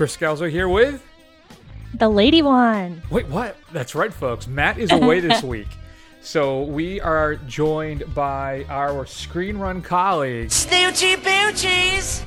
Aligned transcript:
Chris 0.00 0.16
Scalzo 0.16 0.50
here 0.50 0.66
with 0.66 1.06
the 1.92 2.08
lady 2.08 2.40
Wan. 2.40 3.02
Wait, 3.10 3.26
what? 3.26 3.54
That's 3.70 3.94
right, 3.94 4.10
folks. 4.10 4.46
Matt 4.46 4.78
is 4.78 4.90
away 4.90 5.20
this 5.20 5.42
week. 5.52 5.68
So 6.22 6.62
we 6.62 7.02
are 7.02 7.34
joined 7.36 8.14
by 8.14 8.64
our 8.70 9.04
ScreenRun 9.04 9.84
colleague, 9.84 10.48
Snoochie 10.48 11.16
Boochies. 11.16 12.24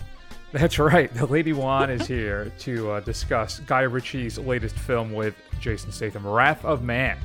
That's 0.52 0.78
right. 0.78 1.12
The 1.16 1.26
Lady 1.26 1.52
Wan 1.52 1.90
is 1.90 2.06
here 2.06 2.52
to 2.60 2.92
uh, 2.92 3.00
discuss 3.00 3.58
Guy 3.62 3.82
Ritchie's 3.82 4.38
latest 4.38 4.76
film 4.76 5.12
with 5.12 5.34
Jason 5.60 5.92
Statham, 5.92 6.28
Wrath 6.28 6.64
of 6.64 6.84
Man. 6.84 7.18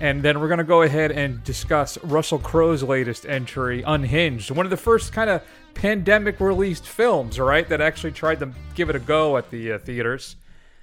And 0.00 0.22
then 0.22 0.40
we're 0.40 0.48
going 0.48 0.58
to 0.58 0.64
go 0.64 0.82
ahead 0.82 1.10
and 1.10 1.42
discuss 1.42 1.98
Russell 2.04 2.38
Crowe's 2.38 2.82
latest 2.82 3.26
entry, 3.26 3.82
Unhinged, 3.82 4.50
one 4.52 4.64
of 4.64 4.70
the 4.70 4.76
first 4.76 5.12
kind 5.12 5.28
of 5.28 5.42
pandemic 5.74 6.38
released 6.40 6.86
films, 6.86 7.40
right? 7.40 7.68
That 7.68 7.80
actually 7.80 8.12
tried 8.12 8.38
to 8.40 8.52
give 8.74 8.90
it 8.90 8.96
a 8.96 9.00
go 9.00 9.36
at 9.36 9.50
the 9.50 9.72
uh, 9.72 9.78
theaters. 9.78 10.36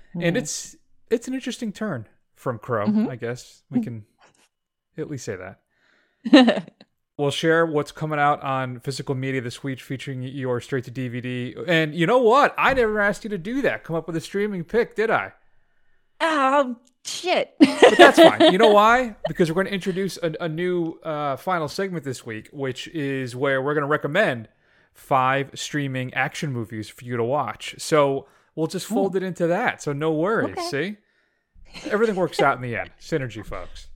Mm-hmm. 0.09 0.21
And 0.21 0.37
it's 0.37 0.75
it's 1.09 1.27
an 1.27 1.33
interesting 1.33 1.71
turn 1.71 2.07
from 2.35 2.59
Crowe, 2.59 2.87
mm-hmm. 2.87 3.09
I 3.09 3.15
guess. 3.15 3.63
We 3.69 3.81
can 3.81 4.05
at 4.97 5.09
least 5.09 5.25
say 5.25 5.37
that. 5.37 6.71
we'll 7.17 7.31
share 7.31 7.65
what's 7.65 7.91
coming 7.91 8.19
out 8.19 8.41
on 8.43 8.79
physical 8.79 9.15
media 9.15 9.41
this 9.41 9.63
week 9.63 9.79
featuring 9.79 10.23
your 10.23 10.59
straight 10.59 10.83
to 10.85 10.91
DVD. 10.91 11.55
And 11.67 11.95
you 11.95 12.05
know 12.05 12.19
what? 12.19 12.53
I 12.57 12.73
never 12.73 12.99
asked 12.99 13.23
you 13.23 13.29
to 13.29 13.37
do 13.37 13.61
that. 13.61 13.83
Come 13.83 13.95
up 13.95 14.07
with 14.07 14.15
a 14.15 14.21
streaming 14.21 14.63
pick, 14.63 14.95
did 14.95 15.09
I? 15.09 15.33
Oh, 16.19 16.77
shit. 17.07 17.55
but 17.59 17.97
that's 17.97 18.19
fine. 18.19 18.51
You 18.51 18.57
know 18.57 18.71
why? 18.71 19.15
Because 19.27 19.49
we're 19.49 19.55
going 19.55 19.67
to 19.67 19.73
introduce 19.73 20.17
a, 20.21 20.33
a 20.39 20.49
new 20.49 20.93
uh, 21.03 21.37
final 21.37 21.67
segment 21.67 22.03
this 22.03 22.25
week, 22.25 22.49
which 22.51 22.87
is 22.89 23.35
where 23.35 23.61
we're 23.61 23.73
going 23.73 23.83
to 23.83 23.87
recommend 23.87 24.49
five 24.93 25.51
streaming 25.55 26.13
action 26.13 26.51
movies 26.51 26.89
for 26.89 27.05
you 27.05 27.17
to 27.17 27.23
watch. 27.23 27.75
So 27.77 28.27
we'll 28.55 28.67
just 28.67 28.85
fold 28.85 29.15
Ooh. 29.15 29.17
it 29.17 29.23
into 29.23 29.47
that. 29.47 29.81
So 29.81 29.93
no 29.93 30.11
worries. 30.11 30.57
Okay. 30.57 30.97
See? 31.81 31.89
Everything 31.89 32.15
works 32.15 32.39
out 32.39 32.55
in 32.55 32.61
the 32.61 32.75
end. 32.75 32.91
Synergy, 32.99 33.45
folks. 33.45 33.89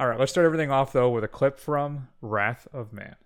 All 0.00 0.06
right, 0.06 0.18
let's 0.18 0.30
start 0.30 0.44
everything 0.44 0.70
off, 0.70 0.92
though, 0.92 1.10
with 1.10 1.24
a 1.24 1.28
clip 1.28 1.58
from 1.58 2.08
Wrath 2.22 2.68
of 2.72 2.92
Man. 2.92 3.16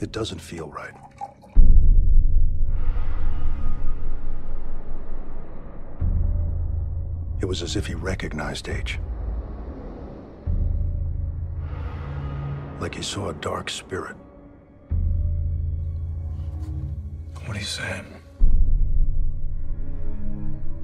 It 0.00 0.12
doesn't 0.12 0.40
feel 0.40 0.68
right. 0.68 0.92
It 7.40 7.46
was 7.46 7.62
as 7.62 7.74
if 7.74 7.86
he 7.86 7.94
recognized 7.94 8.68
H. 8.68 8.98
Like 12.80 12.94
he 12.94 13.02
saw 13.02 13.30
a 13.30 13.34
dark 13.34 13.70
spirit. 13.70 14.16
What 17.44 17.56
are 17.56 17.60
you 17.60 17.64
saying? 17.66 18.06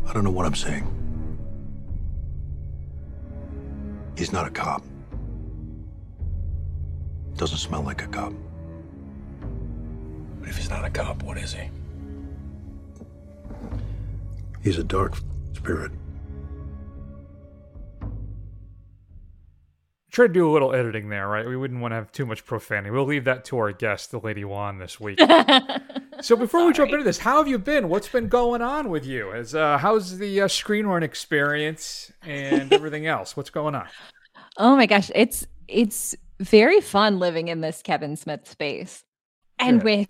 I 0.07 0.13
don't 0.13 0.25
know 0.25 0.31
what 0.31 0.47
I'm 0.47 0.55
saying. 0.55 0.93
He's 4.17 4.33
not 4.33 4.47
a 4.47 4.51
cop. 4.51 4.83
Doesn't 7.37 7.59
smell 7.59 7.83
like 7.83 8.03
a 8.03 8.07
cop. 8.07 8.33
But 10.41 10.49
if 10.49 10.57
he's 10.57 10.71
not 10.71 10.85
a 10.87 10.91
cop, 10.91 11.23
what 11.23 11.37
is 11.37 11.53
he? 11.53 11.69
He's 14.63 14.79
a 14.79 14.85
dark 14.85 15.17
spirit. 15.53 15.93
Try 20.17 20.29
to 20.29 20.33
do 20.33 20.49
a 20.49 20.51
little 20.51 20.75
editing 20.75 21.11
there, 21.11 21.29
right? 21.29 21.47
We 21.47 21.59
wouldn't 21.59 21.83
want 21.83 21.93
to 21.93 21.97
have 21.97 22.11
too 22.11 22.25
much 22.25 22.47
profanity. 22.47 22.89
We'll 22.89 23.05
leave 23.05 23.25
that 23.25 23.45
to 23.45 23.59
our 23.59 23.71
guest, 23.71 24.13
the 24.13 24.19
Lady 24.19 24.47
Wan, 24.47 24.79
this 24.79 24.99
week. 24.99 25.21
so 26.23 26.37
before 26.37 26.61
Sorry. 26.61 26.67
we 26.69 26.73
jump 26.73 26.91
into 26.93 27.05
this, 27.05 27.19
how 27.19 27.37
have 27.37 27.47
you 27.47 27.59
been? 27.59 27.91
What's 27.91 28.09
been 28.09 28.29
going 28.29 28.63
on 28.63 28.89
with 28.89 29.05
you? 29.05 29.31
As 29.35 29.55
uh, 29.55 29.77
how's 29.77 30.17
the 30.17 30.41
uh, 30.41 30.49
ScreenRun 30.49 31.03
experience 31.03 32.11
and 32.23 32.73
everything 32.73 33.07
else? 33.07 33.37
What's 33.37 33.51
going 33.51 33.75
on? 33.75 33.89
Oh 34.57 34.75
my 34.75 34.87
gosh, 34.87 35.11
it's 35.15 35.47
it's 35.69 36.15
very 36.41 36.81
fun 36.81 37.19
living 37.19 37.49
in 37.49 37.61
this 37.61 37.83
Kevin 37.83 38.17
Smith 38.17 38.49
space, 38.49 39.05
and 39.59 39.83
with 39.83 40.09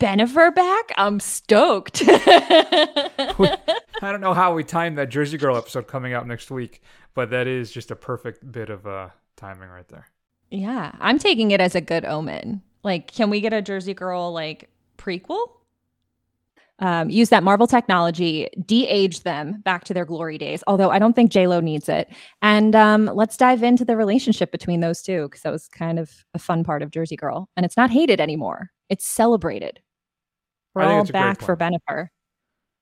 Bennifer 0.00 0.52
back, 0.52 0.92
I'm 0.96 1.20
stoked. 1.20 2.02
I 2.08 3.56
don't 4.02 4.20
know 4.20 4.34
how 4.34 4.52
we 4.52 4.64
timed 4.64 4.98
that 4.98 5.10
Jersey 5.10 5.38
Girl 5.38 5.56
episode 5.56 5.86
coming 5.86 6.12
out 6.12 6.26
next 6.26 6.50
week, 6.50 6.82
but 7.14 7.30
that 7.30 7.46
is 7.46 7.70
just 7.70 7.92
a 7.92 7.96
perfect 7.96 8.50
bit 8.50 8.68
of 8.68 8.84
uh, 8.84 9.10
timing 9.38 9.70
right 9.70 9.88
there. 9.88 10.06
Yeah, 10.50 10.92
I'm 11.00 11.18
taking 11.18 11.50
it 11.50 11.60
as 11.60 11.74
a 11.74 11.80
good 11.80 12.04
omen. 12.04 12.62
Like, 12.82 13.12
can 13.12 13.30
we 13.30 13.40
get 13.40 13.52
a 13.52 13.62
Jersey 13.62 13.94
Girl 13.94 14.32
like 14.32 14.68
prequel? 14.98 15.48
Um, 16.80 17.10
use 17.10 17.30
that 17.30 17.42
Marvel 17.42 17.66
technology, 17.66 18.48
de-age 18.64 19.22
them 19.24 19.60
back 19.62 19.82
to 19.84 19.94
their 19.94 20.04
glory 20.04 20.38
days. 20.38 20.62
Although 20.68 20.90
I 20.90 21.00
don't 21.00 21.14
think 21.14 21.32
J 21.32 21.48
Lo 21.48 21.58
needs 21.58 21.88
it. 21.88 22.08
And 22.40 22.76
um, 22.76 23.06
let's 23.06 23.36
dive 23.36 23.64
into 23.64 23.84
the 23.84 23.96
relationship 23.96 24.52
between 24.52 24.78
those 24.80 25.02
two 25.02 25.24
because 25.24 25.42
that 25.42 25.50
was 25.50 25.66
kind 25.68 25.98
of 25.98 26.10
a 26.34 26.38
fun 26.38 26.62
part 26.62 26.82
of 26.82 26.90
Jersey 26.90 27.16
Girl, 27.16 27.48
and 27.56 27.66
it's 27.66 27.76
not 27.76 27.90
hated 27.90 28.20
anymore. 28.20 28.70
It's 28.88 29.06
celebrated. 29.06 29.80
We're 30.74 30.84
all 30.84 31.04
back 31.04 31.42
for 31.42 31.56
Bennifer. 31.56 32.08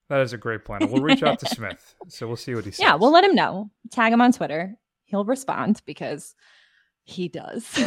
That 0.09 0.21
is 0.21 0.31
a 0.31 0.37
great 0.37 0.63
plan. 0.63 0.89
We'll 0.91 1.01
reach 1.01 1.23
out 1.23 1.39
to 1.39 1.45
Smith, 1.55 1.95
so 2.07 2.27
we'll 2.27 2.35
see 2.35 2.53
what 2.53 2.65
he 2.65 2.71
says. 2.71 2.79
Yeah, 2.79 2.95
we'll 2.95 3.11
let 3.11 3.23
him 3.23 3.33
know. 3.33 3.71
Tag 3.91 4.13
him 4.13 4.21
on 4.21 4.31
Twitter. 4.31 4.75
He'll 5.07 5.25
respond 5.25 5.81
because 5.85 6.35
he 7.03 7.29
does. 7.29 7.65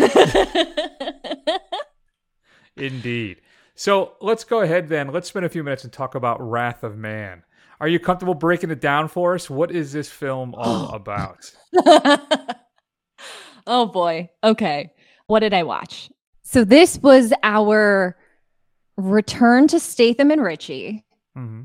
Indeed. 2.76 3.42
So 3.74 4.14
let's 4.20 4.44
go 4.44 4.62
ahead 4.62 4.88
then. 4.88 5.12
Let's 5.12 5.28
spend 5.28 5.44
a 5.44 5.50
few 5.50 5.62
minutes 5.62 5.84
and 5.84 5.92
talk 5.92 6.14
about 6.14 6.40
Wrath 6.40 6.82
of 6.82 6.96
Man. 6.96 7.44
Are 7.78 7.88
you 7.88 8.00
comfortable 8.00 8.34
breaking 8.34 8.70
it 8.70 8.80
down 8.80 9.08
for 9.08 9.34
us? 9.34 9.50
What 9.50 9.70
is 9.70 9.92
this 9.92 10.10
film 10.10 10.54
all 10.56 10.90
about? 10.94 11.52
oh 13.66 13.86
boy. 13.86 14.30
Okay. 14.42 14.90
What 15.26 15.40
did 15.40 15.52
I 15.54 15.62
watch? 15.62 16.10
So 16.42 16.64
this 16.64 16.98
was 16.98 17.34
our 17.42 18.16
return 18.96 19.68
to 19.68 19.78
Statham 19.78 20.30
and 20.30 20.42
Ritchie. 20.42 21.04
Mm-hmm 21.36 21.62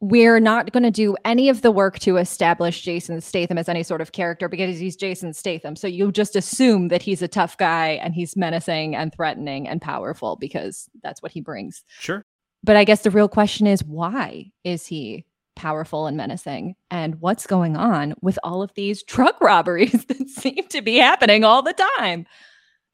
we're 0.00 0.40
not 0.40 0.72
going 0.72 0.82
to 0.82 0.90
do 0.90 1.14
any 1.26 1.50
of 1.50 1.60
the 1.60 1.70
work 1.70 1.98
to 2.00 2.16
establish 2.16 2.80
Jason 2.80 3.20
Statham 3.20 3.58
as 3.58 3.68
any 3.68 3.82
sort 3.82 4.00
of 4.00 4.12
character 4.12 4.48
because 4.48 4.78
he's 4.78 4.96
Jason 4.96 5.34
Statham. 5.34 5.76
So 5.76 5.86
you 5.86 6.10
just 6.10 6.34
assume 6.34 6.88
that 6.88 7.02
he's 7.02 7.20
a 7.20 7.28
tough 7.28 7.58
guy 7.58 7.90
and 8.02 8.14
he's 8.14 8.34
menacing 8.34 8.96
and 8.96 9.14
threatening 9.14 9.68
and 9.68 9.80
powerful 9.80 10.36
because 10.36 10.88
that's 11.02 11.22
what 11.22 11.32
he 11.32 11.42
brings. 11.42 11.84
Sure. 11.98 12.24
But 12.64 12.76
I 12.76 12.84
guess 12.84 13.02
the 13.02 13.10
real 13.10 13.28
question 13.28 13.66
is 13.66 13.84
why 13.84 14.50
is 14.64 14.86
he 14.86 15.26
powerful 15.54 16.06
and 16.06 16.16
menacing? 16.16 16.76
And 16.90 17.20
what's 17.20 17.46
going 17.46 17.76
on 17.76 18.14
with 18.22 18.38
all 18.42 18.62
of 18.62 18.72
these 18.74 19.02
truck 19.02 19.38
robberies 19.42 20.06
that 20.06 20.28
seem 20.30 20.66
to 20.68 20.80
be 20.80 20.96
happening 20.96 21.44
all 21.44 21.62
the 21.62 21.74
time? 21.98 22.26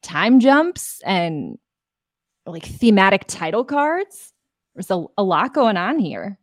Time 0.02 0.40
jumps 0.40 1.00
and 1.04 1.56
like 2.46 2.64
thematic 2.64 3.26
title 3.28 3.64
cards. 3.64 4.32
There's 4.74 4.90
a, 4.90 5.04
a 5.16 5.22
lot 5.22 5.54
going 5.54 5.76
on 5.76 6.00
here. 6.00 6.38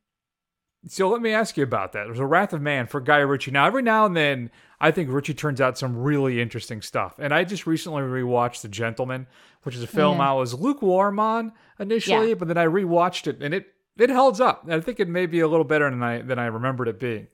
So 0.88 1.09
let 1.09 1.21
me 1.21 1.31
ask 1.31 1.55
you 1.55 1.63
about 1.63 1.94
that. 1.94 2.05
There's 2.05 2.19
a 2.19 2.25
Wrath 2.25 2.51
of 2.53 2.61
Man 2.61 2.88
for 2.88 2.99
Guy 2.99 3.19
Ritchie. 3.19 3.51
Now, 3.51 3.66
every 3.66 3.81
now 3.81 4.05
and 4.05 4.16
then, 4.17 4.51
I 4.81 4.91
think 4.91 5.09
Ritchie 5.09 5.35
turns 5.35 5.61
out 5.61 5.77
some 5.77 5.95
really 5.95 6.41
interesting 6.41 6.81
stuff. 6.81 7.16
And 7.19 7.33
I 7.33 7.45
just 7.45 7.66
recently 7.66 8.01
rewatched 8.01 8.61
The 8.61 8.67
Gentlemen, 8.67 9.27
which 9.63 9.75
is 9.75 9.83
a 9.83 9.88
film 9.88 10.17
yeah. 10.17 10.31
I 10.31 10.33
was 10.33 10.53
lukewarm 10.53 11.19
on 11.19 11.53
initially, 11.79 12.29
yeah. 12.29 12.35
but 12.35 12.49
then 12.49 12.57
I 12.57 12.66
rewatched 12.66 13.27
it 13.27 13.41
and 13.41 13.53
it 13.53 13.68
it 13.97 14.09
holds 14.09 14.41
up. 14.41 14.65
I 14.68 14.80
think 14.80 15.00
it 15.00 15.07
may 15.07 15.27
be 15.27 15.39
a 15.39 15.47
little 15.47 15.63
better 15.63 15.89
than 15.89 16.03
I 16.03 16.21
than 16.21 16.38
I 16.38 16.47
remembered 16.47 16.88
it 16.88 17.00
being. 17.00 17.27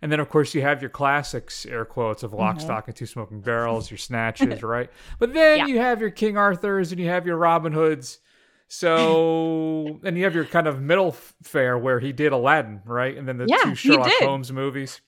And 0.00 0.12
then, 0.12 0.20
of 0.20 0.28
course, 0.28 0.54
you 0.54 0.60
have 0.60 0.82
your 0.82 0.90
classics, 0.90 1.64
air 1.64 1.84
quotes, 1.84 2.22
of 2.22 2.34
Lock, 2.34 2.56
mm-hmm. 2.56 2.64
Stock, 2.64 2.88
and 2.88 2.96
Two 2.96 3.06
Smoking 3.06 3.40
Barrels, 3.40 3.90
your 3.90 3.96
Snatches, 3.96 4.62
right? 4.62 4.90
But 5.18 5.32
then 5.32 5.60
yeah. 5.60 5.66
you 5.66 5.78
have 5.78 6.00
your 6.00 6.10
King 6.10 6.36
Arthurs 6.36 6.92
and 6.92 7.00
you 7.00 7.08
have 7.08 7.26
your 7.26 7.36
Robin 7.36 7.72
Hoods 7.72 8.18
so, 8.68 10.00
and 10.02 10.16
you 10.16 10.24
have 10.24 10.34
your 10.34 10.44
kind 10.44 10.66
of 10.66 10.80
middle 10.80 11.12
fare 11.42 11.78
where 11.78 12.00
he 12.00 12.12
did 12.12 12.32
Aladdin, 12.32 12.82
right? 12.84 13.16
And 13.16 13.28
then 13.28 13.38
the 13.38 13.46
yeah, 13.46 13.58
two 13.62 13.74
Sherlock 13.74 14.10
Holmes 14.20 14.52
movies. 14.52 15.00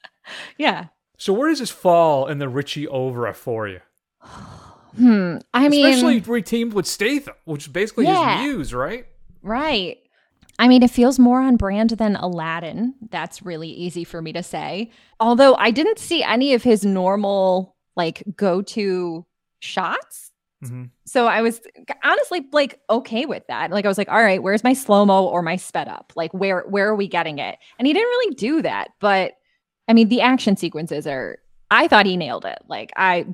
yeah. 0.58 0.86
So, 1.16 1.32
where 1.32 1.48
does 1.48 1.60
this 1.60 1.70
fall 1.70 2.26
in 2.26 2.38
the 2.38 2.48
Ritchie 2.48 2.88
oeuvre 2.88 3.34
for 3.34 3.68
you? 3.68 3.80
Hmm. 4.96 5.38
I 5.52 5.68
mean, 5.68 5.86
especially 5.86 6.20
reteamed 6.20 6.72
with 6.72 6.86
Statham, 6.86 7.34
which 7.46 7.62
is 7.62 7.68
basically 7.72 8.04
yeah. 8.04 8.36
his 8.36 8.46
muse, 8.46 8.72
right? 8.72 9.08
Right. 9.42 9.98
I 10.56 10.68
mean, 10.68 10.84
it 10.84 10.90
feels 10.90 11.18
more 11.18 11.40
on 11.40 11.56
brand 11.56 11.90
than 11.90 12.14
Aladdin. 12.14 12.94
That's 13.10 13.42
really 13.42 13.70
easy 13.70 14.04
for 14.04 14.22
me 14.22 14.32
to 14.34 14.42
say. 14.44 14.92
Although 15.18 15.56
I 15.56 15.72
didn't 15.72 15.98
see 15.98 16.22
any 16.22 16.54
of 16.54 16.62
his 16.62 16.84
normal, 16.84 17.74
like, 17.96 18.22
go 18.36 18.62
to 18.62 19.26
shots. 19.58 20.23
Mm-hmm. 20.64 20.84
So 21.06 21.26
I 21.26 21.42
was 21.42 21.60
honestly 22.02 22.46
like 22.52 22.80
okay 22.90 23.26
with 23.26 23.46
that. 23.48 23.70
Like 23.70 23.84
I 23.84 23.88
was 23.88 23.98
like, 23.98 24.08
all 24.08 24.22
right, 24.22 24.42
where's 24.42 24.64
my 24.64 24.72
slow 24.72 25.04
mo 25.04 25.26
or 25.26 25.42
my 25.42 25.56
sped 25.56 25.88
up? 25.88 26.12
Like 26.16 26.32
where 26.32 26.62
where 26.68 26.88
are 26.88 26.96
we 26.96 27.08
getting 27.08 27.38
it? 27.38 27.58
And 27.78 27.86
he 27.86 27.92
didn't 27.92 28.08
really 28.08 28.34
do 28.34 28.62
that. 28.62 28.88
But 29.00 29.34
I 29.88 29.92
mean, 29.92 30.08
the 30.08 30.20
action 30.20 30.56
sequences 30.56 31.06
are. 31.06 31.38
I 31.70 31.88
thought 31.88 32.06
he 32.06 32.16
nailed 32.16 32.44
it. 32.44 32.58
Like 32.68 32.92
I, 32.96 33.26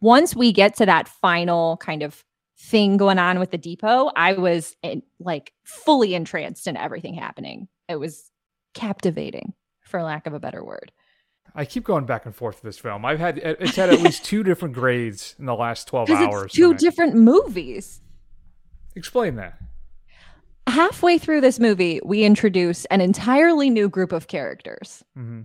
once 0.00 0.36
we 0.36 0.52
get 0.52 0.76
to 0.76 0.86
that 0.86 1.08
final 1.08 1.78
kind 1.78 2.02
of 2.02 2.22
thing 2.58 2.96
going 2.96 3.18
on 3.18 3.38
with 3.40 3.50
the 3.50 3.58
depot, 3.58 4.12
I 4.14 4.34
was 4.34 4.76
in, 4.82 5.02
like 5.18 5.52
fully 5.64 6.14
entranced 6.14 6.68
in 6.68 6.76
everything 6.76 7.14
happening. 7.14 7.66
It 7.88 7.96
was 7.96 8.30
captivating, 8.74 9.54
for 9.80 10.02
lack 10.02 10.26
of 10.26 10.34
a 10.34 10.38
better 10.38 10.62
word. 10.62 10.92
I 11.56 11.64
keep 11.64 11.84
going 11.84 12.04
back 12.04 12.26
and 12.26 12.36
forth 12.36 12.56
with 12.56 12.62
this 12.64 12.78
film. 12.78 13.04
I've 13.04 13.18
had 13.18 13.38
it's 13.38 13.76
had 13.76 13.90
at 13.90 14.00
least 14.00 14.24
two 14.24 14.42
different 14.42 14.74
grades 14.74 15.34
in 15.38 15.46
the 15.46 15.54
last 15.54 15.88
twelve 15.88 16.10
hours. 16.10 16.44
It's 16.44 16.54
two 16.54 16.74
different 16.74 17.14
movies. 17.14 18.02
Explain 18.94 19.36
that. 19.36 19.58
Halfway 20.66 21.16
through 21.16 21.40
this 21.40 21.58
movie, 21.58 22.00
we 22.04 22.24
introduce 22.24 22.84
an 22.86 23.00
entirely 23.00 23.70
new 23.70 23.88
group 23.88 24.12
of 24.12 24.26
characters. 24.26 25.02
Mm-hmm. 25.16 25.42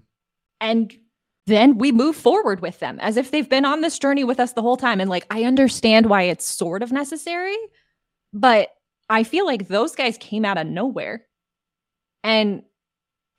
And 0.60 0.94
then 1.48 1.78
we 1.78 1.92
move 1.92 2.16
forward 2.16 2.60
with 2.60 2.80
them 2.80 3.00
as 3.00 3.18
if 3.18 3.32
they've 3.32 3.50
been 3.50 3.66
on 3.66 3.82
this 3.82 3.98
journey 3.98 4.24
with 4.24 4.40
us 4.40 4.54
the 4.54 4.62
whole 4.62 4.78
time. 4.78 5.00
And 5.00 5.10
like, 5.10 5.26
I 5.32 5.44
understand 5.44 6.08
why 6.08 6.24
it's 6.24 6.46
sort 6.46 6.84
of 6.84 6.92
necessary, 6.92 7.58
but 8.34 8.70
I 9.10 9.24
feel 9.24 9.46
like 9.46 9.68
those 9.68 9.96
guys 9.96 10.18
came 10.18 10.46
out 10.46 10.58
of 10.58 10.68
nowhere 10.68 11.26
and 12.24 12.64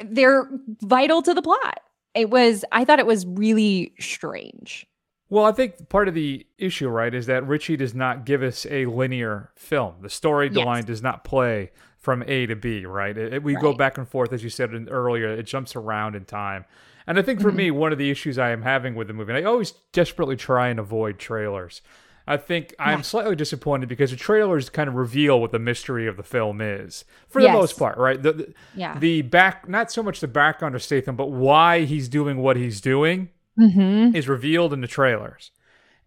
they're 0.05 0.51
vital 0.83 1.23
to 1.23 1.35
the 1.35 1.43
plot. 1.43 1.81
It 2.15 2.31
was, 2.31 2.65
I 2.73 2.85
thought 2.85 2.99
it 2.99 3.07
was 3.07 3.27
really 3.27 3.95
strange. 4.01 4.87
Well, 5.31 5.45
I 5.47 5.53
think 5.53 5.89
part 5.89 6.09
of 6.09 6.15
the 6.15 6.47
issue, 6.59 6.89
right, 6.89 7.15
is 7.15 7.25
that 7.27 7.47
Ritchie 7.47 7.77
does 7.77 7.95
not 7.95 8.27
give 8.27 8.43
us 8.43 8.67
a 8.69 8.85
linear 8.87 9.51
film. 9.57 9.95
The 10.03 10.09
storyline 10.09 10.77
Yes. 10.77 10.85
does 10.85 11.03
not 11.03 11.25
play 11.25 11.71
from 11.97 12.23
A 12.27 12.45
to 12.47 12.57
B, 12.57 12.85
right? 12.85 13.17
It, 13.17 13.33
it- 13.35 13.43
we 13.43 13.55
go 13.55 13.73
back 13.73 13.97
and 13.97 14.07
forth, 14.07 14.33
as 14.33 14.45
you 14.45 14.51
said 14.51 14.71
earlier. 14.91 15.29
It 15.31 15.45
jumps 15.45 15.75
around 15.75 16.17
in 16.17 16.27
time. 16.27 16.67
And 17.07 17.19
I 17.19 17.23
think 17.23 17.41
for 17.41 17.49
Mm-hmm. 17.49 17.57
me, 17.57 17.71
one 17.71 17.93
of 17.93 17.99
the 17.99 18.11
issues 18.11 18.39
I 18.39 18.51
am 18.51 18.63
having 18.63 18.95
with 18.95 19.09
the 19.09 19.15
movie, 19.15 19.33
and 19.33 19.45
I 19.45 19.49
always 19.49 19.73
desperately 19.93 20.37
try 20.37 20.69
and 20.69 20.79
avoid 20.79 21.19
trailers. 21.19 21.81
I 22.27 22.37
think 22.37 22.75
I'm 22.79 22.99
Yeah. 22.99 23.03
slightly 23.03 23.35
disappointed 23.37 23.89
because 23.89 24.11
the 24.11 24.17
trailers 24.17 24.71
kind 24.71 24.89
of 24.89 24.95
reveal 24.95 25.41
what 25.41 25.51
the 25.53 25.59
mystery 25.59 26.07
of 26.07 26.17
the 26.17 26.23
film 26.23 26.61
is, 26.61 27.05
for 27.29 27.41
the 27.41 27.49
Yes. 27.49 27.55
most 27.55 27.79
part, 27.79 27.99
right? 27.99 28.23
The, 28.23 28.33
the, 28.33 28.55
Yeah. 28.75 28.99
the 28.99 29.23
back, 29.23 29.69
not 29.69 29.91
so 29.91 30.03
much 30.03 30.21
the 30.21 30.29
background 30.29 30.75
of 30.75 30.83
Statham, 30.83 31.17
but 31.17 31.31
why 31.31 31.81
he's 31.81 32.09
doing 32.09 32.39
what 32.39 32.57
he's 32.57 32.81
doing 32.81 33.31
Mm-hmm. 33.59 34.17
is 34.17 34.29
revealed 34.29 34.73
in 34.73 34.81
the 34.81 34.87
trailers. 34.87 35.51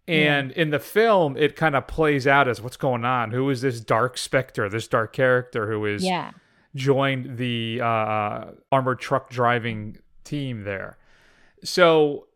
And 0.08 0.52
in 0.52 0.70
the 0.70 0.78
film, 0.78 1.36
it 1.36 1.56
kind 1.56 1.74
of 1.74 1.86
plays 1.88 2.26
out 2.28 2.46
as 2.48 2.60
what's 2.62 2.76
going 2.76 3.04
on. 3.04 3.32
Who 3.32 3.50
is 3.50 3.60
this 3.60 3.80
dark 3.80 4.16
specter, 4.18 4.68
this 4.68 4.86
dark 4.88 5.12
character 5.12 5.68
who 5.70 5.84
is 5.84 6.04
Yeah. 6.04 6.30
joined 6.76 7.38
the 7.38 7.80
uh, 7.82 8.44
armored 8.70 9.00
truck 9.00 9.30
driving 9.30 9.98
team 10.24 10.62
there? 10.62 10.96
So, 11.64 12.26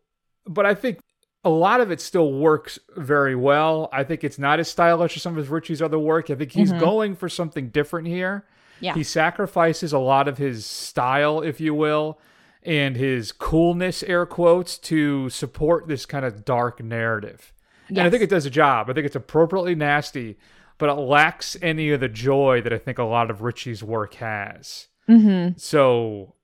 but 0.45 0.65
I 0.65 0.73
think 0.73 0.99
a 1.43 1.49
lot 1.49 1.81
of 1.81 1.89
it 1.91 1.99
still 1.99 2.31
works 2.33 2.77
very 2.95 3.35
well. 3.35 3.89
I 3.91 4.03
think 4.03 4.23
it's 4.23 4.37
not 4.37 4.59
as 4.59 4.67
stylish 4.69 5.15
as 5.17 5.23
some 5.23 5.33
of 5.33 5.37
his 5.37 5.49
Ritchie's 5.49 5.81
other 5.81 5.97
work. 5.99 6.29
I 6.29 6.35
think 6.35 6.51
he's 6.51 6.71
Mhm. 6.71 6.79
going 6.79 7.15
for 7.15 7.27
something 7.29 7.69
different 7.69 8.07
here. 8.07 8.45
Yeah. 8.79 8.93
He 8.93 9.03
sacrifices 9.03 9.91
a 9.93 9.99
lot 9.99 10.27
of 10.27 10.37
his 10.37 10.65
style, 10.65 11.41
if 11.41 11.59
you 11.59 11.73
will, 11.73 12.19
and 12.63 12.95
his 12.95 13.31
coolness, 13.31 14.03
air 14.03 14.25
quotes, 14.27 14.77
to 14.79 15.29
support 15.29 15.87
this 15.87 16.05
kind 16.05 16.25
of 16.25 16.45
dark 16.45 16.83
narrative. 16.83 17.53
And 17.89 17.99
I 17.99 18.09
think 18.09 18.21
it 18.23 18.29
does 18.29 18.45
a 18.45 18.49
job. 18.51 18.89
I 18.89 18.93
think 18.93 19.05
it's 19.05 19.15
appropriately 19.15 19.75
nasty, 19.75 20.37
but 20.77 20.89
it 20.89 20.93
lacks 20.93 21.57
any 21.61 21.89
of 21.91 21.99
the 21.99 22.07
joy 22.07 22.61
that 22.61 22.71
I 22.71 22.77
think 22.77 22.97
a 22.99 23.03
lot 23.03 23.29
of 23.31 23.41
Ritchie's 23.41 23.83
work 23.83 24.13
has. 24.15 24.87
Mm-hmm. 25.09 25.57
So, 25.57 26.35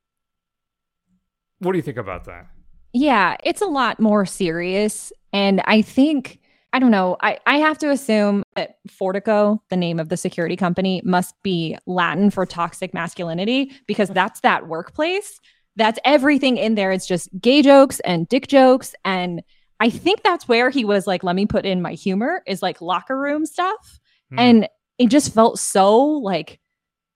what 1.59 1.71
do 1.71 1.77
you 1.77 1.83
think 1.83 1.97
about 1.97 2.25
that? 2.25 2.47
Yeah, 2.93 3.35
it's 3.43 3.61
a 3.61 3.65
lot 3.65 3.99
more 3.99 4.25
serious. 4.25 5.11
And 5.33 5.61
I 5.65 5.81
think, 5.81 6.39
I 6.73 6.79
don't 6.79 6.91
know, 6.91 7.17
I, 7.21 7.39
I 7.45 7.57
have 7.57 7.77
to 7.79 7.89
assume 7.89 8.43
that 8.55 8.77
Fortico, 8.89 9.59
the 9.69 9.77
name 9.77 9.99
of 9.99 10.09
the 10.09 10.17
security 10.17 10.55
company, 10.55 11.01
must 11.03 11.35
be 11.43 11.77
Latin 11.85 12.29
for 12.29 12.45
toxic 12.45 12.93
masculinity 12.93 13.71
because 13.87 14.09
that's 14.09 14.39
that 14.41 14.67
workplace. 14.67 15.39
That's 15.75 15.99
everything 16.05 16.57
in 16.57 16.75
there. 16.75 16.91
It's 16.91 17.07
just 17.07 17.29
gay 17.39 17.61
jokes 17.61 17.99
and 17.99 18.27
dick 18.27 18.47
jokes. 18.47 18.95
And 19.05 19.43
I 19.79 19.89
think 19.91 20.23
that's 20.23 20.47
where 20.47 20.69
he 20.69 20.85
was 20.85 21.05
like, 21.05 21.23
let 21.23 21.35
me 21.35 21.45
put 21.45 21.65
in 21.65 21.81
my 21.81 21.93
humor, 21.93 22.41
is 22.47 22.63
like 22.63 22.81
locker 22.81 23.19
room 23.19 23.45
stuff. 23.45 23.99
Hmm. 24.31 24.39
And 24.39 24.69
it 24.97 25.09
just 25.09 25.33
felt 25.33 25.59
so 25.59 25.99
like 26.01 26.59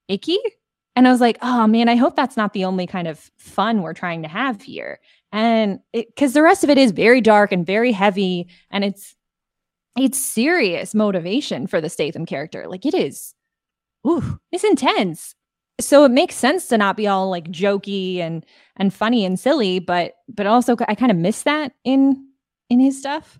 icky. 0.07 0.37
And 0.95 1.07
I 1.07 1.11
was 1.11 1.21
like, 1.21 1.37
oh 1.41 1.67
man, 1.67 1.87
I 1.87 1.95
hope 1.95 2.15
that's 2.15 2.37
not 2.37 2.53
the 2.53 2.65
only 2.65 2.85
kind 2.85 3.07
of 3.07 3.31
fun 3.37 3.81
we're 3.81 3.93
trying 3.93 4.23
to 4.23 4.27
have 4.27 4.61
here. 4.61 4.99
And 5.31 5.79
because 5.93 6.33
the 6.33 6.41
rest 6.41 6.63
of 6.63 6.69
it 6.69 6.77
is 6.77 6.91
very 6.91 7.21
dark 7.21 7.51
and 7.51 7.65
very 7.65 7.91
heavy, 7.91 8.49
and 8.69 8.83
it's 8.83 9.15
it's 9.97 10.17
serious 10.17 10.93
motivation 10.95 11.67
for 11.67 11.81
the 11.81 11.89
Statham 11.89 12.25
character. 12.25 12.67
Like 12.67 12.85
it 12.85 12.93
is, 12.93 13.33
ooh, 14.07 14.39
it's 14.51 14.63
intense. 14.63 15.35
So 15.79 16.03
it 16.03 16.11
makes 16.11 16.35
sense 16.35 16.67
to 16.67 16.77
not 16.77 16.97
be 16.97 17.07
all 17.07 17.29
like 17.29 17.45
jokey 17.51 18.17
and 18.17 18.45
and 18.75 18.93
funny 18.93 19.25
and 19.25 19.39
silly, 19.39 19.79
but 19.79 20.13
but 20.27 20.45
also 20.45 20.75
I 20.87 20.95
kind 20.95 21.11
of 21.11 21.17
miss 21.17 21.43
that 21.43 21.73
in 21.85 22.27
in 22.69 22.79
his 22.79 22.99
stuff. 22.99 23.39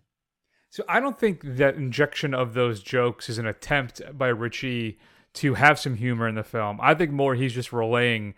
So 0.70 0.86
I 0.88 1.02
don't 1.02 1.20
think 1.20 1.42
that 1.44 1.76
injection 1.76 2.34
of 2.34 2.54
those 2.54 2.82
jokes 2.82 3.28
is 3.28 3.38
an 3.38 3.46
attempt 3.46 4.02
by 4.18 4.30
Ritchie 4.30 4.98
to 5.36 5.54
have 5.56 5.80
some 5.80 5.96
humor 5.96 6.28
in 6.28 6.36
the 6.36 6.44
film. 6.44 6.80
I 6.82 6.94
think 6.94 7.12
more 7.12 7.36
he's 7.36 7.54
just 7.54 7.72
relaying 7.72 8.34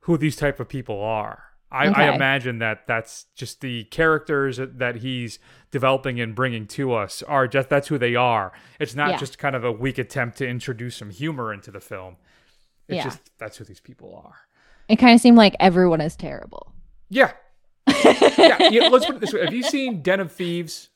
who 0.00 0.16
these 0.16 0.36
type 0.36 0.60
of 0.60 0.68
people 0.68 1.00
are. 1.02 1.44
I, 1.72 1.86
I 1.88 2.14
imagine 2.14 2.58
that 2.60 2.86
that's 2.86 3.26
just 3.34 3.60
the 3.60 3.82
characters 3.84 4.60
that 4.62 4.96
he's 4.96 5.40
developing 5.72 6.20
and 6.20 6.32
bringing 6.32 6.68
to 6.68 6.92
us 6.92 7.20
are 7.24 7.48
just 7.48 7.68
that's 7.68 7.88
who 7.88 7.98
they 7.98 8.14
are. 8.14 8.52
It's 8.78 8.94
not 8.94 9.10
Yeah. 9.12 9.16
just 9.16 9.38
kind 9.38 9.56
of 9.56 9.64
a 9.64 9.72
weak 9.72 9.98
attempt 9.98 10.38
to 10.38 10.46
introduce 10.46 10.94
some 10.96 11.10
humor 11.10 11.52
into 11.52 11.72
the 11.72 11.80
film. 11.80 12.16
It's 12.86 12.96
Yeah. 12.98 13.04
just 13.04 13.30
that's 13.38 13.56
who 13.56 13.64
these 13.64 13.80
people 13.80 14.14
are. 14.24 14.36
It 14.88 14.96
kind 14.96 15.14
of 15.14 15.20
seemed 15.20 15.36
like 15.36 15.56
everyone 15.58 16.00
is 16.00 16.14
terrible. 16.14 16.72
Yeah. 17.08 17.32
yeah, 17.88 18.68
yeah. 18.68 18.88
Let's 18.88 19.06
put 19.06 19.16
it 19.16 19.20
this 19.20 19.32
way: 19.32 19.44
Have 19.44 19.54
you 19.54 19.62
seen 19.64 20.00
Den 20.00 20.20
of 20.20 20.30
Thieves? 20.30 20.90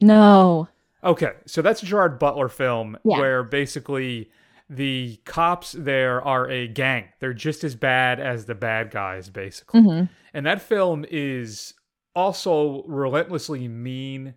No. 0.00 0.68
Okay, 1.02 1.32
so 1.44 1.60
that's 1.60 1.82
a 1.82 1.86
Gerard 1.86 2.18
Butler 2.18 2.48
film 2.48 2.96
Yeah. 3.04 3.18
where 3.18 3.42
basically 3.42 4.30
the 4.74 5.16
cops 5.24 5.72
there 5.72 6.20
are 6.22 6.48
a 6.50 6.66
gang. 6.68 7.06
They're 7.20 7.32
just 7.34 7.64
as 7.64 7.74
bad 7.74 8.20
as 8.20 8.46
the 8.46 8.54
bad 8.54 8.90
guys, 8.90 9.28
basically. 9.30 9.80
Mhm. 9.80 10.08
And 10.32 10.46
that 10.46 10.60
film 10.62 11.04
is 11.10 11.74
also 12.14 12.82
relentlessly 12.86 13.68
mean, 13.68 14.34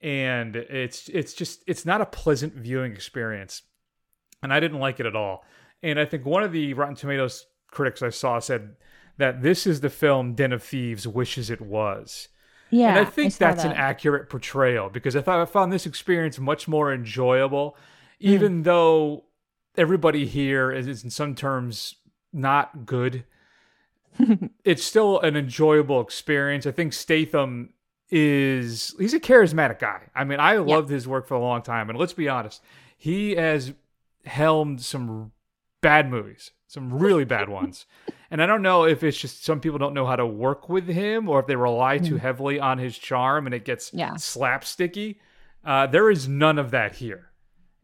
and 0.00 0.56
it's 0.56 1.08
it's 1.08 1.34
just 1.34 1.62
it's 1.66 1.84
not 1.86 2.00
a 2.00 2.06
pleasant 2.06 2.54
viewing 2.54 2.92
experience. 2.92 3.62
And 4.42 4.52
I 4.52 4.60
didn't 4.60 4.78
like 4.80 5.00
it 5.00 5.06
at 5.06 5.16
all. 5.16 5.44
And 5.82 5.98
I 5.98 6.04
think 6.04 6.24
one 6.24 6.42
of 6.42 6.52
the 6.52 6.72
Rotten 6.74 6.94
Tomatoes 6.94 7.46
critics 7.70 8.02
I 8.02 8.10
saw 8.10 8.38
said 8.38 8.76
that 9.18 9.42
this 9.42 9.66
is 9.66 9.80
the 9.80 9.90
film 9.90 10.34
Den 10.34 10.52
of 10.52 10.62
Thieves 10.62 11.06
wishes 11.06 11.50
it 11.50 11.60
was. 11.60 12.28
Yeah. 12.70 12.90
And 12.90 12.98
I 12.98 13.04
think 13.04 13.32
saw 13.32 13.46
that's 13.46 13.64
an 13.64 13.72
accurate 13.72 14.28
portrayal 14.28 14.90
because 14.90 15.16
I 15.16 15.20
thought 15.20 15.40
I 15.40 15.44
found 15.46 15.72
this 15.72 15.86
experience 15.86 16.38
much 16.38 16.66
more 16.68 16.92
enjoyable, 16.92 17.76
Hmm. 18.20 18.28
even 18.28 18.62
though 18.62 19.24
everybody 19.76 20.26
here 20.26 20.70
is, 20.72 20.86
is 20.86 21.04
in 21.04 21.10
some 21.10 21.34
terms 21.34 21.96
not 22.32 22.86
good. 22.86 23.24
it's 24.64 24.82
still 24.84 25.20
an 25.20 25.36
enjoyable 25.36 26.00
experience. 26.00 26.66
I 26.66 26.70
think 26.72 26.92
Statham 26.92 27.70
is 28.10 28.94
he's 28.98 29.14
a 29.14 29.20
charismatic 29.20 29.78
guy. 29.78 30.02
I 30.14 30.24
mean, 30.24 30.40
I 30.40 30.56
loved 30.56 30.88
his 30.90 31.06
work 31.08 31.26
for 31.26 31.34
a 31.34 31.40
long 31.40 31.62
time, 31.62 31.90
and 31.90 31.98
let's 31.98 32.12
be 32.12 32.28
honest, 32.28 32.62
he 32.96 33.34
has 33.36 33.72
helmed 34.24 34.80
some 34.80 35.32
bad 35.80 36.10
movies, 36.10 36.52
some 36.66 36.92
really 36.92 37.24
bad 37.24 37.48
ones. 37.48 37.86
And 38.28 38.42
I 38.42 38.46
don't 38.46 38.60
know 38.62 38.82
if 38.86 39.04
it's 39.04 39.16
just 39.16 39.44
some 39.44 39.60
people 39.60 39.78
don't 39.78 39.94
know 39.94 40.04
how 40.04 40.16
to 40.16 40.26
work 40.26 40.68
with 40.68 40.88
him 40.88 41.28
or 41.28 41.38
if 41.38 41.46
they 41.46 41.54
rely 41.54 41.98
too 41.98 42.16
heavily 42.16 42.58
on 42.58 42.76
his 42.78 42.98
charm 42.98 43.46
and 43.46 43.54
it 43.54 43.64
gets 43.64 43.92
Yeah. 43.94 44.14
slapsticky. 44.14 45.18
Uh, 45.64 45.86
there 45.86 46.10
is 46.10 46.26
none 46.26 46.58
of 46.58 46.72
that 46.72 46.96
here. 46.96 47.30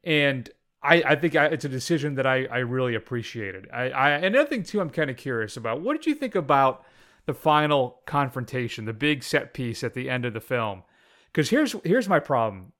And 0.02 0.50
I, 0.82 1.02
I 1.06 1.16
think 1.16 1.36
I, 1.36 1.46
it's 1.46 1.64
a 1.64 1.68
decision 1.68 2.16
that 2.16 2.26
I, 2.26 2.46
I 2.46 2.58
really 2.58 2.94
appreciated. 2.94 3.68
I, 3.72 3.90
I 3.90 4.10
another 4.10 4.48
thing 4.48 4.64
too, 4.64 4.80
I'm 4.80 4.90
kind 4.90 5.10
of 5.10 5.16
curious 5.16 5.56
about. 5.56 5.80
What 5.80 5.94
did 5.94 6.06
you 6.06 6.14
think 6.14 6.34
about 6.34 6.84
the 7.26 7.34
final 7.34 8.00
confrontation, 8.06 8.84
the 8.84 8.92
big 8.92 9.22
set 9.22 9.54
piece 9.54 9.84
at 9.84 9.94
the 9.94 10.10
end 10.10 10.24
of 10.24 10.32
the 10.34 10.40
film? 10.40 10.82
Because 11.26 11.50
here's 11.50 11.76
here's 11.84 12.08
my 12.08 12.18
problem. 12.18 12.72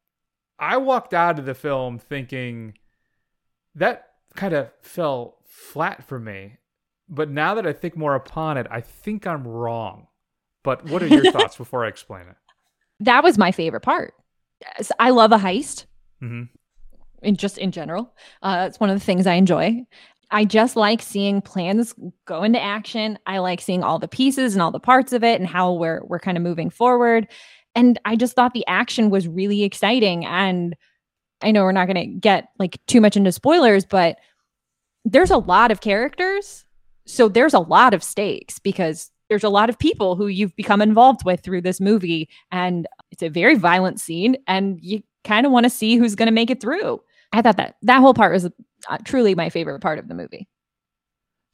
I 0.58 0.76
walked 0.78 1.14
out 1.14 1.38
of 1.38 1.46
the 1.46 1.54
film 1.54 1.98
thinking 1.98 2.74
that 3.74 4.10
kind 4.34 4.52
of 4.54 4.70
fell 4.80 5.38
flat 5.44 6.04
for 6.04 6.18
me. 6.18 6.58
But 7.08 7.28
now 7.30 7.54
that 7.54 7.66
I 7.66 7.72
think 7.72 7.96
more 7.96 8.14
upon 8.14 8.56
it, 8.56 8.66
I 8.70 8.80
think 8.80 9.26
I'm 9.26 9.46
wrong. 9.46 10.06
But 10.62 10.84
what 10.86 11.02
are 11.02 11.08
your 11.08 11.30
thoughts 11.32 11.56
before 11.56 11.84
I 11.84 11.88
explain 11.88 12.22
it? 12.28 12.36
that 13.00 13.24
was 13.24 13.36
my 13.36 13.50
favorite 13.50 13.80
part. 13.80 14.14
I 15.00 15.10
love 15.10 15.32
a 15.32 15.36
heist. 15.38 15.86
Mhm. 16.22 16.48
In 17.22 17.36
just 17.36 17.58
in 17.58 17.70
general, 17.70 18.14
uh, 18.42 18.66
it's 18.68 18.80
one 18.80 18.90
of 18.90 18.98
the 18.98 19.04
things 19.04 19.26
I 19.26 19.34
enjoy. 19.34 19.84
I 20.32 20.44
just 20.46 20.76
like 20.76 21.02
seeing 21.02 21.42
plans 21.42 21.94
go 22.24 22.42
into 22.42 22.60
action. 22.60 23.18
I 23.26 23.38
like 23.38 23.60
seeing 23.60 23.84
all 23.84 23.98
the 23.98 24.08
pieces 24.08 24.54
and 24.54 24.62
all 24.62 24.70
the 24.70 24.80
parts 24.80 25.12
of 25.12 25.22
it 25.22 25.38
and 25.38 25.48
how 25.48 25.74
we're 25.74 26.02
we're 26.04 26.18
kind 26.18 26.36
of 26.36 26.42
moving 26.42 26.70
forward. 26.70 27.28
And 27.74 27.98
I 28.04 28.16
just 28.16 28.34
thought 28.34 28.54
the 28.54 28.66
action 28.66 29.10
was 29.10 29.28
really 29.28 29.62
exciting. 29.62 30.24
And 30.24 30.74
I 31.42 31.50
know 31.50 31.64
we're 31.64 31.72
not 31.72 31.86
going 31.86 31.96
to 31.96 32.18
get 32.18 32.48
like 32.58 32.78
too 32.86 33.00
much 33.00 33.16
into 33.16 33.32
spoilers, 33.32 33.84
but 33.84 34.18
there's 35.04 35.30
a 35.30 35.38
lot 35.38 35.70
of 35.70 35.80
characters. 35.80 36.64
So 37.06 37.28
there's 37.28 37.54
a 37.54 37.60
lot 37.60 37.94
of 37.94 38.02
stakes 38.02 38.58
because 38.58 39.10
there's 39.28 39.44
a 39.44 39.48
lot 39.48 39.68
of 39.68 39.78
people 39.78 40.16
who 40.16 40.28
you've 40.28 40.54
become 40.56 40.80
involved 40.80 41.24
with 41.24 41.40
through 41.40 41.62
this 41.62 41.80
movie. 41.80 42.28
And 42.50 42.86
it's 43.10 43.22
a 43.22 43.28
very 43.28 43.56
violent 43.56 44.00
scene. 44.00 44.36
And 44.46 44.78
you 44.80 45.02
kind 45.24 45.46
of 45.46 45.52
want 45.52 45.64
to 45.64 45.70
see 45.70 45.96
who's 45.96 46.14
going 46.14 46.26
to 46.26 46.32
make 46.32 46.50
it 46.50 46.60
through. 46.60 47.00
I 47.32 47.42
thought 47.42 47.56
that 47.56 47.76
that 47.82 48.00
whole 48.00 48.14
part 48.14 48.32
was 48.32 48.46
uh, 48.46 48.98
truly 49.04 49.34
my 49.34 49.48
favorite 49.50 49.80
part 49.80 49.98
of 49.98 50.08
the 50.08 50.14
movie. 50.14 50.48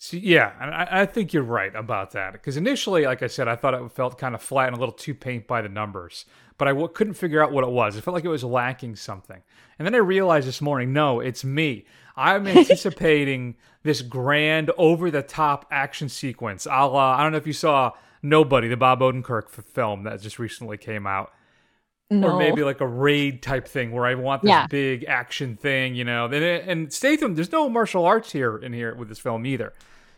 See, 0.01 0.19
yeah, 0.19 0.53
and 0.61 0.73
I, 0.73 0.89
I 1.03 1.07
think 1.07 1.33
you're 1.33 1.43
right 1.43 1.75
about 1.75 2.13
that. 2.13 2.33
Because 2.33 2.57
initially, 2.57 3.05
like 3.05 3.23
I 3.23 3.27
said, 3.27 3.49
I 3.49 3.57
thought 3.57 3.75
it 3.75 3.93
felt 3.93 4.17
kind 4.17 4.35
of 4.35 4.43
flat 4.43 4.69
and 4.69 4.77
a 4.77 4.79
little 4.79 4.95
too 4.95 5.15
paint 5.15 5.49
by 5.49 5.61
the 5.61 5.69
numbers. 5.69 6.25
But 6.57 6.69
I 6.69 6.71
w- 6.71 6.89
couldn't 6.89 7.15
figure 7.15 7.43
out 7.43 7.51
what 7.53 7.65
it 7.65 7.71
was. 7.71 7.97
It 7.97 8.05
felt 8.05 8.15
like 8.15 8.25
it 8.25 8.29
was 8.29 8.45
lacking 8.45 8.95
something. 8.95 9.43
And 9.79 9.87
then 9.87 9.97
I 9.97 9.99
realized 9.99 10.47
this 10.47 10.61
morning, 10.61 10.93
no, 10.93 11.19
it's 11.19 11.45
me. 11.45 11.85
I'm 12.17 12.47
anticipating 12.47 13.57
this 13.83 14.03
grand, 14.03 14.71
over 14.79 15.11
the 15.11 15.23
top 15.23 15.67
action 15.71 16.09
sequence. 16.09 16.67
A 16.67 16.87
la, 16.87 17.17
I 17.17 17.23
don't 17.25 17.33
know 17.33 17.39
if 17.39 17.47
you 17.47 17.53
saw 17.53 17.93
Nobody, 18.23 18.69
the 18.69 18.77
Bob 18.77 19.01
Odenkirk 19.01 19.47
f- 19.47 19.65
film 19.65 20.03
that 20.05 20.21
just 20.21 20.39
recently 20.39 20.77
came 20.77 21.07
out. 21.07 21.33
No. 22.11 22.29
Or 22.31 22.39
maybe 22.39 22.63
like 22.65 22.81
a 22.81 22.87
raid 22.87 23.43
type 23.43 23.69
thing 23.69 23.93
where 23.93 24.07
I 24.07 24.15
want 24.15 24.41
this 24.43 24.49
Yeah. 24.49 24.67
big 24.67 25.05
action 25.05 25.57
thing, 25.57 25.95
you 25.95 26.05
know. 26.05 26.25
And, 26.25 26.35
and 26.35 26.93
Statham, 26.93 27.35
there's 27.35 27.53
no 27.53 27.69
martial 27.69 28.07
arts 28.07 28.33
here 28.33 28.57
in 28.57 28.73
here 28.73 28.95
with 28.95 29.09
this 29.11 29.19
film 29.19 29.45
either. 29.45 29.75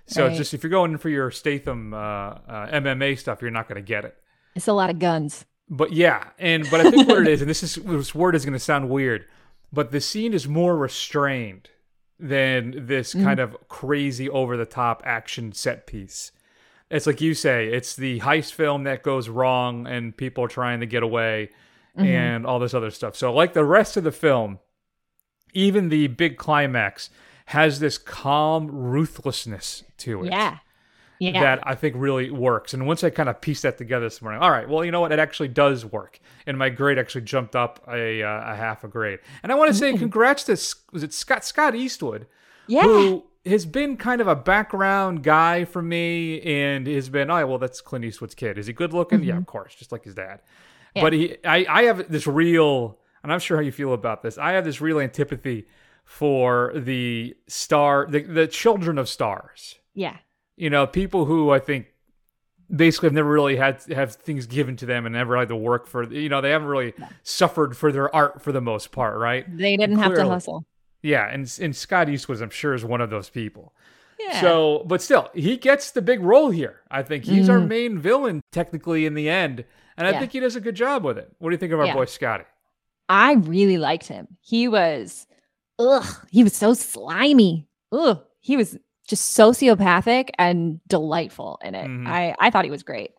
So 0.07 0.25
it's 0.27 0.33
Right. 0.33 0.39
just 0.39 0.55
if 0.55 0.63
you're 0.63 0.71
going 0.71 0.97
for 0.99 1.09
your 1.09 1.31
Statham 1.33 1.93
uh, 1.93 1.97
uh, 1.99 2.67
MMA 2.73 3.19
stuff, 3.19 3.43
you're 3.43 3.51
not 3.51 3.69
going 3.69 3.77
to 3.77 3.87
get 3.87 4.05
it. 4.05 4.17
it's 4.55 4.69
a 4.69 4.73
lot 4.73 4.91
of 4.91 4.99
guns. 5.01 5.45
But 5.69 5.93
yeah, 5.93 6.29
and 6.39 6.69
but 6.71 6.81
I 6.85 6.91
think 6.91 7.09
what 7.09 7.23
it 7.23 7.29
is, 7.29 7.41
and 7.43 7.49
this 7.51 7.63
is 7.63 7.75
this 7.77 8.15
word 8.15 8.35
is 8.35 8.45
going 8.45 8.53
to 8.55 8.59
sound 8.59 8.89
weird, 8.89 9.25
but 9.73 9.93
the 9.93 10.01
scene 10.01 10.33
is 10.35 10.49
more 10.49 10.77
restrained 10.77 11.71
than 12.19 12.87
this 12.87 13.15
Mm. 13.15 13.23
kind 13.25 13.41
of 13.41 13.57
crazy 13.69 14.29
over 14.29 14.57
the 14.57 14.67
top 14.67 15.03
action 15.05 15.53
set 15.53 15.87
piece. 15.87 16.33
It's 16.91 17.07
like 17.07 17.21
you 17.21 17.35
say, 17.35 17.69
it's 17.69 17.95
the 17.95 18.19
heist 18.21 18.53
film 18.53 18.83
that 18.85 19.03
goes 19.05 19.29
wrong 19.29 19.87
and 19.87 20.17
people 20.17 20.45
are 20.45 20.49
trying 20.49 20.81
to 20.81 20.87
get 20.87 21.03
away 21.05 21.51
Mm-hmm. 22.01 22.09
and 22.09 22.47
all 22.47 22.59
this 22.59 22.75
other 22.75 22.91
stuff. 22.91 23.17
So 23.17 23.33
like 23.33 23.53
the 23.53 23.65
rest 23.65 23.97
of 23.97 24.05
the 24.05 24.13
film, 24.13 24.59
even 25.55 25.89
the 25.89 26.09
big 26.09 26.37
climax 26.37 27.11
has 27.47 27.81
this 27.81 27.99
calm 27.99 28.69
ruthlessness 28.71 29.85
to 29.99 30.25
it 30.25 30.31
Yeah. 30.31 30.59
Yeah. 31.19 31.41
that 31.43 31.67
I 31.67 31.75
think 31.75 31.97
really 31.99 32.31
works. 32.31 32.73
And 32.73 32.87
once 32.87 33.05
I 33.05 33.11
kind 33.11 33.29
of 33.29 33.41
pieced 33.43 33.65
that 33.65 33.77
together 33.77 34.07
this 34.07 34.23
morning, 34.23 34.41
all 34.41 34.51
right, 34.51 34.67
well, 34.67 34.85
you 34.85 34.91
know 34.91 35.03
what? 35.03 35.13
It 35.13 35.19
actually 35.19 35.49
does 35.49 35.85
work. 35.85 36.19
And 36.47 36.57
my 36.57 36.71
grade 36.71 36.99
actually 36.99 37.23
jumped 37.23 37.55
up 37.55 37.85
a, 37.87 38.23
uh, 38.23 38.53
a 38.53 38.57
half 38.57 38.85
a 38.85 38.89
grade. 38.89 39.19
And 39.43 39.53
I 39.53 39.55
want 39.55 39.69
to 39.69 39.75
say 39.75 39.93
congrats 39.97 40.45
to, 40.45 40.53
was 40.93 41.03
it 41.03 41.13
Scott, 41.13 41.45
Scott 41.45 41.75
Eastwood, 41.75 42.27
yeah. 42.67 42.85
who 42.85 43.25
has 43.45 43.67
been 43.67 43.97
kind 43.99 44.21
of 44.21 44.29
a 44.29 44.37
background 44.37 45.23
guy 45.23 45.65
for 45.65 45.83
me 45.83 46.41
and 46.41 46.87
has 46.87 47.09
been, 47.11 47.31
oh, 47.31 47.47
well, 47.47 47.59
that's 47.59 47.81
Clint 47.81 48.05
Eastwood's 48.05 48.35
kid. 48.35 48.57
Is 48.57 48.67
he 48.67 48.73
good 48.73 48.95
looking? 48.95 49.23
Yeah, 49.23 49.37
of 49.37 49.47
course, 49.47 49.75
just 49.75 49.93
like 49.93 50.05
his 50.05 50.15
dad. 50.15 50.41
Yeah. 50.95 51.03
But 51.03 51.13
he, 51.13 51.37
I, 51.45 51.67
I 51.69 51.83
have 51.85 52.11
this 52.11 52.27
real, 52.27 52.99
and 53.23 53.33
I'm 53.33 53.41
sure 53.41 53.57
how 53.57 53.63
you 53.63 53.73
feel 53.73 53.93
about 53.93 54.23
this. 54.23 54.39
I 54.39 54.53
have 54.53 54.65
this 54.65 54.81
real 54.81 54.99
antipathy 55.01 55.67
for 56.05 56.73
the 56.75 57.37
star, 57.47 58.07
the, 58.09 58.23
the 58.23 58.47
children 58.47 58.99
of 58.99 59.09
stars 59.09 59.79
yeah. 59.95 60.17
you 60.57 60.71
know, 60.71 60.87
people 60.87 61.25
who 61.27 61.51
I 61.51 61.59
think 61.59 61.87
basically 62.75 63.09
have 63.09 63.15
never 63.15 63.31
really 63.31 63.57
had 63.57 63.83
have 63.91 64.15
things 64.15 64.47
given 64.47 64.77
to 64.77 64.87
them 64.87 65.07
and 65.07 65.15
never 65.15 65.37
had 65.37 65.49
to 65.49 65.57
work 65.57 65.87
for, 65.87 66.11
you 66.13 66.29
know, 66.29 66.41
they 66.41 66.51
haven't 66.51 66.69
really 66.69 66.95
suffered 67.23 67.77
for 67.77 67.93
their 67.93 68.15
art 68.15 68.43
for 68.43 68.53
the 68.53 68.61
most 68.61 68.93
part, 68.93 69.19
right? 69.19 69.45
They 69.57 69.77
didn't 69.77 69.99
have 69.99 70.15
to 70.15 70.29
hustle. 70.29 70.65
Yeah, 71.03 71.29
and 71.29 71.51
and 71.61 71.75
Scott 71.75 72.09
Eastwood, 72.09 72.43
I'm 72.43 72.51
sure, 72.51 72.75
is 72.75 72.85
one 72.85 73.01
of 73.01 73.11
those 73.11 73.31
people. 73.31 73.73
Yeah. 74.29 74.41
So, 74.41 74.85
but 74.87 75.03
still, 75.03 75.29
he 75.35 75.57
gets 75.57 75.91
the 75.93 76.03
big 76.03 76.21
role 76.21 76.51
here. 76.51 76.81
I 76.91 77.03
think 77.03 77.25
he's 77.25 77.49
our 77.49 77.59
Mhm. 77.59 77.69
main 77.69 77.99
villain 77.99 78.41
technically 78.53 79.07
in 79.07 79.15
the 79.15 79.29
end, 79.29 79.65
and 79.97 80.07
I 80.07 80.11
Yeah. 80.13 80.19
think 80.21 80.33
he 80.33 80.41
does 80.41 80.57
a 80.57 80.61
good 80.61 80.75
job 80.77 81.05
with 81.05 81.19
it. 81.19 81.31
What 81.39 81.51
do 81.51 81.55
you 81.55 81.59
think 81.59 81.73
of 81.73 81.81
our 81.81 81.87
Yeah. 81.87 81.95
boy 81.95 82.05
Scotty? 82.05 82.45
I 83.09 83.35
really 83.35 83.79
liked 83.79 84.07
him. 84.09 84.29
He 84.41 84.69
was, 84.69 85.27
ugh, 85.79 86.27
he 86.31 86.45
was 86.45 86.55
so 86.55 86.75
slimy. 86.75 87.69
Ugh, 87.93 88.23
he 88.41 88.57
was 88.57 88.79
just 89.09 89.37
sociopathic 89.37 90.31
and 90.39 90.81
delightful 90.87 91.59
in 91.65 91.75
it. 91.75 91.87
Mhm. 91.89 92.07
I, 92.07 92.35
I 92.39 92.51
thought 92.51 92.65
he 92.65 92.71
was 92.71 92.83
great. 92.85 93.11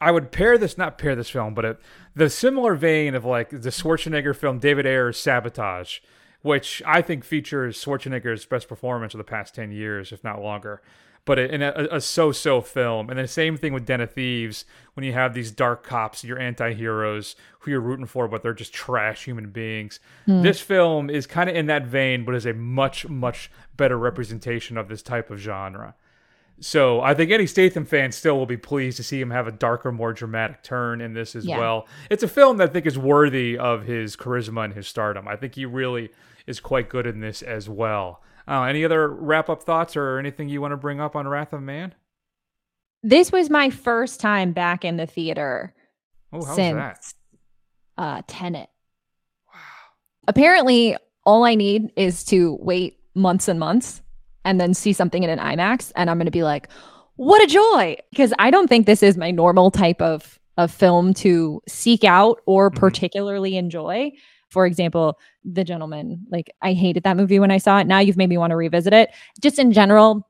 I 0.00 0.10
would 0.10 0.30
pair 0.32 0.58
this, 0.58 0.76
not 0.76 0.98
pair 0.98 1.14
this 1.16 1.30
film, 1.30 1.54
but 1.54 1.64
it, 1.64 1.78
the 2.14 2.28
similar 2.28 2.74
vein 2.74 3.14
of 3.14 3.24
like 3.24 3.48
the 3.48 3.70
Schwarzenegger 3.70 4.36
film 4.36 4.58
David 4.58 4.84
Ayer's 4.86 5.16
Sabotage, 5.18 6.00
which 6.44 6.82
I 6.84 7.00
think 7.00 7.24
features 7.24 7.82
Schwarzenegger's 7.82 8.44
best 8.44 8.68
performance 8.68 9.14
of 9.14 9.18
the 9.18 9.24
past 9.24 9.54
10 9.54 9.72
years, 9.72 10.12
if 10.12 10.22
not 10.22 10.42
longer. 10.42 10.82
But 11.24 11.38
in 11.38 11.62
a, 11.62 11.72
a 11.90 12.02
so-so 12.02 12.60
film, 12.60 13.08
and 13.08 13.18
the 13.18 13.26
same 13.26 13.56
thing 13.56 13.72
with 13.72 13.86
Den 13.86 14.02
of 14.02 14.12
Thieves, 14.12 14.66
when 14.92 15.04
you 15.04 15.14
have 15.14 15.32
these 15.32 15.50
dark 15.50 15.82
cops, 15.82 16.22
your 16.22 16.38
anti-heroes 16.38 17.34
who 17.60 17.70
you're 17.70 17.80
rooting 17.80 18.04
for, 18.04 18.28
but 18.28 18.42
they're 18.42 18.52
just 18.52 18.74
trash 18.74 19.24
human 19.24 19.48
beings. 19.48 20.00
Hmm. 20.26 20.42
This 20.42 20.60
film 20.60 21.08
is 21.08 21.26
kind 21.26 21.48
of 21.48 21.56
in 21.56 21.64
that 21.68 21.86
vein, 21.86 22.26
but 22.26 22.34
is 22.34 22.44
a 22.44 22.52
much, 22.52 23.08
much 23.08 23.50
better 23.74 23.96
representation 23.96 24.76
of 24.76 24.88
this 24.88 25.00
type 25.00 25.30
of 25.30 25.38
genre. 25.38 25.94
So 26.60 27.00
I 27.00 27.14
think 27.14 27.30
any 27.30 27.46
Statham 27.46 27.86
fan 27.86 28.12
still 28.12 28.36
will 28.36 28.44
be 28.44 28.58
pleased 28.58 28.98
to 28.98 29.02
see 29.02 29.18
him 29.18 29.30
have 29.30 29.46
a 29.48 29.52
darker, 29.52 29.90
more 29.92 30.12
dramatic 30.12 30.62
turn 30.62 31.00
in 31.00 31.14
this 31.14 31.34
as 31.34 31.46
Yeah. 31.46 31.58
well. 31.58 31.88
It's 32.10 32.22
a 32.22 32.28
film 32.28 32.58
that 32.58 32.68
I 32.68 32.72
think 32.72 32.84
is 32.84 32.98
worthy 32.98 33.56
of 33.56 33.84
his 33.84 34.14
charisma 34.14 34.66
and 34.66 34.74
his 34.74 34.86
stardom. 34.86 35.26
I 35.26 35.36
think 35.36 35.54
he 35.54 35.64
really 35.64 36.10
is 36.46 36.60
quite 36.60 36.88
good 36.88 37.06
in 37.06 37.20
this 37.20 37.42
as 37.42 37.68
well. 37.68 38.22
Uh, 38.46 38.62
any 38.64 38.84
other 38.84 39.08
wrap 39.08 39.48
up 39.48 39.62
thoughts 39.62 39.96
or 39.96 40.18
anything 40.18 40.48
you 40.48 40.60
want 40.60 40.72
to 40.72 40.76
bring 40.76 41.00
up 41.00 41.16
on 41.16 41.26
Wrath 41.26 41.52
of 41.52 41.62
Man? 41.62 41.94
This 43.02 43.30
was 43.32 43.50
my 43.50 43.70
first 43.70 44.20
time 44.20 44.52
back 44.52 44.84
in 44.84 44.96
the 44.96 45.06
theater 45.06 45.74
Oh, 46.32 46.40
since 46.40 46.74
that? 46.74 47.12
uh 47.96 48.22
Tenet. 48.26 48.68
Wow. 49.52 49.60
Apparently, 50.28 50.96
all 51.24 51.44
I 51.44 51.54
need 51.54 51.90
is 51.96 52.24
to 52.24 52.56
wait 52.60 52.98
months 53.14 53.46
and 53.48 53.58
months 53.60 54.02
and 54.44 54.60
then 54.60 54.74
see 54.74 54.92
something 54.92 55.22
in 55.22 55.30
an 55.30 55.38
IMAX 55.38 55.92
and 55.96 56.10
I'm 56.10 56.16
going 56.18 56.26
to 56.26 56.30
be 56.30 56.42
like, 56.42 56.68
"What 57.16 57.42
a 57.42 57.46
joy." 57.46 57.96
Because 58.10 58.32
I 58.38 58.50
don't 58.50 58.68
think 58.68 58.86
this 58.86 59.02
is 59.02 59.16
my 59.16 59.30
normal 59.30 59.70
type 59.70 60.00
of 60.02 60.38
of 60.56 60.70
film 60.70 61.12
to 61.14 61.60
seek 61.68 62.04
out 62.04 62.40
or 62.46 62.70
Mhm. 62.70 62.76
particularly 62.76 63.56
enjoy. 63.56 64.12
For 64.54 64.66
example, 64.66 65.18
The 65.44 65.64
Gentlemen, 65.64 66.24
like 66.30 66.48
I 66.62 66.72
hated 66.74 67.02
that 67.02 67.16
movie 67.16 67.40
when 67.40 67.50
I 67.50 67.58
saw 67.58 67.80
it. 67.80 67.88
Now 67.88 67.98
you've 67.98 68.16
made 68.16 68.28
me 68.28 68.38
want 68.38 68.52
to 68.52 68.56
revisit 68.56 68.92
it. 68.92 69.10
Just 69.42 69.58
in 69.58 69.72
general, 69.72 70.26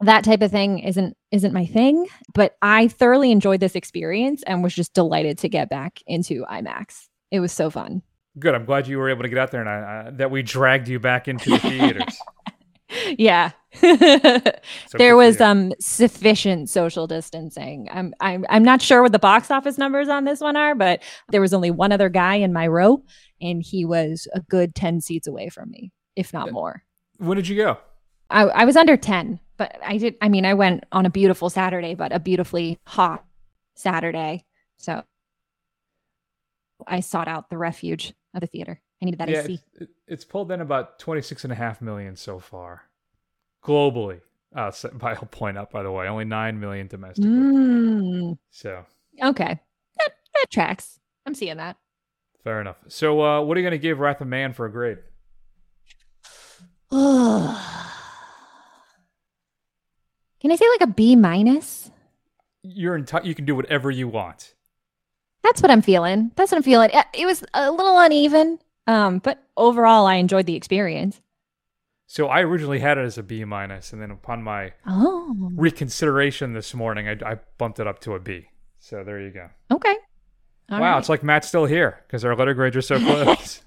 that 0.00 0.24
type 0.24 0.42
of 0.42 0.50
thing 0.50 0.80
isn't 0.80 1.16
isn't 1.30 1.54
my 1.54 1.64
thing, 1.64 2.08
but 2.34 2.56
I 2.62 2.88
thoroughly 2.88 3.30
enjoyed 3.30 3.60
this 3.60 3.76
experience 3.76 4.42
and 4.44 4.64
was 4.64 4.74
just 4.74 4.92
delighted 4.92 5.38
to 5.38 5.48
get 5.48 5.70
back 5.70 6.00
into 6.08 6.44
IMAX. 6.50 7.06
It 7.30 7.38
was 7.38 7.52
so 7.52 7.70
fun. 7.70 8.02
Good. 8.40 8.56
I'm 8.56 8.64
glad 8.64 8.88
you 8.88 8.98
were 8.98 9.08
able 9.08 9.22
to 9.22 9.28
get 9.28 9.38
out 9.38 9.52
there 9.52 9.60
and 9.60 9.70
I, 9.70 10.08
uh, 10.08 10.10
that 10.14 10.32
we 10.32 10.42
dragged 10.42 10.88
you 10.88 10.98
back 10.98 11.28
into 11.28 11.50
the 11.50 11.58
theaters. 11.58 12.18
Yeah. 13.16 13.52
So 13.80 14.98
there 14.98 15.16
was 15.16 15.40
um 15.40 15.72
sufficient 15.78 16.68
social 16.68 17.06
distancing. 17.06 17.88
I'm 17.90 18.12
I'm 18.20 18.44
I'm 18.48 18.64
not 18.64 18.82
sure 18.82 19.02
what 19.02 19.12
the 19.12 19.18
box 19.18 19.50
office 19.50 19.78
numbers 19.78 20.08
on 20.08 20.24
this 20.24 20.40
one 20.40 20.56
are, 20.56 20.74
but 20.74 21.02
there 21.28 21.40
was 21.40 21.54
only 21.54 21.70
one 21.70 21.92
other 21.92 22.08
guy 22.08 22.34
in 22.34 22.52
my 22.52 22.66
row 22.66 23.04
and 23.40 23.62
he 23.62 23.84
was 23.84 24.26
a 24.34 24.40
good 24.40 24.74
10 24.74 25.00
seats 25.00 25.26
away 25.26 25.48
from 25.48 25.70
me, 25.70 25.92
if 26.16 26.32
not 26.32 26.52
more. 26.52 26.82
When 27.18 27.36
did 27.36 27.48
you 27.48 27.56
go? 27.56 27.78
I, 28.30 28.42
I 28.44 28.64
was 28.64 28.76
under 28.76 28.96
10, 28.96 29.40
but 29.56 29.76
I 29.84 29.96
did 29.98 30.14
I 30.22 30.28
mean 30.28 30.46
I 30.46 30.54
went 30.54 30.84
on 30.92 31.06
a 31.06 31.10
beautiful 31.10 31.50
Saturday, 31.50 31.94
but 31.94 32.12
a 32.12 32.20
beautifully 32.20 32.78
hot 32.86 33.24
Saturday. 33.74 34.44
So 34.76 35.02
I 36.86 37.00
sought 37.00 37.28
out 37.28 37.50
the 37.50 37.58
refuge 37.58 38.14
of 38.34 38.40
the 38.40 38.46
theater. 38.46 38.80
I 39.02 39.04
needed 39.04 39.18
that 39.20 39.28
yeah, 39.28 39.40
AC. 39.42 39.60
it- 39.74 39.88
it's 40.06 40.24
pulled 40.24 40.50
in 40.52 40.60
about 40.60 40.98
26 40.98 41.44
and 41.44 41.52
a 41.52 41.56
half 41.56 41.80
million 41.80 42.16
so 42.16 42.38
far 42.38 42.82
globally. 43.62 44.20
Uh, 44.54 44.72
I'll 45.02 45.16
point 45.30 45.56
out, 45.56 45.70
by 45.70 45.82
the 45.82 45.90
way, 45.92 46.08
only 46.08 46.24
9 46.24 46.58
million 46.58 46.86
domestically. 46.88 47.30
Mm, 47.30 48.38
So 48.50 48.84
okay. 49.22 49.60
That, 49.98 50.10
that 50.34 50.46
tracks. 50.50 50.98
I'm 51.26 51.34
seeing 51.34 51.58
that. 51.58 51.76
Fair 52.44 52.60
enough. 52.60 52.76
So, 52.88 53.22
uh, 53.22 53.40
what 53.42 53.56
are 53.56 53.60
you 53.60 53.64
going 53.64 53.78
to 53.78 53.82
give 53.82 53.98
Wrath 53.98 54.20
of 54.20 54.28
Man 54.28 54.52
for 54.52 54.66
a 54.66 54.72
grade? 54.72 54.98
Can 60.40 60.50
I 60.50 60.56
say 60.56 60.68
like 60.70 60.80
a 60.88 60.92
B 60.92 61.16
minus? 61.16 61.90
You're 62.62 62.98
enti- 62.98 63.24
you 63.24 63.34
can 63.34 63.44
do 63.44 63.54
whatever 63.54 63.90
you 63.90 64.08
want. 64.08 64.54
That's 65.42 65.62
what 65.62 65.70
I'm 65.70 65.82
feeling. 65.82 66.32
That's 66.36 66.50
what 66.52 66.58
I'm 66.58 66.62
feeling. 66.62 66.90
Uh, 66.92 67.04
It 67.14 67.26
was 67.26 67.44
a 67.54 67.70
little 67.70 67.98
uneven, 67.98 68.58
um, 68.86 69.18
but 69.18 69.42
overall, 69.56 70.06
I 70.06 70.14
enjoyed 70.16 70.46
the 70.46 70.56
experience. 70.56 71.20
So 72.06 72.26
I 72.26 72.40
originally 72.42 72.80
had 72.80 72.98
it 72.98 73.02
as 73.04 73.18
a 73.18 73.22
B 73.22 73.44
minus, 73.44 73.92
and 73.92 74.02
then 74.02 74.10
upon 74.10 74.42
my 74.42 74.72
Oh, 74.86 75.50
reconsideration 75.54 76.52
this 76.54 76.74
morning, 76.74 77.08
I, 77.08 77.12
I 77.32 77.38
bumped 77.56 77.78
it 77.80 77.86
up 77.86 78.00
to 78.00 78.14
a 78.14 78.20
B. 78.20 78.48
So 78.78 79.04
there 79.04 79.20
you 79.20 79.30
go. 79.30 79.48
okay. 79.70 79.94
All 80.70 80.80
wow, 80.80 80.92
right. 80.92 80.98
it's 80.98 81.08
like 81.08 81.22
Matt's 81.22 81.48
still 81.48 81.66
here 81.66 82.00
because 82.06 82.24
our 82.24 82.36
letter 82.36 82.54
grades 82.54 82.76
are 82.76 82.82
so 82.82 82.98
close. 82.98 83.62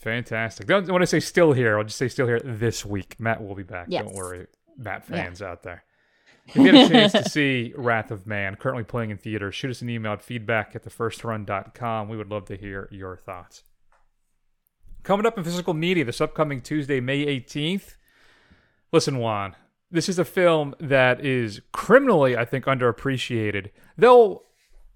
Fantastic. 0.00 0.66
Don't, 0.66 0.90
when 0.90 1.02
I 1.02 1.06
say 1.06 1.20
still 1.20 1.52
here, 1.52 1.78
I'll 1.78 1.84
just 1.84 1.96
say 1.96 2.08
still 2.08 2.26
here 2.26 2.40
this 2.40 2.84
week. 2.84 3.18
Matt 3.18 3.42
will 3.42 3.54
be 3.54 3.62
back. 3.62 3.86
Yes. 3.88 4.04
Don't 4.04 4.14
worry, 4.14 4.46
Matt 4.76 5.04
Yeah. 5.08 5.16
fans 5.16 5.40
out 5.40 5.62
there. 5.62 5.84
If 6.46 6.56
you 6.56 6.64
get 6.64 6.74
a 6.74 6.88
chance 6.92 7.12
to 7.12 7.26
see 7.26 7.72
Wrath 7.74 8.10
of 8.10 8.26
Man, 8.26 8.56
currently 8.56 8.84
playing 8.84 9.08
in 9.10 9.16
theaters, 9.16 9.54
shoot 9.54 9.70
us 9.70 9.80
an 9.80 9.88
email 9.88 10.12
at 10.12 10.22
feedback 10.22 10.76
at 10.76 10.84
thefirstrun.com. 10.84 12.08
We 12.10 12.18
would 12.18 12.30
love 12.30 12.44
to 12.46 12.56
hear 12.56 12.86
your 12.92 13.16
thoughts. 13.16 13.62
Coming 15.04 15.24
up 15.24 15.38
in 15.38 15.44
physical 15.44 15.72
media 15.72 16.04
this 16.04 16.20
upcoming 16.20 16.60
Tuesday, 16.60 17.00
May 17.00 17.24
18th. 17.24 17.96
Listen, 18.92 19.18
Wan, 19.18 19.56
this 19.94 20.08
is 20.08 20.18
a 20.18 20.24
film 20.24 20.74
that 20.80 21.24
is 21.24 21.60
criminally, 21.72 22.36
I 22.36 22.44
think, 22.44 22.64
underappreciated. 22.64 23.70
Though 23.96 24.42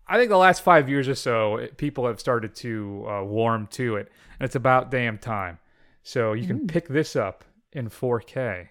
I 0.09 0.17
think 0.19 0.29
the 0.29 0.37
last 0.37 0.63
five 0.63 0.89
years 0.89 1.09
or 1.09 1.15
so, 1.15 1.57
it- 1.57 1.77
people 1.77 2.07
have 2.07 2.19
started 2.19 2.55
to 2.57 3.07
uh, 3.09 3.23
warm 3.25 3.69
to 3.69 3.95
it, 3.97 4.11
and 4.41 4.45
it's 4.47 4.57
about 4.57 4.91
damn 4.91 5.17
time. 5.19 5.59
So 6.03 6.33
you 6.33 6.47
can 6.47 6.67
pick 6.67 6.89
this 6.89 7.15
up 7.15 7.45
in 7.73 7.89
4K, 7.91 8.69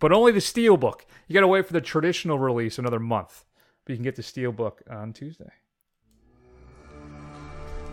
but 0.00 0.12
only 0.12 0.32
the 0.32 0.40
Steelbook. 0.40 1.02
You 1.28 1.34
got 1.34 1.40
to 1.40 1.46
wait 1.46 1.66
for 1.66 1.72
the 1.72 1.80
traditional 1.80 2.38
release 2.38 2.78
another 2.78 2.98
month, 2.98 3.44
but 3.84 3.92
you 3.92 3.96
can 3.96 4.04
get 4.04 4.16
the 4.16 4.22
Steelbook 4.22 4.78
on 4.90 5.12
Tuesday. 5.14 5.50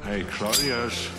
Hey, 0.03 0.23
Claudius. 0.23 1.09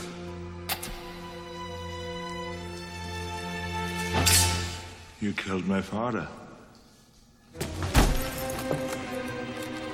You 5.20 5.32
killed 5.32 5.66
my 5.66 5.80
father. 5.80 6.28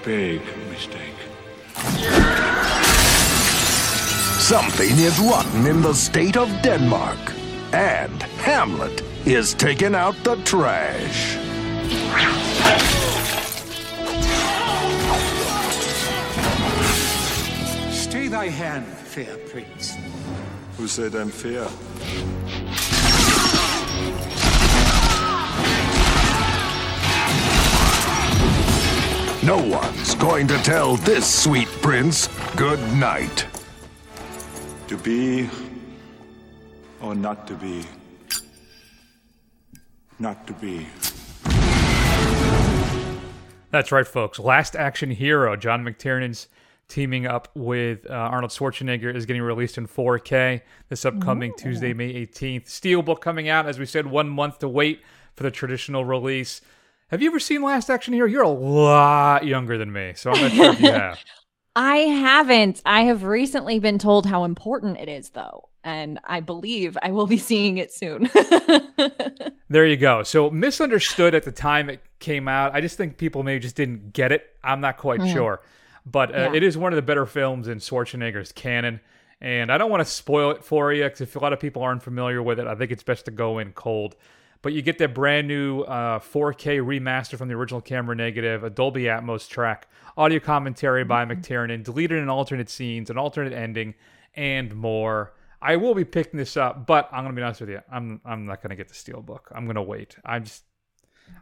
Big 0.05 0.43
mistake. 0.69 1.01
Something 4.41 4.91
is 4.99 5.19
rotten 5.21 5.67
in 5.67 5.81
the 5.81 5.95
state 5.95 6.37
of 6.37 6.49
Denmark. 6.63 7.19
And 7.73 8.23
Hamlet 8.45 9.03
is 9.27 9.55
taking 9.55 9.95
out 9.95 10.15
the 10.23 10.37
trash. 10.45 11.39
Stay 17.91 18.29
thy 18.29 18.49
hand, 18.49 18.87
fair 18.87 19.39
prince. 19.49 19.95
Who 20.77 20.89
said 20.89 21.15
I'm 21.15 21.31
fair? 21.31 21.67
No 29.45 29.59
one's 29.59 30.15
going 30.15 30.49
to 30.49 30.57
tell 30.63 30.97
this 30.97 31.43
sweet 31.43 31.69
prince 31.83 32.29
good 32.57 32.81
night. 32.95 33.47
To 34.89 34.97
be 34.97 35.51
or 37.03 37.15
not 37.15 37.47
to 37.49 37.55
be? 37.55 37.85
Not 40.19 40.47
to 40.47 40.55
be. 40.55 40.87
That's 43.71 43.93
right, 43.93 44.07
folks. 44.07 44.39
Last 44.39 44.77
Action 44.77 45.11
Hero, 45.11 45.57
John 45.57 45.85
McTiernan's 45.85 46.49
teaming 46.89 47.27
up 47.27 47.49
with 47.55 48.09
uh, 48.09 48.15
Arnold 48.15 48.51
Schwarzenegger, 48.51 49.15
is 49.15 49.27
getting 49.27 49.43
released 49.43 49.77
in 49.77 49.87
4K 49.87 50.63
this 50.89 51.05
upcoming 51.05 51.53
Tuesday, 51.59 51.93
May 51.93 52.15
18th. 52.15 52.65
Steelbook 52.65 53.21
coming 53.21 53.51
out, 53.51 53.67
as 53.67 53.79
we 53.79 53.85
said, 53.85 54.07
one 54.07 54.31
month 54.31 54.61
to 54.61 54.69
wait 54.69 55.03
for 55.35 55.43
the 55.43 55.51
traditional 55.51 56.07
release. 56.07 56.63
Have 57.09 57.23
you 57.23 57.29
ever 57.29 57.39
seen 57.41 57.63
Last 57.63 57.91
Action 57.91 58.15
Hero? 58.15 58.27
You're 58.29 58.43
a 58.43 58.49
lot 58.49 59.45
younger 59.47 59.77
than 59.79 59.93
me, 59.93 60.13
so 60.17 60.31
I'm 60.33 60.41
not 60.41 60.53
sure 60.53 60.73
if 60.73 60.81
you 60.81 60.91
have. 60.91 61.19
I 61.77 61.97
haven't. 61.99 62.81
I 62.87 63.03
have 63.03 63.25
recently 63.25 63.79
been 63.79 63.99
told 63.99 64.27
how 64.27 64.45
important 64.45 64.99
it 64.99 65.09
is, 65.09 65.31
though, 65.31 65.69
and 65.83 66.19
I 66.25 66.41
believe 66.41 66.97
I 67.03 67.11
will 67.13 67.27
be 67.27 67.37
seeing 67.51 67.79
it 67.79 67.93
soon. 67.93 68.31
There 69.71 69.87
you 69.87 69.97
go. 69.97 70.23
So 70.23 70.51
misunderstood 70.51 71.35
at 71.35 71.43
the 71.43 71.51
time 71.51 71.91
it 71.91 72.01
came 72.21 72.47
out. 72.47 72.75
I 72.77 72.81
just 72.81 72.97
think 72.97 73.17
people 73.17 73.43
maybe 73.43 73.59
just 73.61 73.75
didn't 73.75 74.13
get 74.13 74.31
it. 74.31 74.45
I'm 74.63 74.81
not 74.81 74.99
quite 74.99 75.27
sure, 75.33 75.63
but 76.07 76.33
uh, 76.33 76.39
Yeah. 76.39 76.55
it 76.55 76.63
is 76.63 76.79
one 76.79 76.93
of 76.93 76.97
the 76.97 77.03
better 77.03 77.27
films 77.27 77.67
in 77.67 77.79
Schwarzenegger's 77.79 78.53
canon. 78.53 79.01
And 79.41 79.73
I 79.73 79.79
don't 79.79 79.91
want 79.91 80.03
to 80.03 80.05
spoil 80.05 80.53
it 80.53 80.63
for 80.63 80.93
you 80.93 81.03
because 81.05 81.23
if 81.23 81.35
a 81.35 81.41
lot 81.41 81.53
of 81.53 81.59
people 81.59 81.83
aren't 81.83 82.05
familiar 82.05 82.41
with 82.41 82.61
it, 82.61 82.69
I 82.69 82.77
think 82.77 82.93
it's 82.93 83.03
best 83.03 83.25
to 83.25 83.33
go 83.33 83.59
in 83.59 83.73
cold. 83.73 84.15
But 84.65 84.73
you 84.73 84.81
get 84.81 84.97
that 84.97 85.13
brand 85.13 85.47
new 85.47 85.83
uh, 85.83 86.21
4K 86.21 86.81
remaster 86.81 87.37
from 87.37 87.49
the 87.49 87.55
original 87.55 87.83
camera 87.83 88.17
negative, 88.17 88.65
a 88.65 88.71
Dolby 88.71 89.03
Atmos 89.03 89.47
track, 89.47 89.89
audio 90.17 90.41
commentary 90.41 91.05
by 91.05 91.27
McTiernan, 91.27 91.85
deleted 91.85 92.19
and 92.19 92.31
alternate 92.31 92.71
scenes, 92.71 93.11
an 93.11 93.19
alternate 93.19 93.53
ending, 93.53 93.93
and 94.35 94.75
more. 94.75 95.35
I 95.61 95.77
will 95.77 95.95
be 95.95 96.07
picking 96.07 96.39
this 96.39 96.57
up, 96.57 96.87
but 96.87 97.11
I'm 97.13 97.25
gonna 97.25 97.37
be 97.37 97.43
honest 97.43 97.61
with 97.61 97.69
you. 97.69 97.81
I'm 97.93 98.23
I'm 98.25 98.47
not 98.47 98.63
gonna 98.63 98.75
get 98.75 98.89
the 98.89 98.95
steelbook. 98.95 99.41
I'm 99.55 99.67
gonna 99.67 99.83
wait. 99.83 100.17
I'm 100.25 100.45
just 100.45 100.63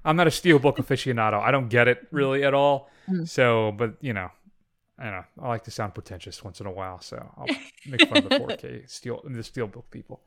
I'm 0.04 0.16
not 0.16 0.26
a 0.26 0.30
steelbook 0.30 0.76
aficionado. 0.78 1.40
I 1.40 1.52
don't 1.52 1.68
get 1.68 1.86
it 1.86 2.08
really 2.10 2.42
at 2.42 2.54
all. 2.54 2.90
So, 3.24 3.70
but 3.70 3.94
you 4.00 4.14
know, 4.14 4.30
I 4.98 5.04
don't 5.04 5.12
know. 5.12 5.24
I 5.44 5.48
like 5.48 5.62
to 5.64 5.70
sound 5.70 5.94
pretentious 5.94 6.42
once 6.42 6.58
in 6.58 6.66
a 6.66 6.72
while, 6.72 7.00
so 7.00 7.24
I'll 7.36 7.46
make 7.86 8.08
fun 8.08 8.18
of 8.18 8.30
the 8.30 8.36
4K 8.40 8.90
steel 8.90 9.20
the 9.24 9.42
steelbook 9.42 9.84
people. 9.92 10.22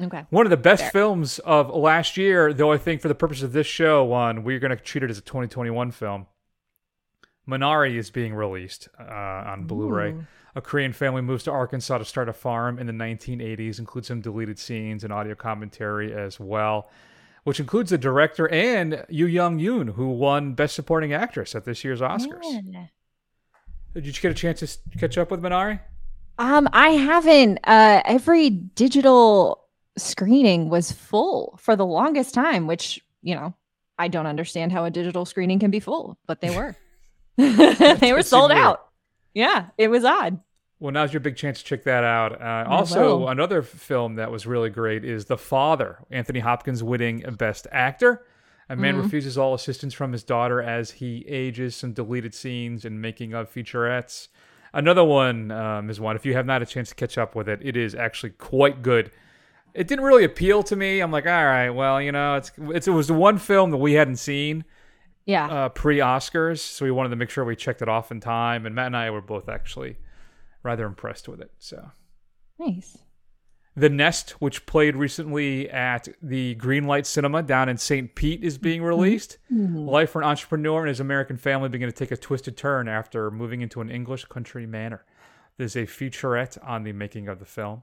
Okay. 0.00 0.24
One 0.30 0.46
of 0.46 0.50
the 0.50 0.56
best 0.56 0.92
films 0.92 1.38
of 1.40 1.70
last 1.70 2.16
year, 2.16 2.52
though 2.52 2.72
I 2.72 2.78
think 2.78 3.00
for 3.00 3.08
the 3.08 3.14
purpose 3.14 3.42
of 3.42 3.52
this 3.52 3.66
show, 3.66 4.04
one 4.04 4.44
we're 4.44 4.58
going 4.58 4.76
to 4.76 4.82
treat 4.82 5.02
it 5.02 5.10
as 5.10 5.18
a 5.18 5.22
2021 5.22 5.90
film. 5.90 6.26
Minari 7.48 7.96
is 7.96 8.10
being 8.10 8.34
released 8.34 8.88
uh, 8.98 9.04
on 9.04 9.64
Blu-ray. 9.66 10.14
A 10.54 10.60
Korean 10.60 10.92
family 10.92 11.22
moves 11.22 11.44
to 11.44 11.50
Arkansas 11.50 11.98
to 11.98 12.04
start 12.04 12.28
a 12.28 12.32
farm 12.32 12.78
in 12.78 12.86
the 12.86 12.92
1980s. 12.92 13.78
Includes 13.78 14.08
some 14.08 14.20
deleted 14.20 14.58
scenes 14.58 15.02
and 15.02 15.12
audio 15.12 15.34
commentary 15.34 16.12
as 16.12 16.38
well, 16.38 16.90
which 17.44 17.58
includes 17.58 17.90
the 17.90 17.98
director 17.98 18.48
and 18.48 19.04
Yoo 19.08 19.26
Young 19.26 19.58
Yoon, 19.58 19.94
who 19.94 20.10
won 20.10 20.52
Best 20.54 20.74
Supporting 20.74 21.12
Actress 21.12 21.54
at 21.54 21.64
this 21.64 21.82
year's 21.82 22.00
Oscars. 22.00 22.42
Yeah. 22.64 22.86
Did 23.94 24.06
you 24.06 24.12
get 24.12 24.30
a 24.30 24.34
chance 24.34 24.60
to 24.60 24.98
catch 24.98 25.18
up 25.18 25.30
with 25.30 25.42
Minari? 25.42 25.80
Um, 26.38 26.68
I 26.72 26.90
haven't. 26.90 27.58
Uh, 27.64 28.02
every 28.04 28.50
digital 28.50 29.61
screening 29.96 30.68
was 30.68 30.92
full 30.92 31.58
for 31.60 31.76
the 31.76 31.86
longest 31.86 32.34
time, 32.34 32.66
which 32.66 33.00
you 33.22 33.34
know 33.34 33.54
I 33.98 34.08
don't 34.08 34.26
understand 34.26 34.72
how 34.72 34.84
a 34.84 34.90
digital 34.90 35.24
screening 35.24 35.58
can 35.58 35.70
be 35.70 35.80
full, 35.80 36.18
but 36.26 36.40
they 36.40 36.54
were. 36.54 36.76
they 37.36 38.12
were 38.12 38.22
sold 38.22 38.52
out. 38.52 38.88
Yeah, 39.34 39.66
it 39.78 39.88
was 39.88 40.04
odd. 40.04 40.40
Well, 40.80 40.92
now's 40.92 41.12
your 41.12 41.20
big 41.20 41.36
chance 41.36 41.60
to 41.60 41.64
check 41.64 41.84
that 41.84 42.04
out. 42.04 42.42
Uh, 42.42 42.64
also, 42.68 43.28
another 43.28 43.62
film 43.62 44.16
that 44.16 44.30
was 44.30 44.46
really 44.46 44.68
great 44.68 45.04
is 45.04 45.26
The 45.26 45.38
Father. 45.38 45.98
Anthony 46.10 46.40
Hopkins 46.40 46.82
winning 46.82 47.20
Best 47.38 47.66
Actor. 47.70 48.26
A 48.68 48.76
man 48.76 48.94
Mm-hmm. 48.94 49.04
refuses 49.04 49.38
all 49.38 49.54
assistance 49.54 49.94
from 49.94 50.12
his 50.12 50.24
daughter 50.24 50.60
as 50.60 50.90
he 50.90 51.24
ages. 51.28 51.76
Some 51.76 51.92
deleted 51.92 52.34
scenes 52.34 52.84
and 52.84 53.00
making 53.00 53.32
of 53.32 53.52
featurettes. 53.52 54.28
Another 54.74 55.04
one 55.04 55.50
um, 55.50 55.88
is 55.88 56.00
one. 56.00 56.16
If 56.16 56.26
you 56.26 56.34
have 56.34 56.46
not 56.46 56.54
had 56.54 56.62
a 56.62 56.66
chance 56.66 56.88
to 56.88 56.94
catch 56.94 57.16
up 57.16 57.34
with 57.34 57.48
it, 57.48 57.60
it 57.62 57.76
is 57.76 57.94
actually 57.94 58.30
quite 58.30 58.82
good. 58.82 59.10
It 59.74 59.88
didn't 59.88 60.04
really 60.04 60.24
appeal 60.24 60.62
to 60.64 60.76
me. 60.76 61.00
I'm 61.00 61.10
like, 61.10 61.26
all 61.26 61.44
right, 61.44 61.70
well, 61.70 62.00
you 62.00 62.12
know, 62.12 62.36
it's, 62.36 62.52
it's 62.58 62.86
it 62.88 62.92
was 62.92 63.08
the 63.08 63.14
one 63.14 63.38
film 63.38 63.70
that 63.70 63.78
we 63.78 63.94
hadn't 63.94 64.16
seen 64.16 64.64
Yeah. 65.24 65.46
uh, 65.48 65.68
pre 65.70 65.98
Oscars, 65.98 66.58
so 66.60 66.84
we 66.84 66.90
wanted 66.90 67.08
to 67.10 67.16
make 67.16 67.30
sure 67.30 67.44
we 67.44 67.56
checked 67.56 67.80
it 67.82 67.88
off 67.88 68.10
in 68.12 68.20
time. 68.20 68.66
And 68.66 68.74
Matt 68.74 68.86
and 68.86 68.96
I 68.96 69.10
were 69.10 69.20
both 69.22 69.48
actually 69.48 69.96
rather 70.62 70.84
impressed 70.86 71.26
with 71.28 71.40
it. 71.40 71.50
So, 71.58 71.90
nice. 72.58 72.98
The 73.74 73.88
Nest, 73.88 74.32
which 74.32 74.66
played 74.66 74.96
recently 74.96 75.70
at 75.70 76.06
the 76.20 76.54
Greenlight 76.56 77.06
Cinema 77.06 77.42
down 77.42 77.70
in 77.70 77.78
St. 77.78 78.14
Pete, 78.14 78.44
is 78.44 78.58
being 78.58 78.82
released. 78.82 79.38
Life 79.50 80.10
for 80.10 80.20
an 80.20 80.28
entrepreneur 80.28 80.80
and 80.80 80.88
his 80.90 81.00
American 81.00 81.38
family 81.38 81.70
begin 81.70 81.88
to 81.88 81.92
take 81.94 82.10
a 82.10 82.16
twisted 82.18 82.54
turn 82.58 82.86
after 82.86 83.30
moving 83.30 83.62
into 83.62 83.80
an 83.80 83.88
English 83.90 84.26
country 84.26 84.66
manor. 84.66 85.06
There's 85.56 85.74
a 85.74 85.86
featurette 85.86 86.58
on 86.62 86.82
the 86.82 86.92
making 86.92 87.28
of 87.28 87.38
the 87.38 87.46
film. 87.46 87.82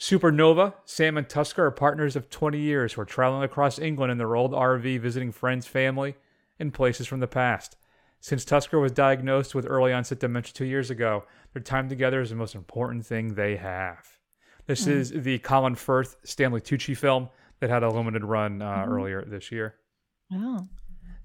Supernova, 0.00 0.72
Sam 0.86 1.18
and 1.18 1.28
Tusker 1.28 1.66
are 1.66 1.70
partners 1.70 2.16
of 2.16 2.30
20 2.30 2.58
years 2.58 2.94
who 2.94 3.02
are 3.02 3.06
traveling 3.06 3.42
across 3.42 3.78
England 3.78 4.10
in 4.10 4.16
their 4.16 4.34
old 4.34 4.52
RV, 4.52 4.98
visiting 4.98 5.30
friends, 5.30 5.66
family, 5.66 6.16
and 6.58 6.72
places 6.72 7.06
from 7.06 7.20
the 7.20 7.26
past. 7.26 7.76
Since 8.18 8.46
Tusker 8.46 8.80
was 8.80 8.92
diagnosed 8.92 9.54
with 9.54 9.68
early 9.68 9.92
onset 9.92 10.18
dementia 10.18 10.54
two 10.54 10.64
years 10.64 10.88
ago, 10.88 11.24
their 11.52 11.62
time 11.62 11.90
together 11.90 12.22
is 12.22 12.30
the 12.30 12.36
most 12.36 12.54
important 12.54 13.04
thing 13.04 13.34
they 13.34 13.56
have. 13.56 14.18
This 14.66 14.86
is 14.86 15.10
the 15.10 15.38
Colin 15.40 15.74
Firth 15.74 16.16
Stanley 16.24 16.60
Tucci 16.62 16.96
film 16.96 17.28
that 17.58 17.68
had 17.68 17.82
a 17.82 17.90
limited 17.90 18.24
run 18.24 18.62
uh, 18.62 18.84
earlier 18.88 19.22
this 19.26 19.52
year. 19.52 19.74
Oh. 20.32 20.66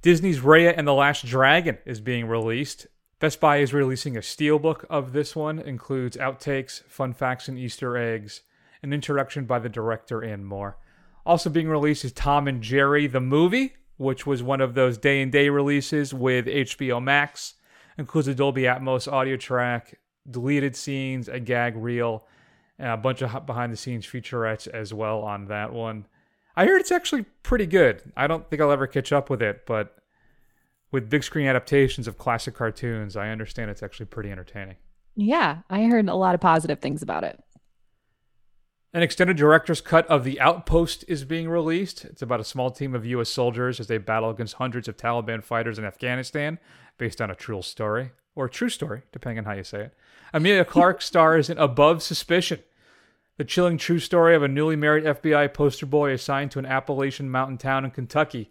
Disney's 0.02 0.40
Raya 0.40 0.74
and 0.76 0.88
the 0.88 0.94
Last 0.94 1.26
Dragon 1.26 1.78
is 1.86 2.02
being 2.02 2.28
released. 2.28 2.88
Best 3.20 3.40
Buy 3.40 3.58
is 3.58 3.74
releasing 3.74 4.18
a 4.18 4.22
steelbook 4.22 4.84
of 4.90 5.14
this 5.14 5.34
one. 5.34 5.60
Includes 5.60 6.18
outtakes, 6.18 6.84
fun 6.84 7.14
facts, 7.14 7.48
and 7.48 7.58
Easter 7.58 7.98
eggs, 7.98 8.42
an 8.86 8.94
introduction 8.94 9.46
by 9.46 9.60
the 9.60 9.68
director, 9.68 10.22
and 10.22 10.46
more. 10.46 10.78
Also 11.26 11.50
being 11.50 11.68
released 11.68 12.06
is 12.06 12.12
Tom 12.12 12.48
and 12.48 12.62
Jerry 12.62 13.08
the 13.08 13.20
movie, 13.20 13.74
which 13.98 14.26
was 14.26 14.44
one 14.44 14.62
of 14.62 14.76
those 14.76 14.98
day 14.98 15.22
and 15.22 15.32
day 15.32 15.50
releases 15.50 16.14
with 16.14 16.46
HBO 16.46 17.04
Max. 17.04 17.56
Includes 17.98 18.28
a 18.28 18.36
Dolby 18.36 18.64
Atmos 18.64 19.12
audio 19.12 19.36
track, 19.38 20.00
deleted 20.30 20.76
scenes, 20.76 21.28
a 21.28 21.40
gag 21.40 21.76
reel, 21.76 22.28
and 22.78 22.90
a 22.90 22.98
bunch 22.98 23.22
of 23.22 23.46
behind 23.46 23.74
the 23.74 23.78
scenes 23.78 24.06
featurettes 24.06 24.68
as 24.68 24.94
well 24.94 25.22
on 25.22 25.46
that 25.46 25.74
one. 25.74 26.06
I 26.56 26.66
heard 26.66 26.80
it's 26.80 26.92
actually 26.92 27.24
pretty 27.44 27.66
good. 27.66 28.02
I 28.16 28.28
don't 28.28 28.50
think 28.50 28.62
I'll 28.62 28.72
ever 28.72 28.88
catch 28.88 29.12
up 29.12 29.30
with 29.30 29.42
it, 29.42 29.66
but 29.66 29.98
with 30.92 31.10
big 31.10 31.24
screen 31.24 31.48
adaptations 31.48 32.08
of 32.08 32.18
classic 32.18 32.54
cartoons, 32.56 33.16
I 33.18 33.30
understand 33.30 33.72
it's 33.72 33.84
actually 33.84 34.06
pretty 34.06 34.32
entertaining. 34.32 34.76
Yeah, 35.16 35.60
I 35.70 35.84
heard 35.84 36.08
a 36.08 36.16
lot 36.16 36.36
of 36.36 36.42
positive 36.42 36.80
things 36.80 37.02
about 37.02 37.24
it. 37.24 37.42
An 38.96 39.04
extended 39.04 39.36
director's 39.36 39.82
cut 39.82 40.08
of 40.08 40.24
The 40.24 40.40
Outpost 40.40 41.04
is 41.10 41.26
being 41.26 41.50
released. 41.50 42.06
It's 42.06 42.22
about 42.22 42.40
a 42.40 42.46
small 42.46 42.72
team 42.72 42.96
of 42.96 43.06
U.S. 43.06 43.28
soldiers 43.28 43.82
as 43.82 43.88
they 43.88 43.98
battle 43.98 44.30
against 44.30 44.54
hundreds 44.54 44.88
of 44.88 44.96
Taliban 44.96 45.44
fighters 45.44 45.78
in 45.78 45.84
Afghanistan, 45.84 46.60
based 46.98 47.20
on 47.20 47.30
a 47.30 47.36
true 47.36 47.62
story, 47.62 48.12
or 48.36 48.46
a 48.46 48.50
true 48.50 48.70
story, 48.70 49.02
depending 49.12 49.40
on 49.40 49.44
how 49.44 49.52
you 49.52 49.66
say 49.66 49.82
it. 49.82 49.94
Emilia 50.34 50.64
Clarke 50.64 51.02
stars 51.02 51.50
in 51.50 51.58
Above 51.58 52.04
Suspicion, 52.04 52.60
the 53.36 53.44
chilling 53.44 53.78
true 53.78 54.00
story 54.00 54.34
of 54.34 54.44
a 54.44 54.48
newly 54.48 54.78
married 54.78 55.04
FBI 55.04 55.54
poster 55.54 55.86
boy 55.86 56.14
assigned 56.14 56.52
to 56.52 56.60
an 56.60 56.66
Appalachian 56.66 57.30
mountain 57.30 57.58
town 57.58 57.84
in 57.84 57.92
Kentucky. 57.92 58.50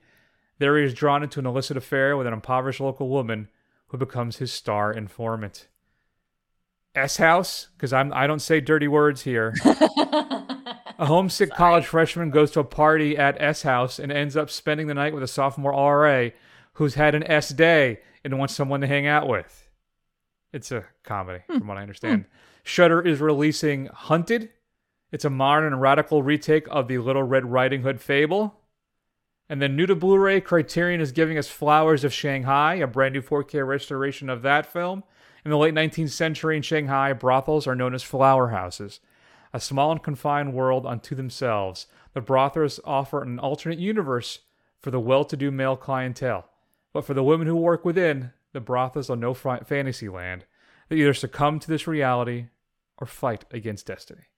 There 0.58 0.76
he 0.76 0.84
is 0.84 0.92
drawn 0.92 1.22
into 1.22 1.40
an 1.40 1.46
illicit 1.46 1.78
affair 1.78 2.18
with 2.18 2.26
an 2.26 2.34
impoverished 2.34 2.80
local 2.80 3.08
woman 3.08 3.48
who 3.86 3.96
becomes 3.96 4.36
his 4.36 4.52
star 4.52 4.92
informant. 4.92 5.68
S 6.94 7.16
House, 7.16 7.68
because 7.76 7.92
I'm 7.92 8.12
I 8.12 8.26
don't 8.26 8.40
say 8.40 8.60
dirty 8.60 8.88
words 8.88 9.22
here. 9.22 9.54
a 9.64 11.06
homesick 11.06 11.50
college 11.50 11.86
freshman 11.86 12.30
goes 12.30 12.50
to 12.52 12.60
a 12.60 12.64
party 12.64 13.16
at 13.16 13.40
S 13.40 13.62
House 13.62 13.98
and 13.98 14.12
ends 14.12 14.36
up 14.36 14.50
spending 14.50 14.86
the 14.86 14.94
night 14.94 15.14
with 15.14 15.22
a 15.22 15.28
sophomore 15.28 15.72
RA 15.72 16.30
who's 16.74 16.94
had 16.94 17.14
an 17.14 17.24
S 17.24 17.50
day 17.50 18.00
and 18.22 18.38
wants 18.38 18.54
someone 18.54 18.80
to 18.80 18.86
hang 18.86 19.06
out 19.06 19.28
with. 19.28 19.68
It's 20.52 20.70
a 20.70 20.84
comedy, 21.02 21.40
hmm. 21.48 21.58
from 21.58 21.66
what 21.66 21.78
I 21.78 21.82
understand. 21.82 22.26
Shudder 22.62 23.02
is 23.02 23.20
releasing 23.20 23.86
Hunted. 23.86 24.50
It's 25.12 25.24
a 25.24 25.30
modern 25.30 25.72
and 25.72 25.80
radical 25.80 26.22
retake 26.22 26.66
of 26.70 26.88
the 26.88 26.98
Little 26.98 27.22
Red 27.22 27.44
Riding 27.44 27.82
Hood 27.82 28.00
fable. 28.00 28.60
And 29.48 29.60
then 29.60 29.76
new 29.76 29.86
to 29.86 29.94
Blu-ray, 29.94 30.40
Criterion 30.40 31.00
is 31.00 31.12
giving 31.12 31.36
us 31.36 31.48
Flowers 31.48 32.02
of 32.02 32.12
Shanghai, 32.12 32.76
a 32.76 32.86
brand 32.86 33.14
new 33.14 33.20
4K 33.20 33.66
restoration 33.66 34.30
of 34.30 34.42
that 34.42 34.64
film. 34.64 35.04
In 35.44 35.50
the 35.50 35.58
late 35.58 35.74
19th 35.74 36.10
century 36.10 36.56
in 36.56 36.62
Shanghai, 36.62 37.12
brothels 37.12 37.66
are 37.66 37.74
known 37.74 37.94
as 37.94 38.02
flower 38.02 38.48
houses. 38.48 39.00
A 39.52 39.60
small 39.60 39.92
and 39.92 40.02
confined 40.02 40.54
world 40.54 40.86
unto 40.86 41.14
themselves, 41.14 41.86
the 42.14 42.22
brothels 42.22 42.80
offer 42.84 43.22
an 43.22 43.38
alternate 43.38 43.78
universe 43.78 44.40
for 44.80 44.90
the 44.90 45.00
well-to-do 45.00 45.50
male 45.50 45.76
clientele. 45.76 46.48
But 46.94 47.04
for 47.04 47.12
the 47.12 47.22
women 47.22 47.46
who 47.46 47.56
work 47.56 47.84
within, 47.84 48.32
the 48.52 48.60
brothels 48.60 49.10
are 49.10 49.16
no 49.16 49.34
fa- 49.34 49.64
fantasy 49.66 50.08
land. 50.08 50.46
They 50.88 50.96
either 50.96 51.12
succumb 51.12 51.58
to 51.60 51.68
this 51.68 51.86
reality 51.86 52.46
or 52.96 53.06
fight 53.06 53.44
against 53.50 53.86
destiny. 53.86 54.28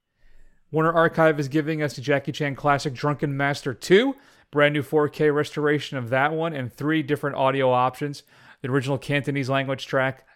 Warner 0.72 0.92
Archive 0.92 1.38
is 1.38 1.48
giving 1.48 1.82
us 1.82 1.94
the 1.94 2.00
Jackie 2.00 2.32
Chan 2.32 2.56
classic 2.56 2.94
Drunken 2.94 3.36
Master 3.36 3.72
2, 3.72 4.16
brand 4.50 4.74
new 4.74 4.82
4K 4.82 5.32
restoration 5.32 5.98
of 5.98 6.08
that 6.10 6.32
one, 6.32 6.52
and 6.52 6.72
three 6.72 7.02
different 7.02 7.36
audio 7.36 7.70
options 7.70 8.24
the 8.62 8.68
original 8.68 8.98
Cantonese 8.98 9.50
language 9.50 9.86
track, 9.86 10.26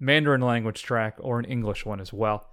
Mandarin 0.00 0.40
language 0.40 0.82
track, 0.82 1.16
or 1.18 1.38
an 1.38 1.44
English 1.44 1.84
one 1.84 2.00
as 2.00 2.12
well. 2.12 2.46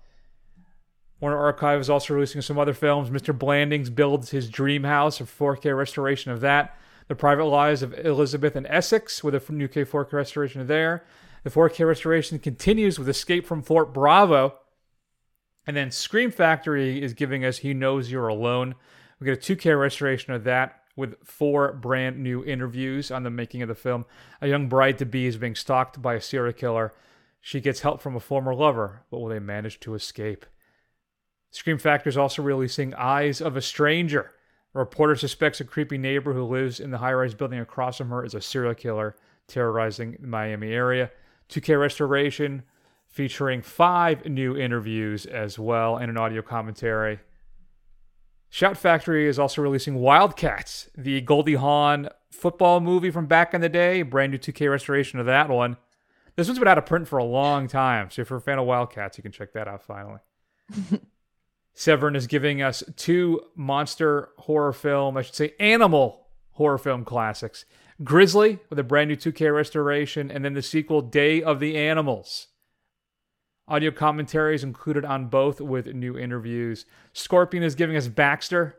Warner 1.20 1.38
Archive 1.38 1.80
is 1.80 1.90
also 1.90 2.14
releasing 2.14 2.42
some 2.42 2.60
other 2.60 2.74
films. 2.74 3.10
Mr. 3.10 3.38
Blandings 3.38 3.90
builds 3.90 4.32
his 4.32 4.50
dream 4.50 4.84
house, 4.84 5.22
a 5.22 5.24
4K 5.24 5.76
restoration 5.76 6.32
of 6.32 6.42
that. 6.42 6.78
The 7.08 7.16
Private 7.16 7.46
Lives 7.46 7.84
of 7.84 7.94
Elizabeth 7.94 8.56
and 8.56 8.68
Essex, 8.68 9.24
with 9.24 9.36
a 9.36 9.52
new 9.52 9.68
K 9.68 9.86
4K 9.86 10.14
restoration 10.14 10.66
there. 10.68 11.06
The 11.44 11.52
4K 11.52 11.88
restoration 11.88 12.40
continues 12.40 12.98
with 12.98 13.08
Escape 13.08 13.46
from 13.46 13.62
Fort 13.62 13.94
Bravo. 13.94 14.56
And 15.68 15.78
then 15.78 15.92
Scream 15.92 16.32
Factory 16.32 17.02
is 17.02 17.14
giving 17.14 17.46
us 17.46 17.60
He 17.60 17.74
Knows 17.74 18.12
You're 18.12 18.28
Alone. 18.28 18.76
We 19.20 19.26
get 19.26 19.38
a 19.38 19.56
2K 19.56 19.80
restoration 19.80 20.34
of 20.34 20.44
that 20.44 20.82
with 20.96 21.16
four 21.24 21.74
brand 21.74 22.18
new 22.18 22.44
interviews 22.44 23.12
on 23.12 23.24
the 23.24 23.30
making 23.30 23.62
of 23.62 23.68
the 23.68 23.76
film. 23.76 24.06
A 24.42 24.48
young 24.48 24.68
bride 24.68 24.98
to 25.00 25.06
be 25.06 25.28
is 25.28 25.38
being 25.38 25.56
stalked 25.56 26.02
by 26.02 26.16
a 26.16 26.22
serial 26.22 26.54
killer. 26.54 26.94
She 27.46 27.62
gets 27.62 27.82
help 27.82 28.02
from 28.02 28.16
a 28.16 28.20
former 28.20 28.56
lover, 28.56 29.04
but 29.12 29.20
will 29.20 29.28
they 29.28 29.38
manage 29.38 29.80
to 29.82 29.94
escape? 29.94 30.48
Scream 31.52 31.78
Factory 31.78 32.10
is 32.10 32.18
also 32.18 32.42
releasing 32.42 32.96
Eyes 32.96 33.40
of 33.40 33.56
a 33.56 33.62
Stranger. 33.62 34.32
A 34.74 34.80
reporter 34.80 35.16
suspects 35.16 35.62
a 35.62 35.64
creepy 35.64 36.00
neighbor 36.00 36.34
who 36.34 36.44
lives 36.44 36.80
in 36.80 36.90
the 36.90 36.98
high 36.98 37.14
rise 37.14 37.36
building 37.36 37.60
across 37.60 38.00
from 38.00 38.10
her 38.10 38.26
is 38.26 38.34
a 38.34 38.42
serial 38.42 38.74
killer 38.74 39.16
terrorizing 39.48 40.18
the 40.20 40.26
Miami 40.26 40.72
area. 40.72 41.12
2K 41.50 41.80
restoration 41.80 42.64
featuring 43.06 43.62
five 43.62 44.26
new 44.26 44.58
interviews 44.58 45.28
as 45.28 45.60
well 45.60 45.98
and 45.98 46.10
an 46.10 46.18
audio 46.18 46.42
commentary. 46.42 47.20
Shout 48.50 48.76
Factory 48.76 49.28
is 49.28 49.38
also 49.38 49.62
releasing 49.62 49.94
Wildcats, 49.94 50.90
the 50.98 51.22
Goldie 51.22 51.54
Hawn 51.54 52.10
football 52.32 52.80
movie 52.80 53.12
from 53.12 53.28
back 53.28 53.54
in 53.54 53.62
the 53.62 53.70
day. 53.70 54.02
Brand 54.02 54.32
new 54.32 54.40
2K 54.40 54.68
restoration 54.68 55.20
of 55.20 55.28
that 55.28 55.48
one. 55.48 55.78
This 56.36 56.48
one's 56.48 56.60
been 56.60 56.68
out 56.68 56.78
of 56.78 56.86
print 56.86 57.08
for 57.08 57.18
a 57.18 57.24
long 57.24 57.68
time, 57.68 58.10
so 58.12 58.22
if 58.22 58.30
you're 58.30 58.40
a 58.40 58.42
fan 58.42 58.60
of 58.60 58.66
Wildcats, 58.66 59.18
you 59.18 59.22
can 59.22 59.32
check 59.32 59.54
that 59.54 59.68
out 59.68 59.84
finally. 59.84 60.20
Severin 61.74 62.16
is 62.16 62.28
giving 62.28 62.62
us 62.62 62.84
two 62.96 63.42
monster 63.56 64.30
horror 64.40 64.74
film, 64.74 65.18
I 65.18 65.22
should 65.22 65.36
say 65.36 65.54
animal 65.60 66.28
horror 66.52 66.78
film 66.78 67.06
classics. 67.06 67.66
Grizzly 68.04 68.60
with 68.70 68.80
a 68.80 68.84
brand 68.84 69.10
new 69.10 69.16
2K 69.16 69.54
restoration, 69.54 70.30
and 70.30 70.44
then 70.44 70.54
the 70.54 70.62
sequel 70.62 71.02
Day 71.02 71.42
of 71.42 71.60
the 71.60 71.78
Animals. 71.78 72.48
Audio 73.68 73.92
commentaries 73.92 74.64
included 74.64 75.06
on 75.06 75.28
both 75.28 75.60
with 75.60 75.88
new 75.88 76.18
interviews. 76.18 76.86
Scorpion 77.14 77.64
is 77.64 77.76
giving 77.76 77.96
us 77.96 78.08
Baxter. 78.08 78.78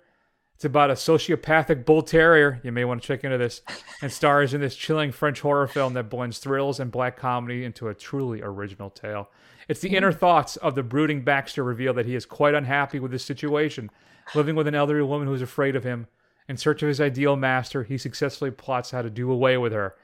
It's 0.56 0.64
about 0.64 0.90
a 0.90 0.94
sociopathic 0.94 1.84
bull 1.84 2.00
terrier. 2.00 2.62
You 2.64 2.72
may 2.72 2.86
want 2.86 3.02
to 3.02 3.06
check 3.06 3.24
into 3.24 3.36
this. 3.36 3.60
And 4.00 4.10
stars 4.10 4.54
in 4.54 4.62
this 4.62 4.74
chilling 4.74 5.12
French 5.12 5.40
horror 5.40 5.66
film 5.66 5.92
that 5.92 6.08
blends 6.08 6.38
thrills 6.38 6.80
and 6.80 6.90
black 6.90 7.18
comedy 7.18 7.62
into 7.62 7.88
a 7.88 7.94
truly 7.94 8.40
original 8.40 8.88
tale. 8.88 9.28
It's 9.68 9.80
the 9.80 9.94
inner 9.94 10.12
hmm. 10.12 10.18
thoughts 10.18 10.56
of 10.56 10.74
the 10.74 10.82
brooding 10.82 11.20
Baxter 11.24 11.62
reveal 11.62 11.92
that 11.92 12.06
he 12.06 12.14
is 12.14 12.24
quite 12.24 12.54
unhappy 12.54 12.98
with 12.98 13.12
his 13.12 13.22
situation, 13.22 13.90
living 14.34 14.56
with 14.56 14.66
an 14.66 14.74
elderly 14.74 15.02
woman 15.02 15.28
who 15.28 15.34
is 15.34 15.42
afraid 15.42 15.76
of 15.76 15.84
him. 15.84 16.06
In 16.48 16.56
search 16.56 16.82
of 16.82 16.88
his 16.88 17.02
ideal 17.02 17.36
master, 17.36 17.82
he 17.82 17.98
successfully 17.98 18.50
plots 18.50 18.92
how 18.92 19.02
to 19.02 19.10
do 19.10 19.30
away 19.30 19.58
with 19.58 19.74
her 19.74 19.94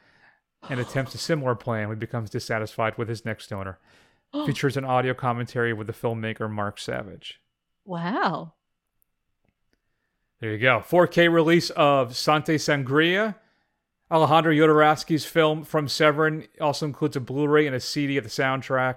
and 0.68 0.78
attempts 0.78 1.14
a 1.14 1.18
similar 1.18 1.54
plan 1.54 1.88
when 1.88 1.96
he 1.96 2.00
becomes 2.00 2.28
dissatisfied 2.28 2.98
with 2.98 3.08
his 3.08 3.24
next 3.24 3.54
owner. 3.54 3.78
Features 4.46 4.76
an 4.76 4.84
audio 4.84 5.14
commentary 5.14 5.72
with 5.72 5.86
the 5.86 5.94
filmmaker 5.94 6.50
Mark 6.50 6.78
Savage. 6.78 7.40
Wow. 7.86 8.52
There 10.42 10.50
you 10.50 10.58
go. 10.58 10.80
4K 10.80 11.32
release 11.32 11.70
of 11.70 12.16
Santa 12.16 12.58
Sangre. 12.58 13.36
Alejandro 14.10 14.52
Jodorowsky's 14.52 15.24
film 15.24 15.62
from 15.62 15.86
Severin 15.86 16.48
also 16.60 16.84
includes 16.84 17.14
a 17.14 17.20
Blu-ray 17.20 17.64
and 17.64 17.76
a 17.76 17.80
CD 17.80 18.16
of 18.16 18.24
the 18.24 18.30
soundtrack, 18.30 18.96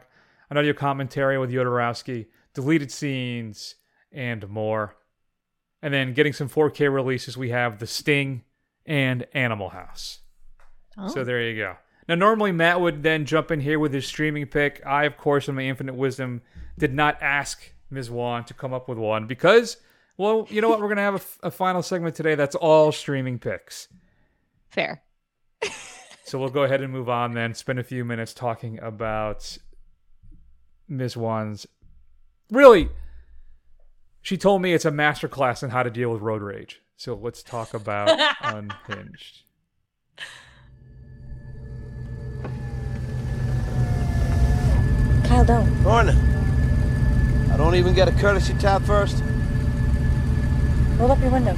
an 0.49 0.57
audio 0.57 0.73
commentary 0.73 1.37
with 1.37 1.51
Jodorowsky, 1.51 2.25
deleted 2.55 2.91
scenes, 2.91 3.75
and 4.11 4.49
more. 4.49 4.95
And 5.83 5.93
then 5.93 6.15
getting 6.15 6.33
some 6.33 6.49
4K 6.49 6.91
releases, 6.91 7.37
we 7.37 7.51
have 7.51 7.77
The 7.77 7.85
Sting 7.85 8.41
and 8.83 9.27
Animal 9.35 9.69
House. 9.69 10.21
So 11.09 11.21
oh. 11.21 11.23
there 11.23 11.43
you 11.43 11.55
go. 11.55 11.75
Now, 12.09 12.15
normally 12.15 12.53
Matt 12.53 12.81
would 12.81 13.03
then 13.03 13.23
jump 13.23 13.51
in 13.51 13.59
here 13.59 13.77
with 13.77 13.93
his 13.93 14.07
streaming 14.07 14.47
pick. 14.47 14.81
I, 14.83 15.03
of 15.03 15.15
course, 15.15 15.47
in 15.47 15.53
my 15.53 15.61
infinite 15.61 15.93
wisdom, 15.93 16.41
did 16.75 16.95
not 16.95 17.21
ask 17.21 17.71
Ms. 17.91 18.09
Wan 18.09 18.45
to 18.45 18.55
come 18.55 18.73
up 18.73 18.89
with 18.89 18.97
one 18.97 19.27
because, 19.27 19.77
well, 20.17 20.47
you 20.49 20.61
know 20.61 20.69
what? 20.69 20.79
We're 20.79 20.87
going 20.87 20.97
to 20.97 21.03
have 21.03 21.13
a, 21.15 21.17
f- 21.17 21.39
a 21.43 21.51
final 21.51 21.81
segment 21.83 22.15
today 22.15 22.35
that's 22.35 22.55
all 22.55 22.91
streaming 22.91 23.39
picks. 23.39 23.87
Fair. 24.69 25.01
So 26.27 26.39
we'll 26.39 26.49
go 26.49 26.63
ahead 26.63 26.81
and 26.81 26.91
move 26.91 27.07
on 27.07 27.33
then, 27.33 27.53
spend 27.53 27.77
a 27.77 27.83
few 27.83 28.03
minutes 28.03 28.33
talking 28.33 28.79
about 28.81 29.59
Ms. 30.89 31.15
Wan's. 31.15 31.67
Really, 32.49 32.89
she 34.23 34.35
told 34.35 34.63
me 34.63 34.73
it's 34.73 34.85
a 34.85 34.91
masterclass 34.91 35.61
in 35.61 35.69
how 35.69 35.83
to 35.83 35.91
deal 35.91 36.09
with 36.09 36.23
road 36.23 36.41
rage. 36.41 36.81
So 36.97 37.13
let's 37.13 37.43
talk 37.43 37.75
about 37.75 38.09
Unhinged. 38.41 39.43
Kyle, 45.25 45.45
don't. 45.45 45.81
Morning. 45.83 46.17
I 47.51 47.57
don't 47.57 47.75
even 47.75 47.93
get 47.93 48.07
a 48.07 48.11
courtesy 48.13 48.55
tap 48.55 48.81
first. 48.81 49.23
Roll 50.97 51.11
up 51.11 51.19
your 51.19 51.31
window. 51.31 51.55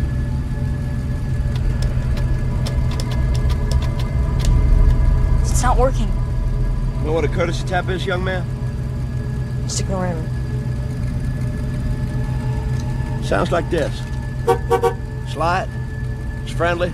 It's 5.42 5.62
not 5.62 5.78
working. 5.78 6.08
You 7.00 7.06
know 7.06 7.14
what 7.14 7.24
a 7.24 7.28
courtesy 7.28 7.66
tap 7.68 7.88
is, 7.90 8.06
young 8.06 8.24
man? 8.24 8.46
Just 9.64 9.82
ignore 9.82 10.08
him. 10.08 10.18
Sounds 13.24 13.52
like 13.52 13.70
this. 13.70 14.02
Slight, 15.32 15.68
it's 16.44 16.52
friendly, 16.52 16.94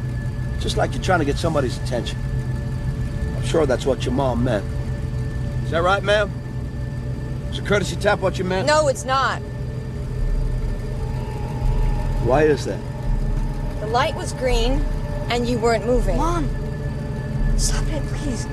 just 0.59 0.75
like 0.75 0.93
you're 0.93 1.03
trying 1.03 1.19
to 1.19 1.25
get 1.25 1.37
somebody's 1.37 1.77
attention. 1.77 2.17
I'm 3.37 3.45
sure 3.45 3.65
that's 3.65 3.85
what 3.85 4.03
your 4.03 4.13
mom 4.13 4.43
meant. 4.43 4.65
Is 5.63 5.71
that 5.71 5.83
right, 5.83 6.03
ma'am? 6.03 6.31
Is 7.51 7.59
a 7.59 7.61
courtesy 7.61 7.95
tap 7.95 8.19
what 8.19 8.37
you 8.37 8.43
meant? 8.43 8.67
No, 8.67 8.87
it's 8.87 9.05
not. 9.05 9.41
Why 12.25 12.43
is 12.43 12.65
that? 12.65 12.79
The 13.81 13.87
light 13.87 14.15
was 14.15 14.31
green, 14.33 14.73
and 15.29 15.47
you 15.47 15.59
weren't 15.59 15.85
moving. 15.85 16.15
Mom, 16.15 16.47
stop 17.57 17.85
it, 17.87 18.01
please. 18.13 18.47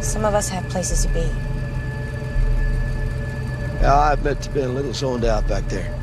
Some 0.00 0.24
of 0.24 0.34
us 0.34 0.48
have 0.48 0.66
places 0.70 1.02
to 1.02 1.08
be. 1.12 1.28
Yeah, 3.80 3.94
I 3.94 4.12
admit 4.14 4.40
to 4.42 4.50
being 4.50 4.66
a 4.66 4.72
little 4.72 4.94
zoned 4.94 5.24
out 5.24 5.46
back 5.46 5.68
there. 5.68 5.94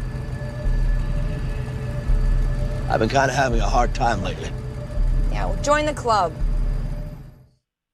I've 2.87 2.99
been 2.99 3.09
kind 3.09 3.31
of 3.31 3.35
having 3.35 3.59
a 3.59 3.67
hard 3.67 3.95
time 3.95 4.21
lately. 4.21 4.51
Yeah, 5.31 5.47
well, 5.47 5.61
join 5.63 5.85
the 5.87 5.93
club. 5.93 6.33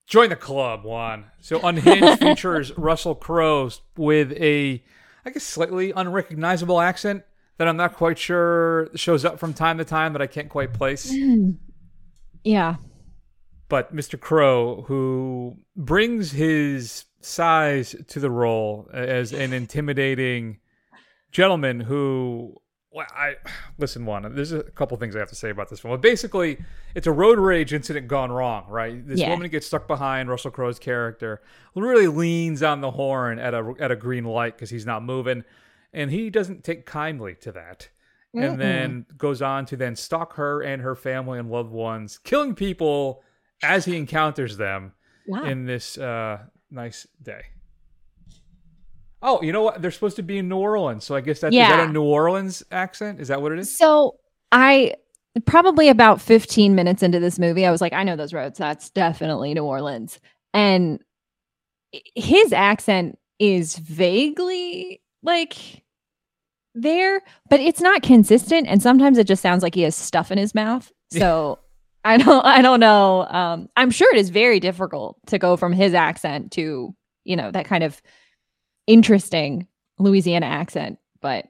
Join 0.06 0.30
the 0.30 0.36
club, 0.36 0.84
Wan. 0.84 1.26
So 1.40 1.62
Unhinged 1.62 2.20
features 2.20 2.78
Russell 2.78 3.16
Crowe 3.16 3.70
with 3.96 4.34
a, 4.34 4.84
I 5.26 5.30
guess, 5.30 5.44
slightly 5.44 5.94
unrecognizable 5.96 6.82
accent 6.82 7.24
that 7.62 7.68
I'm 7.68 7.78
not 7.78 7.94
quite 7.94 8.18
sure 8.18 8.90
shows 8.96 9.24
up 9.24 9.38
from 9.38 9.54
time 9.54 9.78
to 9.78 9.86
time 9.86 10.14
that 10.14 10.22
I 10.24 10.26
can't 10.26 10.50
quite 10.50 10.74
place. 10.74 11.14
Yeah. 12.44 12.78
But 13.70 13.96
Mr. 13.96 14.20
Crowe, 14.20 14.84
who 14.88 15.58
brings 15.76 16.32
his 16.32 17.06
size 17.20 17.96
to 18.08 18.20
the 18.20 18.32
role 18.32 18.90
as 18.92 19.32
an 19.32 19.54
intimidating 19.54 20.58
gentleman 21.32 21.82
who 21.82 22.56
well, 22.92 23.06
I 23.16 23.36
listen. 23.78 24.08
One, 24.08 24.34
there's 24.34 24.54
a 24.54 24.64
couple 24.64 24.98
things 24.98 25.16
I 25.16 25.20
have 25.20 25.30
to 25.30 25.36
say 25.36 25.52
about 25.52 25.70
this 25.70 25.82
film. 25.82 25.94
But 25.94 26.02
basically, 26.02 26.58
it's 26.96 27.06
a 27.06 27.12
road 27.12 27.38
rage 27.38 27.72
incident 27.74 28.08
gone 28.08 28.32
wrong, 28.32 28.66
right? 28.70 29.08
This 29.08 29.20
Yeah. 29.20 29.30
woman 29.30 29.52
gets 29.52 29.68
stuck 29.68 29.88
behind 29.88 30.30
Russell 30.30 30.50
Crowe's 30.50 30.80
character, 30.80 31.44
really 31.76 32.08
leans 32.08 32.64
on 32.64 32.82
the 32.82 32.90
horn 32.90 33.38
at 33.38 33.54
a 33.54 33.76
at 33.80 33.92
a 33.92 33.96
green 33.96 34.24
light 34.24 34.56
because 34.56 34.72
he's 34.72 34.88
not 34.88 35.04
moving, 35.04 35.44
and 35.94 36.10
he 36.12 36.30
doesn't 36.30 36.64
take 36.64 36.86
kindly 36.86 37.36
to 37.42 37.52
that, 37.54 37.90
and 38.34 38.60
then 38.60 39.06
goes 39.18 39.42
on 39.42 39.66
to 39.68 39.76
then 39.78 39.96
stalk 39.96 40.34
her 40.36 40.62
and 40.62 40.82
her 40.82 40.96
family 40.96 41.38
and 41.40 41.50
loved 41.52 41.72
ones, 41.72 42.18
killing 42.24 42.56
people 42.56 43.24
as 43.64 43.86
he 43.86 43.98
encounters 43.98 44.58
them 44.58 44.94
Wow. 45.28 45.44
in 45.44 45.66
this 45.66 45.98
uh, 45.98 46.40
nice 46.72 47.06
day. 47.22 47.42
Oh, 49.22 49.42
you 49.44 49.52
know 49.52 49.62
what? 49.62 49.82
They're 49.82 49.92
supposed 49.92 50.16
to 50.16 50.24
be 50.24 50.40
in 50.40 50.50
New 50.50 50.58
Orleans, 50.58 51.04
so 51.04 51.16
I 51.16 51.22
guess 51.22 51.40
that's 51.42 51.54
is 51.54 51.60
that 51.60 51.70
Yeah. 51.78 51.84
a 51.84 51.92
New 51.92 52.04
Orleans 52.04 52.64
accent? 52.72 53.20
Is 53.22 53.28
that 53.28 53.42
what 53.42 53.52
it 53.52 53.60
is? 53.60 53.78
So 53.78 54.16
I 54.52 54.96
probably 55.46 55.90
about 55.90 56.20
15 56.20 56.74
minutes 56.74 57.04
into 57.04 57.20
this 57.20 57.38
movie, 57.38 57.66
I 57.66 57.72
was 57.72 57.82
like, 57.82 57.94
I 57.94 58.04
know 58.04 58.16
those 58.16 58.34
roads. 58.34 58.58
That's 58.58 58.90
definitely 58.90 59.54
New 59.54 59.64
Orleans. 59.64 60.20
And 60.54 61.00
his 62.16 62.52
accent 62.52 63.20
is 63.40 63.76
vaguely 63.78 65.02
like 65.24 65.81
there, 66.74 67.22
but 67.50 67.60
it's 67.60 67.82
not 67.82 68.02
consistent. 68.02 68.68
And 68.68 68.82
sometimes 68.82 69.18
it 69.18 69.28
just 69.28 69.42
sounds 69.42 69.64
like 69.64 69.76
he 69.76 69.82
has 69.82 69.96
stuff 69.96 70.32
in 70.32 70.38
his 70.38 70.56
mouth. 70.56 70.92
So 71.12 71.60
I 72.04 72.18
don't 72.18 72.46
I 72.46 72.62
don't 72.62 72.80
know. 72.80 73.28
Um, 73.28 73.70
I'm 73.76 73.92
sure 73.92 74.14
it 74.14 74.20
is 74.20 74.30
very 74.30 74.60
difficult 74.60 75.18
to 75.28 75.38
go 75.38 75.58
from 75.58 75.74
his 75.74 75.94
accent 75.94 76.52
to, 76.54 76.96
you 77.26 77.36
know, 77.36 77.52
that 77.52 77.66
kind 77.66 77.84
of 77.84 78.02
interesting 78.88 79.68
Louisiana 80.00 80.48
accent, 80.48 81.00
but 81.22 81.46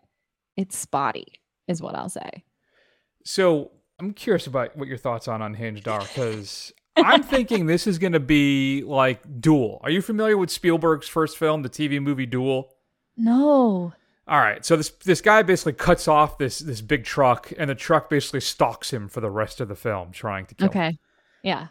it's 0.58 0.78
spotty, 0.78 1.40
is 1.68 1.82
what 1.82 1.96
I'll 1.96 2.10
say. 2.10 2.44
So 3.24 3.72
I'm 4.00 4.14
curious 4.14 4.48
about 4.48 4.76
what 4.76 4.88
your 4.88 4.98
thoughts 4.98 5.28
on 5.28 5.42
Unhinged 5.42 5.88
are, 5.88 6.02
because 6.02 6.74
I'm 6.98 7.24
thinking 7.24 7.68
this 7.68 7.88
is 7.88 7.98
going 7.98 8.14
to 8.14 8.20
be 8.20 8.84
like 8.84 9.42
Duel. 9.42 9.80
Are 9.84 9.90
you 9.90 10.02
familiar 10.02 10.38
with 10.38 10.50
Spielberg's 10.50 11.08
first 11.08 11.38
film, 11.38 11.62
the 11.62 11.70
TV 11.70 12.02
movie 12.02 12.26
Duel? 12.26 12.74
No. 13.16 13.94
All 14.32 14.40
right, 14.40 14.64
so 14.64 14.78
this 14.78 14.92
this 15.04 15.20
guy 15.20 15.44
basically 15.44 15.74
cuts 15.74 16.08
off 16.08 16.38
this 16.38 16.60
this 16.60 16.80
big 16.80 17.04
truck, 17.04 17.52
and 17.58 17.70
the 17.70 17.76
truck 17.76 18.10
basically 18.10 18.40
stalks 18.40 18.92
him 18.94 19.10
for 19.10 19.20
the 19.20 19.30
rest 19.30 19.60
of 19.60 19.68
the 19.68 19.76
film, 19.76 20.14
trying 20.14 20.46
to 20.46 20.56
kill 20.56 20.70
him. 20.70 20.70
Okay. 20.70 20.98
Yeah. 21.44 21.68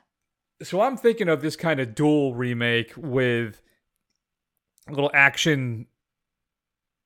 so 0.63 0.83
I'm 0.83 0.99
thinking 0.99 1.31
of 1.31 1.41
this 1.41 1.57
kind 1.57 1.81
of 1.81 1.95
Duel 1.95 2.35
remake 2.35 2.93
with 2.99 3.63
a 4.89 4.93
little 4.93 5.11
action, 5.15 5.87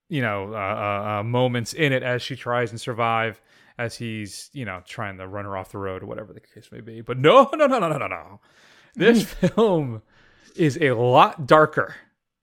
you 0.08 0.22
know, 0.22 0.52
uh, 0.54 0.56
uh, 0.56 1.08
uh, 1.20 1.22
moments 1.22 1.72
in 1.72 1.92
it 1.92 2.02
as 2.02 2.20
she 2.20 2.34
tries 2.34 2.72
and 2.72 2.80
survive 2.80 3.40
as 3.78 3.96
he's, 3.96 4.50
you 4.54 4.64
know, 4.64 4.82
trying 4.84 5.18
to 5.18 5.28
run 5.28 5.44
her 5.44 5.56
off 5.56 5.70
the 5.70 5.78
road 5.78 6.02
or 6.02 6.06
whatever 6.06 6.32
the 6.32 6.40
case 6.40 6.70
may 6.72 6.80
be. 6.80 7.00
But 7.00 7.18
no, 7.18 7.48
no, 7.54 7.68
no, 7.68 7.78
no, 7.78 7.88
no, 7.88 7.98
no, 7.98 8.08
no. 8.08 8.40
This 8.96 9.22
film 9.22 10.02
is 10.56 10.78
a 10.80 10.94
lot 10.94 11.46
darker 11.46 11.94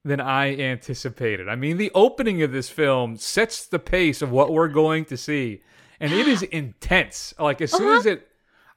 than 0.04 0.20
I 0.20 0.56
anticipated. 0.56 1.48
I 1.48 1.56
mean, 1.56 1.78
the 1.78 1.92
opening 1.94 2.42
of 2.42 2.52
this 2.52 2.70
film 2.70 3.18
sets 3.18 3.68
the 3.68 3.80
pace 3.80 4.22
of 4.22 4.32
what 4.32 4.52
we're 4.52 4.68
going 4.68 5.06
to 5.06 5.18
see, 5.18 5.62
and 6.00 6.12
it 6.12 6.28
is 6.28 6.42
intense. 6.52 7.34
Like 7.40 7.62
as 7.62 7.72
soon 7.72 7.98
as 7.98 8.06
uh-huh. 8.06 8.16
it, 8.16 8.28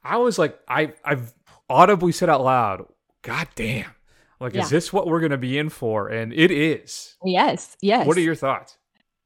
I 0.02 0.16
was 0.18 0.38
like, 0.38 0.58
I 0.68 0.92
I've 1.04 1.34
audibly 1.68 2.12
said 2.12 2.28
out 2.28 2.42
loud, 2.42 2.86
"God 3.22 3.48
damn!" 3.54 3.94
Like, 4.40 4.54
Yeah. 4.54 4.62
is 4.62 4.70
this 4.70 4.92
what 4.92 5.06
we're 5.06 5.20
going 5.20 5.32
to 5.32 5.38
be 5.38 5.58
in 5.58 5.70
for? 5.70 6.08
And 6.08 6.32
it 6.32 6.50
is. 6.50 7.16
Yes. 7.24 7.76
Yes. 7.80 8.06
What 8.06 8.16
are 8.16 8.20
your 8.20 8.34
thoughts? 8.34 8.76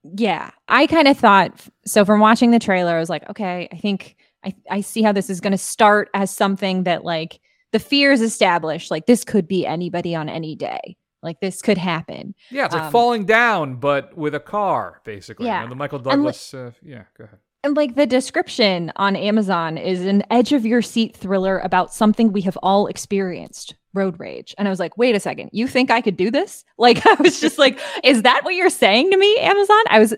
Yeah. 0.04 0.50
I 0.68 0.86
kind 0.86 1.08
of 1.08 1.18
thought 1.18 1.60
so 1.84 2.04
from 2.04 2.20
watching 2.20 2.52
the 2.52 2.58
trailer, 2.58 2.94
I 2.94 3.00
was 3.00 3.10
like, 3.10 3.28
okay, 3.28 3.68
I 3.72 3.76
think 3.78 4.16
I, 4.44 4.54
I 4.70 4.80
see 4.80 5.02
how 5.02 5.12
this 5.12 5.28
is 5.28 5.40
going 5.40 5.52
to 5.52 5.58
start 5.58 6.08
as 6.14 6.30
something 6.30 6.84
that 6.84 7.04
like 7.04 7.40
the 7.72 7.78
fear 7.78 8.12
is 8.12 8.22
established. 8.22 8.90
Like 8.90 9.06
this 9.06 9.24
could 9.24 9.48
be 9.48 9.66
anybody 9.66 10.14
on 10.14 10.28
any 10.28 10.54
day. 10.54 10.96
Like 11.22 11.40
this 11.40 11.62
could 11.62 11.78
happen. 11.78 12.34
Yeah, 12.50 12.66
it's 12.66 12.74
like 12.74 12.84
Um, 12.84 12.92
falling 12.92 13.24
down, 13.24 13.76
but 13.76 14.16
with 14.16 14.34
a 14.34 14.40
car, 14.40 15.00
basically. 15.04 15.46
You 15.46 15.52
Yeah. 15.52 15.62
know, 15.62 15.68
the 15.68 15.74
Michael 15.74 15.98
Douglas. 15.98 16.54
uh, 16.54 16.70
yeah, 16.82 17.04
go 17.16 17.24
ahead. 17.24 17.38
And 17.64 17.76
like 17.76 17.96
the 17.96 18.06
description 18.06 18.92
on 18.96 19.16
Amazon 19.16 19.78
is 19.78 20.02
an 20.06 20.22
edge 20.30 20.52
of 20.52 20.64
your 20.64 20.80
seat 20.80 21.16
thriller 21.16 21.58
about 21.58 21.92
something 21.92 22.30
we 22.32 22.42
have 22.42 22.56
all 22.62 22.86
experienced 22.86 23.74
road 23.94 24.20
rage. 24.20 24.54
And 24.58 24.68
I 24.68 24.70
was 24.70 24.78
like, 24.78 24.96
wait 24.96 25.16
a 25.16 25.20
second, 25.20 25.50
you 25.52 25.66
think 25.66 25.90
I 25.90 26.00
could 26.00 26.16
do 26.16 26.30
this? 26.30 26.64
Like, 26.78 27.04
I 27.04 27.14
was 27.14 27.40
just 27.40 27.58
like, 27.58 27.80
is 28.04 28.22
that 28.22 28.44
what 28.44 28.54
you're 28.54 28.70
saying 28.70 29.10
to 29.10 29.16
me, 29.16 29.36
Amazon? 29.38 29.82
I 29.90 29.98
was 29.98 30.14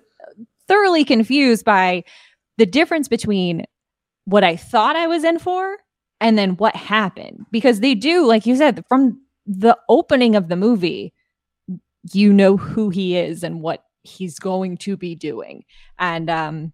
thoroughly 0.68 1.04
confused 1.04 1.64
by 1.64 2.04
the 2.58 2.66
difference 2.66 3.08
between 3.08 3.64
what 4.26 4.44
I 4.44 4.56
thought 4.56 4.94
I 4.96 5.06
was 5.06 5.24
in 5.24 5.38
for 5.38 5.78
and 6.20 6.36
then 6.36 6.56
what 6.58 6.76
happened. 6.76 7.46
Because 7.50 7.80
they 7.80 7.94
do, 7.94 8.26
like 8.26 8.44
you 8.44 8.54
said, 8.56 8.84
from 8.88 9.18
the 9.46 9.76
opening 9.88 10.36
of 10.36 10.48
the 10.48 10.56
movie, 10.56 11.12
you 12.12 12.32
know 12.32 12.56
who 12.56 12.90
he 12.90 13.16
is 13.16 13.42
and 13.42 13.60
what 13.60 13.84
he's 14.02 14.38
going 14.38 14.76
to 14.78 14.96
be 14.96 15.14
doing. 15.14 15.64
And 15.98 16.30
um 16.30 16.72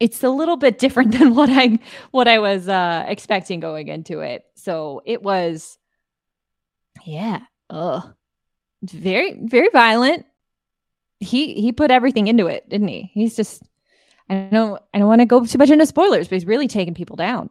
it's 0.00 0.22
a 0.22 0.30
little 0.30 0.56
bit 0.56 0.78
different 0.78 1.12
than 1.18 1.34
what 1.34 1.50
I 1.50 1.78
what 2.10 2.28
I 2.28 2.38
was 2.38 2.68
uh 2.68 3.04
expecting 3.06 3.60
going 3.60 3.88
into 3.88 4.20
it. 4.20 4.44
So 4.56 5.02
it 5.04 5.22
was 5.22 5.78
yeah. 7.04 7.40
Ugh. 7.70 8.14
Very 8.82 9.38
very 9.42 9.68
violent. 9.72 10.26
He 11.20 11.54
he 11.54 11.72
put 11.72 11.90
everything 11.90 12.28
into 12.28 12.46
it, 12.46 12.68
didn't 12.68 12.88
he? 12.88 13.10
He's 13.12 13.36
just 13.36 13.62
I 14.30 14.48
don't 14.52 14.80
I 14.92 14.98
don't 14.98 15.08
want 15.08 15.20
to 15.20 15.26
go 15.26 15.44
too 15.44 15.58
much 15.58 15.70
into 15.70 15.86
spoilers, 15.86 16.28
but 16.28 16.36
he's 16.36 16.46
really 16.46 16.68
taking 16.68 16.94
people 16.94 17.16
down. 17.16 17.50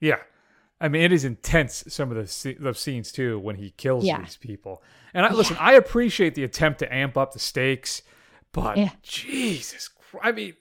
Yeah. 0.00 0.18
I 0.80 0.88
mean, 0.88 1.02
it 1.02 1.12
is 1.12 1.24
intense. 1.24 1.84
Some 1.88 2.10
of 2.10 2.16
the, 2.16 2.56
the 2.60 2.74
scenes 2.74 3.12
too 3.12 3.38
when 3.38 3.56
he 3.56 3.70
kills 3.76 4.04
Yeah. 4.04 4.20
these 4.20 4.36
people. 4.36 4.82
And 5.14 5.24
I, 5.24 5.32
listen, 5.32 5.56
I 5.60 5.74
appreciate 5.74 6.34
the 6.34 6.44
attempt 6.44 6.80
to 6.80 6.92
amp 6.94 7.16
up 7.16 7.32
the 7.32 7.38
stakes, 7.38 8.02
but 8.52 8.76
Yeah. 8.76 8.90
Jesus, 9.02 9.88
Christ, 9.88 10.26
I 10.26 10.32
mean, 10.32 10.54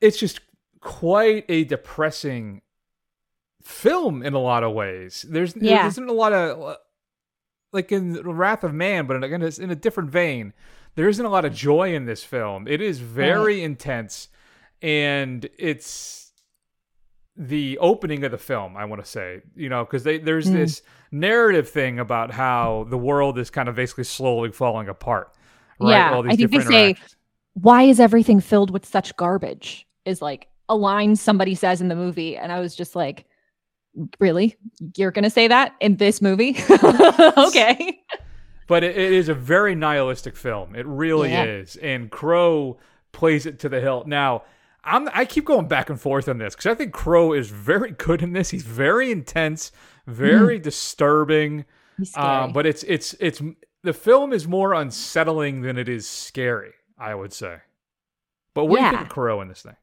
it's 0.00 0.18
just 0.18 0.40
quite 0.80 1.44
a 1.48 1.64
depressing 1.64 2.62
film 3.62 4.22
in 4.22 4.34
a 4.34 4.38
lot 4.38 4.64
of 4.64 4.72
ways. 4.72 5.24
There's 5.28 5.54
there 5.54 5.64
Yeah. 5.70 5.86
isn't 5.86 6.08
a 6.08 6.12
lot 6.12 6.32
of 6.32 6.60
uh, 6.62 6.76
like 7.72 7.92
in 7.92 8.14
Wrath 8.14 8.64
of 8.64 8.74
Man, 8.74 9.06
but 9.06 9.22
again, 9.22 9.42
it's 9.42 9.58
in 9.58 9.70
a 9.70 9.76
different 9.76 10.10
vein. 10.10 10.52
There 10.96 11.08
isn't 11.08 11.24
a 11.24 11.28
lot 11.28 11.44
of 11.44 11.54
joy 11.54 11.94
in 11.94 12.04
this 12.06 12.24
film. 12.24 12.66
It 12.66 12.80
is 12.80 12.98
very 12.98 13.62
intense, 13.62 14.28
and 14.82 15.48
it's 15.56 16.29
the 17.36 17.78
opening 17.78 18.24
of 18.24 18.30
the 18.32 18.38
film. 18.38 18.76
I 18.76 18.84
want 18.84 19.02
to 19.04 19.10
say, 19.10 19.40
you 19.54 19.68
know, 19.68 19.84
because 19.84 20.02
there's 20.04 20.46
Mm. 20.48 20.52
this 20.52 20.82
narrative 21.10 21.68
thing 21.68 21.98
about 21.98 22.30
how 22.32 22.86
the 22.90 22.98
world 22.98 23.38
is 23.38 23.50
kind 23.50 23.68
of 23.68 23.74
basically 23.76 24.04
slowly 24.04 24.50
falling 24.52 24.88
apart. 24.88 25.32
Right? 25.80 25.90
Yeah, 25.92 26.14
All 26.14 26.22
these 26.22 26.32
I 26.32 26.36
think 26.36 26.50
they 26.50 26.60
say- 26.60 26.94
Why 27.54 27.82
is 27.84 27.98
everything 28.00 28.40
filled 28.40 28.70
with 28.70 28.84
such 28.86 29.16
garbage? 29.16 29.86
Is 30.04 30.20
like 30.22 30.48
a 30.68 30.76
line 30.76 31.16
somebody 31.16 31.54
says 31.54 31.80
in 31.80 31.88
the 31.88 31.96
movie. 31.96 32.36
And 32.36 32.52
I 32.52 32.60
was 32.60 32.76
just 32.76 32.94
like, 32.94 33.26
really? 34.20 34.56
You're 34.96 35.10
gonna 35.10 35.30
say 35.30 35.48
that 35.48 35.74
in 35.80 35.96
this 35.96 36.20
movie? 36.22 36.56
okay. 37.36 38.00
But 38.68 38.84
it, 38.84 38.96
it 38.96 39.12
is 39.12 39.28
a 39.28 39.34
very 39.34 39.74
nihilistic 39.74 40.36
film. 40.36 40.76
It 40.76 40.86
really 40.86 41.30
Yeah. 41.30 41.44
is, 41.44 41.76
and 41.76 42.08
Crowe 42.10 42.78
plays 43.12 43.46
it 43.46 43.58
to 43.60 43.68
the 43.68 43.80
hilt. 43.80 44.06
Now, 44.06 44.42
I'm 44.84 45.08
I 45.12 45.24
keep 45.24 45.44
going 45.44 45.68
back 45.68 45.90
and 45.90 46.00
forth 46.00 46.28
on 46.28 46.38
this 46.38 46.54
because 46.54 46.66
I 46.66 46.74
think 46.74 46.92
Crowe 46.92 47.32
is 47.32 47.50
very 47.50 47.90
good 47.98 48.22
in 48.22 48.32
this. 48.32 48.50
He's 48.50 48.62
very 48.62 49.10
intense, 49.10 49.72
very 50.06 50.58
disturbing. 50.58 51.64
He's 51.98 52.16
Um, 52.16 52.52
but 52.52 52.66
it's 52.66 52.82
it's 52.84 53.14
it's 53.20 53.42
the 53.82 53.92
film 53.92 54.32
is 54.32 54.46
more 54.46 54.74
unsettling 54.74 55.62
than 55.62 55.78
it 55.78 55.88
is 55.88 56.08
scary. 56.08 56.72
I 56.98 57.14
would 57.14 57.32
say. 57.32 57.58
But 58.54 58.66
what 58.66 58.78
do 58.78 58.84
you 58.84 58.90
think 58.90 59.02
of 59.02 59.08
Crowe 59.08 59.40
in 59.40 59.48
this 59.48 59.62
thing? 59.62 59.76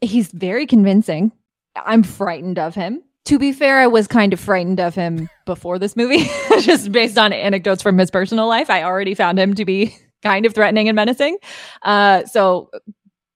he's 0.00 0.28
very 0.28 0.66
convincing. 0.66 1.32
I'm 1.76 2.02
frightened 2.02 2.58
of 2.58 2.74
him. 2.74 3.02
To 3.26 3.38
be 3.38 3.52
fair, 3.52 3.78
I 3.78 3.86
was 3.86 4.06
kind 4.06 4.32
of 4.32 4.40
frightened 4.40 4.80
of 4.80 4.94
him 4.94 5.28
before 5.44 5.78
this 5.78 5.96
movie, 5.96 6.28
just 6.60 6.90
based 6.92 7.18
on 7.18 7.32
anecdotes 7.32 7.82
from 7.82 7.98
his 7.98 8.10
personal 8.10 8.48
life. 8.48 8.70
I 8.70 8.82
already 8.82 9.14
found 9.14 9.38
him 9.38 9.54
to 9.54 9.64
be 9.64 9.94
kind 10.22 10.46
of 10.46 10.54
threatening 10.54 10.88
and 10.88 10.96
menacing. 10.96 11.36
Uh, 11.82 12.24
so 12.24 12.70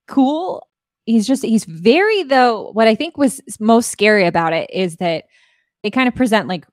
cool. 0.09 0.67
He's 1.07 1.27
just, 1.27 1.45
he's 1.45 1.65
very, 1.65 2.23
though, 2.23 2.71
what 2.73 2.87
I 2.89 2.95
think 2.95 3.17
was 3.17 3.41
most 3.59 3.91
scary 3.91 4.25
about 4.27 4.53
it 4.53 4.71
is 4.73 4.97
that 4.97 5.25
they 5.83 5.91
kind 5.91 6.07
of 6.09 6.15
present 6.15 6.47
like 6.49 6.67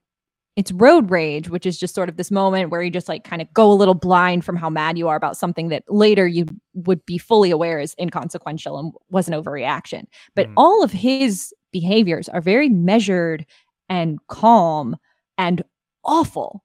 it's 0.56 0.72
road 0.72 1.10
rage, 1.10 1.48
which 1.48 1.64
is 1.64 1.78
just 1.78 1.94
sort 1.94 2.08
of 2.08 2.16
this 2.16 2.30
moment 2.30 2.70
where 2.70 2.82
you 2.82 2.90
just 2.90 3.08
like 3.08 3.24
kind 3.24 3.40
of 3.40 3.52
go 3.54 3.70
a 3.70 3.74
little 3.74 3.94
blind 3.94 4.44
from 4.44 4.56
how 4.56 4.68
mad 4.68 4.98
you 4.98 5.08
are 5.08 5.16
about 5.16 5.36
something 5.36 5.68
that 5.68 5.84
later 5.88 6.26
you 6.26 6.46
would 6.74 7.04
be 7.06 7.18
fully 7.18 7.50
aware 7.50 7.80
is 7.80 7.94
inconsequential 8.00 8.78
and 8.78 8.92
was 9.10 9.26
an 9.28 9.34
overreaction. 9.34 10.04
But 10.34 10.48
Mhm. 10.48 10.54
all 10.56 10.82
of 10.84 10.92
his 10.92 11.54
behaviors 11.72 12.28
are 12.28 12.40
very 12.40 12.68
measured 12.68 13.46
and 13.88 14.18
calm 14.28 14.96
and 15.38 15.62
awful. 16.04 16.64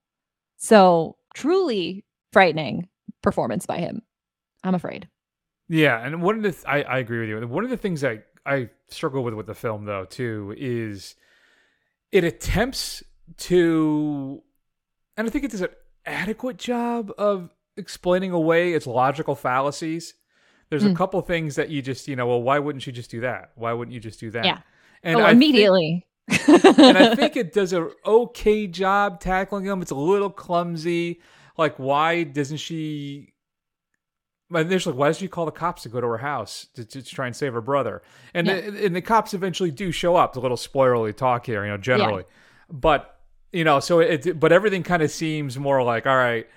So 0.58 1.16
truly 1.36 2.04
frightening 2.34 2.90
performance 3.22 3.66
by 3.66 3.78
him. 3.78 4.02
I'm 4.64 4.76
afraid. 4.76 5.08
Yeah, 5.68 6.00
and 6.06 6.22
one 6.22 6.36
of 6.38 6.44
the 6.44 6.52
th- 6.52 6.64
I, 6.68 6.82
I 6.84 6.98
agree 7.00 7.20
with 7.20 7.30
you. 7.30 7.48
One 7.48 7.64
of 7.64 7.70
the 7.70 7.78
things 7.78 8.04
I 8.04 8.20
I 8.46 8.70
struggle 8.90 9.24
with 9.24 9.34
with 9.34 9.48
the 9.48 9.56
film 9.56 9.86
though 9.86 10.06
too 10.06 10.54
is 10.58 11.16
it 12.12 12.24
attempts 12.24 13.04
to, 13.38 14.42
and 15.18 15.28
I 15.28 15.30
think 15.32 15.44
it 15.44 15.52
does 15.52 15.62
an 15.62 15.70
adequate 16.06 16.58
job 16.58 17.12
of 17.18 17.50
explaining 17.78 18.32
away 18.32 18.74
its 18.74 18.86
logical 18.88 19.36
fallacies. 19.36 20.14
There's 20.70 20.84
a 20.86 20.90
Mm. 20.90 20.96
couple 20.96 21.22
things 21.22 21.56
that 21.56 21.70
you 21.70 21.82
just 21.82 22.08
you 22.08 22.16
know 22.16 22.28
well 22.28 22.42
why 22.42 22.60
wouldn't 22.60 22.86
you 22.86 22.94
just 22.94 23.10
do 23.12 23.22
that? 23.22 23.52
Why 23.56 23.74
wouldn't 23.74 23.94
you 23.94 24.00
just 24.00 24.20
do 24.20 24.32
that? 24.32 24.46
Yeah. 24.46 24.60
and 25.04 25.18
oh, 25.18 25.24
I 25.24 25.26
think- 25.30 25.36
immediately. 25.38 26.06
and 26.28 26.98
I 26.98 27.16
think 27.16 27.36
it 27.36 27.54
does 27.54 27.72
a 27.74 27.90
okay 28.06 28.66
job 28.68 29.20
tackling 29.20 29.66
them. 29.66 29.82
It's 29.82 29.92
a 29.92 29.96
little 29.96 30.30
clumsy. 30.32 31.22
Like, 31.58 31.78
why 31.78 32.24
doesn't 32.24 32.58
she? 32.58 33.32
Initially, 34.54 34.96
why 34.96 35.08
does 35.08 35.18
she 35.18 35.28
call 35.28 35.46
the 35.46 35.52
cops 35.52 35.84
to 35.84 35.90
go 35.90 36.00
to 36.00 36.08
her 36.08 36.20
house 36.20 36.68
to, 36.76 36.86
to 36.86 37.02
try 37.04 37.26
and 37.26 37.36
save 37.36 37.54
her 37.54 37.62
brother? 37.62 38.04
And 38.34 38.46
Yeah. 38.46 38.62
the, 38.62 38.86
and 38.86 38.96
the 38.96 39.02
cops 39.02 39.34
eventually 39.34 39.72
do 39.72 39.92
show 39.92 40.16
up. 40.16 40.34
The 40.34 40.40
little 40.40 40.58
spoilerly 40.58 41.16
talk 41.16 41.46
here, 41.48 41.64
you 41.66 41.72
know, 41.72 41.78
generally, 41.78 42.26
but 42.72 43.20
you 43.52 43.64
know, 43.64 43.80
so 43.80 44.00
it. 44.00 44.40
But 44.40 44.52
everything 44.52 44.84
kind 44.84 45.02
of 45.02 45.10
seems 45.10 45.58
more 45.58 45.82
like, 45.82 46.06
all 46.06 46.16
right, 46.18 46.48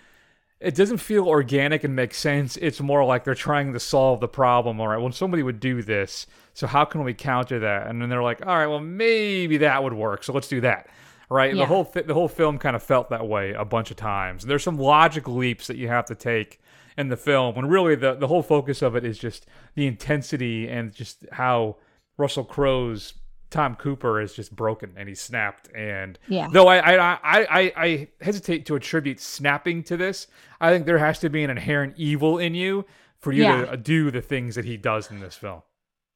it 0.60 0.74
doesn't 0.74 0.98
feel 0.98 1.26
organic 1.28 1.82
and 1.84 1.94
make 1.96 2.12
sense. 2.12 2.56
It's 2.58 2.80
more 2.80 3.04
like 3.04 3.24
they're 3.24 3.34
trying 3.34 3.72
to 3.72 3.80
solve 3.80 4.20
the 4.20 4.28
problem. 4.28 4.80
All 4.80 4.88
right, 4.88 4.98
well, 4.98 5.12
somebody 5.12 5.42
would 5.42 5.60
do 5.60 5.80
this, 5.82 6.26
so 6.54 6.66
how 6.66 6.84
can 6.84 7.04
we 7.04 7.14
counter 7.14 7.60
that? 7.60 7.86
And 7.86 8.02
then 8.02 8.08
they're 8.10 8.22
like, 8.22 8.44
all 8.44 8.56
right, 8.58 8.66
well, 8.66 8.80
maybe 8.80 9.58
that 9.58 9.82
would 9.82 9.94
work, 9.94 10.24
so 10.24 10.32
let's 10.34 10.48
do 10.48 10.60
that. 10.62 10.88
Right, 11.30 11.50
and 11.50 11.58
Yeah. 11.58 11.64
the 11.64 11.68
whole 11.68 11.84
th- 11.84 12.06
the 12.06 12.14
whole 12.14 12.28
film 12.28 12.58
kind 12.58 12.74
of 12.76 12.82
felt 12.82 13.10
that 13.10 13.26
way 13.26 13.52
a 13.52 13.64
bunch 13.64 13.90
of 13.90 13.96
times. 13.96 14.44
There's 14.44 14.62
some 14.62 14.76
logic 14.78 15.26
leaps 15.28 15.68
that 15.68 15.76
you 15.76 15.88
have 15.88 16.06
to 16.06 16.14
take 16.14 16.60
in 16.98 17.08
the 17.08 17.16
film 17.16 17.54
when 17.54 17.66
really 17.66 17.94
the 17.94 18.14
the 18.14 18.26
whole 18.26 18.42
focus 18.42 18.82
of 18.82 18.94
it 18.96 19.04
is 19.04 19.18
just 19.18 19.46
the 19.74 19.86
intensity 19.86 20.68
and 20.68 20.92
just 20.92 21.24
how 21.32 21.76
Russell 22.18 22.44
Crowe's 22.44 23.14
Tom 23.50 23.76
Cooper 23.76 24.20
is 24.20 24.34
just 24.34 24.54
broken 24.54 24.92
and 24.96 25.08
he's 25.08 25.20
snapped 25.20 25.70
and 25.74 26.18
Yeah. 26.28 26.48
though 26.52 26.66
I 26.68 26.78
I, 26.78 27.12
I 27.12 27.18
I 27.22 27.72
I 27.76 28.08
hesitate 28.20 28.66
to 28.66 28.74
attribute 28.74 29.20
snapping 29.20 29.82
to 29.84 29.96
this 29.96 30.26
I 30.60 30.70
think 30.72 30.84
there 30.84 30.98
has 30.98 31.18
to 31.20 31.30
be 31.30 31.42
an 31.44 31.50
inherent 31.50 31.94
evil 31.96 32.36
in 32.38 32.54
you 32.54 32.84
for 33.20 33.32
you 33.32 33.44
Yeah. 33.44 33.64
to 33.66 33.76
do 33.76 34.10
the 34.10 34.20
things 34.20 34.54
that 34.56 34.64
he 34.66 34.76
does 34.76 35.10
in 35.10 35.20
this 35.20 35.34
film 35.36 35.62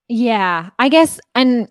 Yeah, 0.08 0.70
I 0.78 0.88
guess. 0.90 1.20
And 1.34 1.68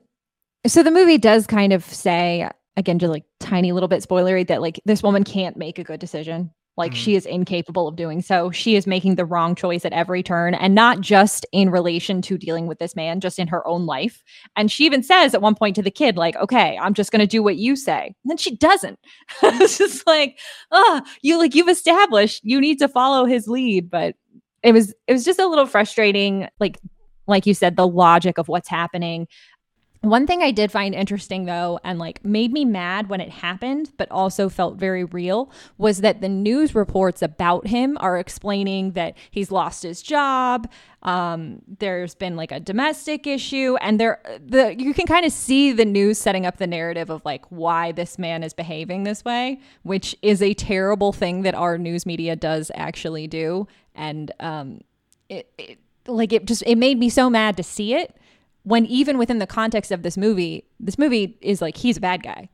so 0.65 0.83
the 0.83 0.91
movie 0.91 1.17
does 1.17 1.47
kind 1.47 1.73
of 1.73 1.83
say, 1.83 2.49
again, 2.77 2.97
just 2.99 3.11
like 3.11 3.25
tiny 3.39 3.71
little 3.71 3.87
bit 3.89 4.03
spoilery, 4.07 4.47
that 4.47 4.61
like 4.61 4.79
this 4.85 5.03
woman 5.03 5.23
can't 5.23 5.57
make 5.57 5.77
a 5.79 5.83
good 5.83 5.99
decision. 5.99 6.51
Like 6.77 6.93
Mhm. 6.93 6.95
she 6.95 7.15
is 7.15 7.25
incapable 7.25 7.87
of 7.87 7.95
doing 7.95 8.21
so. 8.21 8.49
She 8.49 8.75
is 8.75 8.87
making 8.87 9.15
the 9.15 9.25
wrong 9.25 9.55
choice 9.55 9.83
at 9.85 9.91
every 9.93 10.23
turn, 10.23 10.53
and 10.55 10.73
not 10.73 11.01
just 11.01 11.45
in 11.51 11.69
relation 11.69 12.21
to 12.23 12.37
dealing 12.37 12.65
with 12.67 12.79
this 12.79 12.95
man, 12.95 13.19
just 13.19 13.39
in 13.39 13.47
her 13.49 13.65
own 13.67 13.85
life. 13.85 14.23
And 14.55 14.71
she 14.71 14.85
even 14.85 15.03
says 15.03 15.33
at 15.33 15.41
one 15.41 15.55
point 15.55 15.75
to 15.75 15.81
the 15.81 15.91
kid, 15.91 16.15
like, 16.17 16.35
okay, 16.37 16.77
I'm 16.81 16.93
just 16.93 17.11
going 17.11 17.19
to 17.19 17.27
do 17.27 17.43
what 17.43 17.57
you 17.57 17.75
say. 17.75 18.05
And 18.23 18.29
then 18.29 18.37
she 18.37 18.55
doesn't. 18.55 18.99
it's 19.43 19.77
just 19.77 20.07
like, 20.07 20.39
oh, 20.71 21.01
you 21.21 21.37
like, 21.37 21.55
you've 21.55 21.67
established 21.69 22.41
you 22.43 22.59
need 22.61 22.79
to 22.79 22.87
follow 22.87 23.25
his 23.25 23.47
lead. 23.47 23.89
But 23.89 24.15
it 24.63 24.71
was, 24.71 24.93
it 25.07 25.13
was 25.13 25.25
just 25.25 25.39
a 25.39 25.47
little 25.47 25.65
frustrating. 25.65 26.47
Like, 26.59 26.79
like 27.27 27.45
you 27.45 27.53
said, 27.53 27.75
the 27.75 27.87
logic 27.87 28.37
of 28.37 28.47
what's 28.47 28.69
happening. 28.69 29.27
One 30.01 30.25
thing 30.25 30.41
I 30.41 30.49
did 30.49 30.71
find 30.71 30.95
interesting 30.95 31.45
though, 31.45 31.79
and 31.83 31.99
like 31.99 32.25
made 32.25 32.51
me 32.51 32.65
mad 32.65 33.07
when 33.07 33.21
it 33.21 33.29
happened, 33.29 33.91
but 33.97 34.09
also 34.09 34.49
felt 34.49 34.77
very 34.77 35.03
real, 35.03 35.51
was 35.77 36.01
that 36.01 36.21
the 36.21 36.29
news 36.29 36.73
reports 36.73 37.21
about 37.21 37.67
him 37.67 37.99
are 38.01 38.17
explaining 38.17 38.93
that 38.93 39.15
he's 39.29 39.51
lost 39.51 39.83
his 39.83 40.01
job. 40.01 40.67
Um, 41.03 41.61
there's 41.77 42.15
been 42.15 42.35
like 42.35 42.51
a 42.51 42.59
domestic 42.59 43.27
issue, 43.27 43.75
and 43.79 43.99
there 43.99 44.19
the 44.43 44.75
you 44.75 44.95
can 44.95 45.05
kind 45.05 45.23
of 45.23 45.31
see 45.31 45.71
the 45.71 45.85
news 45.85 46.17
setting 46.17 46.47
up 46.47 46.57
the 46.57 46.67
narrative 46.67 47.11
of 47.11 47.23
like 47.23 47.45
why 47.49 47.91
this 47.91 48.17
man 48.17 48.41
is 48.41 48.55
behaving 48.55 49.03
this 49.03 49.23
way, 49.23 49.59
which 49.83 50.15
is 50.23 50.41
a 50.41 50.55
terrible 50.55 51.13
thing 51.13 51.43
that 51.43 51.53
our 51.53 51.77
news 51.77 52.07
media 52.07 52.35
does 52.35 52.71
actually 52.73 53.27
do. 53.27 53.67
And 53.93 54.31
um, 54.39 54.81
it, 55.29 55.47
it 55.59 55.77
like 56.07 56.33
it 56.33 56.45
just 56.45 56.63
it 56.65 56.79
made 56.79 56.97
me 56.97 57.09
so 57.09 57.29
mad 57.29 57.55
to 57.57 57.63
see 57.63 57.93
it 57.93 58.15
when 58.63 58.85
even 58.85 59.17
within 59.17 59.39
the 59.39 59.47
context 59.47 59.91
of 59.91 60.03
this 60.03 60.17
movie 60.17 60.65
this 60.79 60.97
movie 60.97 61.37
is 61.41 61.61
like 61.61 61.77
he's 61.77 61.97
a 61.97 62.01
bad 62.01 62.21
guy 62.23 62.47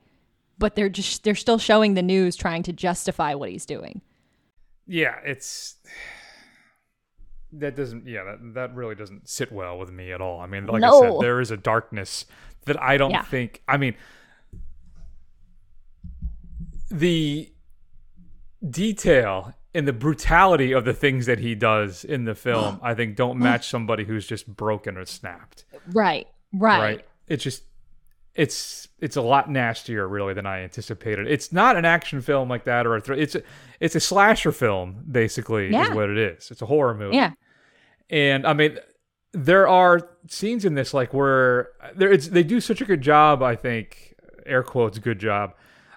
but 0.57 0.75
they're 0.75 0.89
just 0.89 1.23
they're 1.23 1.35
still 1.35 1.57
showing 1.57 1.93
the 1.93 2.01
news 2.01 2.35
trying 2.35 2.63
to 2.63 2.73
justify 2.73 3.33
what 3.35 3.49
he's 3.49 3.65
doing. 3.65 4.01
Yeah 4.87 5.15
it's 5.25 5.75
that 7.53 7.75
doesn't 7.75 8.07
yeah 8.07 8.23
that, 8.23 8.53
that 8.55 8.75
really 8.75 8.95
doesn't 8.95 9.27
sit 9.29 9.51
well 9.51 9.77
with 9.77 9.91
me 9.91 10.11
at 10.11 10.21
all. 10.21 10.39
I 10.39 10.47
mean 10.47 10.65
like 10.65 10.83
i 10.83 10.99
said 10.99 11.13
there 11.21 11.39
is 11.41 11.51
a 11.51 11.57
darkness 11.57 12.25
that 12.65 12.81
i 12.81 12.97
don't 12.97 13.11
Yeah. 13.11 13.23
think 13.23 13.61
i 13.67 13.77
mean 13.77 13.95
the 16.89 17.51
detail 18.67 19.53
and 19.77 19.87
the 19.87 19.93
brutality 19.93 20.71
of 20.71 20.85
the 20.85 20.93
things 20.93 21.25
that 21.27 21.39
he 21.39 21.55
does 21.55 22.03
in 22.03 22.25
the 22.25 22.35
film 22.35 22.79
i 22.83 22.93
think 22.93 23.15
don't 23.15 23.37
match 23.37 23.69
somebody 23.69 24.03
who's 24.03 24.25
just 24.27 24.47
broken 24.47 24.97
or 24.97 25.05
snapped. 25.05 25.65
Right 25.93 26.27
right, 26.53 26.79
right? 26.79 27.05
It's 27.27 27.43
just 27.43 27.63
it's 28.35 28.87
it's 28.99 29.15
a 29.15 29.21
lot 29.21 29.49
nastier 29.49 30.07
really 30.07 30.33
than 30.33 30.45
i 30.45 30.61
anticipated. 30.61 31.27
It's 31.27 31.51
not 31.51 31.75
an 31.75 31.85
action 31.85 32.21
film 32.21 32.49
like 32.49 32.65
that 32.65 32.85
or 32.85 32.95
a 32.95 33.01
thr- 33.01 33.13
it's 33.13 33.35
a, 33.35 33.41
it's 33.79 33.95
a 33.95 33.99
slasher 33.99 34.51
film 34.51 35.03
basically 35.09 35.75
is 35.75 35.89
what 35.89 36.09
it 36.09 36.17
is. 36.17 36.51
It's 36.51 36.61
a 36.61 36.67
horror 36.67 36.93
movie. 36.93 37.15
Yeah. 37.15 37.31
And 38.09 38.45
I 38.45 38.53
mean, 38.53 38.77
there 39.33 39.67
are 39.67 40.09
scenes 40.27 40.65
in 40.65 40.75
this 40.75 40.93
like 40.93 41.13
where 41.13 41.69
there 41.95 42.11
it's 42.11 42.27
they 42.27 42.43
do 42.43 42.61
such 42.61 42.79
a 42.81 42.85
good 42.85 43.01
job. 43.01 43.41
I 43.41 43.55
think 43.55 44.15
air 44.45 44.63
quotes 44.63 44.99
good 44.99 45.19
job 45.19 45.53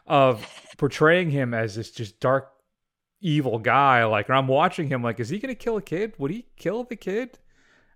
of 0.07 0.47
portraying 0.79 1.31
him 1.31 1.55
as 1.55 1.77
this 1.77 1.91
just 1.91 2.21
dark, 2.21 2.51
evil 3.21 3.59
guy. 3.59 4.05
Like, 4.05 4.29
and 4.29 4.37
I'm 4.39 4.49
watching 4.49 4.89
him 4.89 5.03
like, 5.03 5.21
is 5.21 5.29
he 5.29 5.39
gonna 5.39 5.55
kill 5.55 5.77
a 5.77 5.83
kid? 5.83 6.15
Would 6.19 6.31
he 6.31 6.47
kill 6.57 6.85
the 6.85 6.97
kid? 6.97 7.39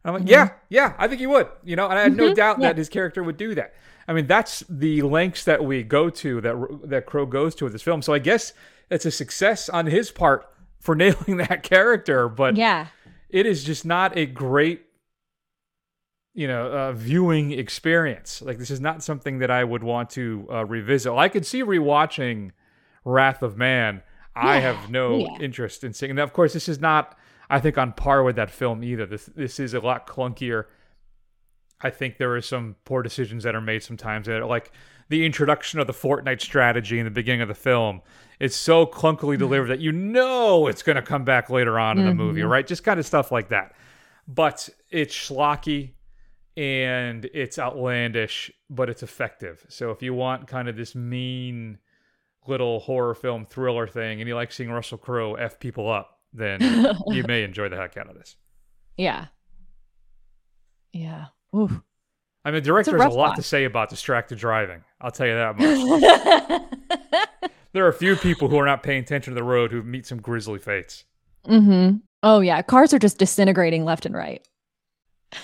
And 0.04 0.14
I'm 0.14 0.20
like, 0.20 0.28
yeah, 0.30 0.50
yeah, 0.68 0.94
I 0.98 1.08
think 1.08 1.20
he 1.20 1.26
would. 1.26 1.48
You 1.64 1.76
know, 1.76 1.86
and 1.88 1.98
I 1.98 2.02
had 2.02 2.16
no 2.16 2.30
Mhm, 2.30 2.34
doubt 2.34 2.60
yeah. 2.60 2.68
that 2.68 2.76
his 2.78 2.88
character 2.88 3.22
would 3.22 3.36
do 3.36 3.54
that. 3.54 3.74
I 4.06 4.12
mean, 4.12 4.26
that's 4.26 4.62
the 4.68 5.00
lengths 5.02 5.44
that 5.44 5.64
we 5.64 5.82
go 5.82 6.10
to 6.10 6.40
that 6.42 6.78
that 6.84 7.06
Crowe 7.06 7.24
goes 7.26 7.54
to 7.56 7.64
with 7.64 7.72
this 7.72 7.82
film. 7.82 8.02
So 8.02 8.12
I 8.12 8.18
guess 8.18 8.52
it's 8.90 9.06
a 9.06 9.10
success 9.10 9.68
on 9.68 9.86
his 9.86 10.10
part 10.10 10.46
for 10.80 10.94
nailing 10.96 11.38
that 11.38 11.62
character. 11.62 12.28
But 12.28 12.56
yeah 12.56 12.88
it 13.30 13.46
is 13.46 13.64
just 13.64 13.84
not 13.84 14.16
a 14.16 14.26
great 14.26 14.82
you 16.34 16.46
know 16.46 16.66
uh, 16.70 16.92
viewing 16.92 17.52
experience 17.52 18.42
like 18.42 18.58
this 18.58 18.70
is 18.70 18.80
not 18.80 19.02
something 19.02 19.38
that 19.38 19.50
i 19.50 19.62
would 19.64 19.82
want 19.82 20.10
to 20.10 20.46
uh, 20.52 20.64
revisit 20.64 21.12
i 21.12 21.28
could 21.28 21.46
see 21.46 21.62
rewatching 21.62 22.50
wrath 23.04 23.42
of 23.42 23.56
man 23.56 24.02
i 24.36 24.58
have 24.58 24.90
no 24.90 25.18
Yeah. 25.18 25.26
interest 25.40 25.84
in 25.84 25.92
seeing 25.92 26.10
and 26.10 26.20
of 26.20 26.32
course 26.32 26.52
this 26.52 26.68
is 26.68 26.80
not 26.80 27.16
i 27.50 27.60
think 27.60 27.78
on 27.78 27.92
par 27.92 28.22
with 28.22 28.36
that 28.36 28.50
film 28.50 28.82
either 28.84 29.06
this 29.06 29.26
this 29.26 29.58
is 29.60 29.74
a 29.74 29.80
lot 29.80 30.06
clunkier 30.06 30.64
i 31.80 31.90
think 31.90 32.18
there 32.18 32.34
are 32.34 32.40
some 32.40 32.76
poor 32.84 33.02
decisions 33.02 33.44
that 33.44 33.54
are 33.54 33.60
made 33.60 33.82
sometimes 33.82 34.26
that 34.26 34.40
are 34.40 34.46
like 34.46 34.72
the 35.10 35.26
introduction 35.26 35.78
of 35.80 35.86
the 35.86 35.92
Fortnite 35.92 36.40
strategy 36.40 36.98
in 36.98 37.04
the 37.04 37.10
beginning 37.10 37.42
of 37.42 37.48
the 37.48 37.54
film 37.54 38.00
it's 38.40 38.56
so 38.56 38.86
clunkily 38.86 39.38
delivered 39.38 39.68
that 39.68 39.80
you 39.80 39.92
know 39.92 40.66
it's 40.66 40.82
going 40.82 40.96
to 40.96 41.02
come 41.02 41.24
back 41.24 41.50
later 41.50 41.78
on 41.78 41.98
in 41.98 42.06
the 42.06 42.14
movie, 42.14 42.40
Mhm. 42.40 42.50
right? 42.50 42.66
Just 42.66 42.82
kind 42.82 42.98
of 42.98 43.06
stuff 43.06 43.30
like 43.30 43.50
that. 43.50 43.76
But 44.26 44.68
it's 44.90 45.14
schlocky 45.14 45.92
and 46.56 47.26
it's 47.32 47.60
outlandish, 47.60 48.50
but 48.68 48.90
it's 48.90 49.04
effective. 49.04 49.64
So 49.68 49.92
if 49.92 50.02
you 50.02 50.14
want 50.14 50.48
kind 50.48 50.68
of 50.68 50.76
this 50.76 50.96
mean 50.96 51.78
little 52.46 52.80
horror 52.80 53.14
film 53.14 53.46
thriller 53.46 53.86
thing 53.86 54.20
and 54.20 54.28
you 54.28 54.34
like 54.34 54.52
seeing 54.52 54.70
Russell 54.70 54.98
Crowe 54.98 55.34
F 55.34 55.58
people 55.58 55.90
up, 55.90 56.18
then 56.32 56.60
you 57.08 57.24
may 57.24 57.42
enjoy 57.42 57.68
the 57.68 57.76
heck 57.76 57.96
out 57.96 58.08
of 58.08 58.16
this. 58.16 58.36
yeah 58.96 59.26
yeah 60.92 61.26
Ooh. 61.54 61.82
I 62.44 62.50
mean, 62.50 62.56
the 62.56 62.60
director 62.66 62.98
has 62.98 63.06
a 63.06 63.16
lot 63.16 63.30
watch. 63.30 63.36
to 63.36 63.42
say 63.42 63.64
about 63.64 63.88
distracted 63.88 64.36
driving. 64.38 64.84
I'll 65.00 65.10
tell 65.10 65.26
you 65.26 65.34
that 65.34 65.56
much. 65.58 67.50
there 67.72 67.86
are 67.86 67.88
a 67.88 67.94
few 67.94 68.16
people 68.16 68.48
who 68.48 68.58
are 68.58 68.66
not 68.66 68.82
paying 68.82 69.02
attention 69.02 69.32
to 69.32 69.34
the 69.34 69.44
road 69.44 69.72
who 69.72 69.82
meet 69.82 70.06
some 70.06 70.20
grisly 70.20 70.58
fates. 70.58 71.04
mm-hmm. 71.46 71.96
Oh 72.22 72.40
yeah, 72.40 72.60
cars 72.62 72.92
are 72.92 72.98
just 72.98 73.18
disintegrating 73.18 73.84
left 73.84 74.04
and 74.04 74.14
right. 74.14 74.46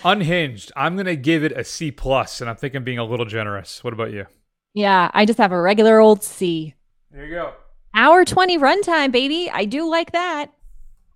Unhinged. 0.05 0.73
I'm 0.77 0.97
gonna 0.97 1.17
give 1.17 1.43
it 1.43 1.53
a 1.53 1.65
C 1.65 1.91
plus, 1.91 2.41
and 2.41 2.49
I'm 2.51 2.57
thinking 2.57 2.85
being 2.85 2.99
a 2.99 3.05
little 3.05 3.27
generous. 3.27 3.83
What 3.83 3.93
about 3.93 4.13
you? 4.13 4.27
Yeah, 4.75 5.11
I 5.15 5.25
just 5.25 5.39
have 5.39 5.53
a 5.53 5.61
regular 5.61 5.99
old 6.01 6.23
C. 6.23 6.75
There 7.11 7.25
you 7.27 7.35
go. 7.35 7.53
Hour 7.95 8.25
20 8.25 8.59
runtime, 8.59 9.11
baby. 9.13 9.51
I 9.53 9.65
do 9.65 9.89
like 9.91 10.13
that. 10.13 10.53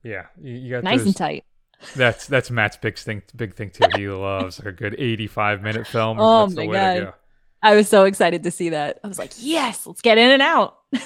Yeah, 0.03 0.26
you, 0.40 0.55
you 0.55 0.70
got 0.70 0.84
Nice 0.84 0.99
those- 0.99 1.07
and 1.09 1.16
tight. 1.16 1.45
That's 1.95 2.26
that's 2.26 2.51
Matt's 2.51 2.78
big 2.78 2.97
thing. 2.97 3.22
Big 3.36 3.55
thing 3.55 3.68
too. 3.70 3.84
He 3.95 4.09
loves 4.09 4.59
like 4.59 4.68
a 4.68 4.72
good 4.72 4.95
85 4.99 5.62
minute 5.62 5.86
film. 5.86 6.18
Oh 6.18 6.42
that's 6.47 6.55
my 6.57 6.62
the 6.62 6.68
way 6.68 6.76
to 6.76 7.01
God. 7.01 7.11
go. 7.11 7.14
I 7.62 7.74
was 7.74 7.88
so 7.88 8.05
excited 8.05 8.42
to 8.45 8.51
see 8.51 8.70
that. 8.70 9.01
I 9.05 9.09
was 9.09 9.18
like, 9.18 9.32
yes, 9.38 9.86
let's 9.86 10.01
get 10.01 10.16
in 10.18 10.30
and 10.30 10.42
out. 10.42 10.78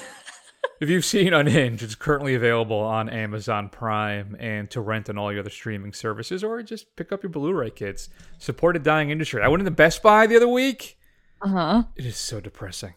If 0.81 0.89
you've 0.89 1.03
seen 1.03 1.33
Unhinged, 1.33 1.83
it's 1.83 1.95
currently 1.95 2.35
available 2.35 2.77
on 2.79 3.09
Amazon 3.09 3.67
Prime 3.67 4.37
and 4.39 4.69
to 4.71 4.79
rent 4.79 5.09
on 5.09 5.17
all 5.17 5.29
your 5.29 5.41
other 5.41 5.49
streaming 5.49 5.91
services, 5.91 6.41
or 6.41 6.61
just 6.63 6.95
pick 6.95 7.11
up 7.11 7.21
your 7.21 7.29
Blu-ray, 7.31 7.71
kits. 7.71 8.07
Support 8.37 8.77
a 8.77 8.79
dying 8.79 9.09
industry. 9.09 9.41
I 9.41 9.49
went 9.49 9.59
into 9.59 9.71
Best 9.71 10.01
Buy 10.01 10.25
the 10.25 10.37
other 10.37 10.47
week. 10.47 10.97
Uh 11.41 11.47
huh. 11.49 11.83
It 11.97 12.05
is 12.05 12.15
so 12.15 12.39
depressing. 12.39 12.93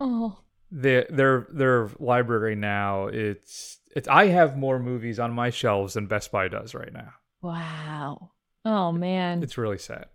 Oh. 0.00 0.38
Their 0.70 1.06
their 1.10 1.46
their 1.52 1.90
library 1.98 2.54
now. 2.54 3.06
It's 3.06 3.78
it's. 3.94 4.06
I 4.08 4.26
have 4.26 4.56
more 4.56 4.78
movies 4.78 5.18
on 5.18 5.32
my 5.32 5.50
shelves 5.50 5.94
than 5.94 6.06
Best 6.06 6.30
Buy 6.30 6.48
does 6.48 6.74
right 6.74 6.92
now. 6.92 7.12
Wow. 7.42 8.30
Oh 8.64 8.92
man. 8.92 9.42
It's 9.42 9.58
really 9.58 9.78
sad. 9.78 10.06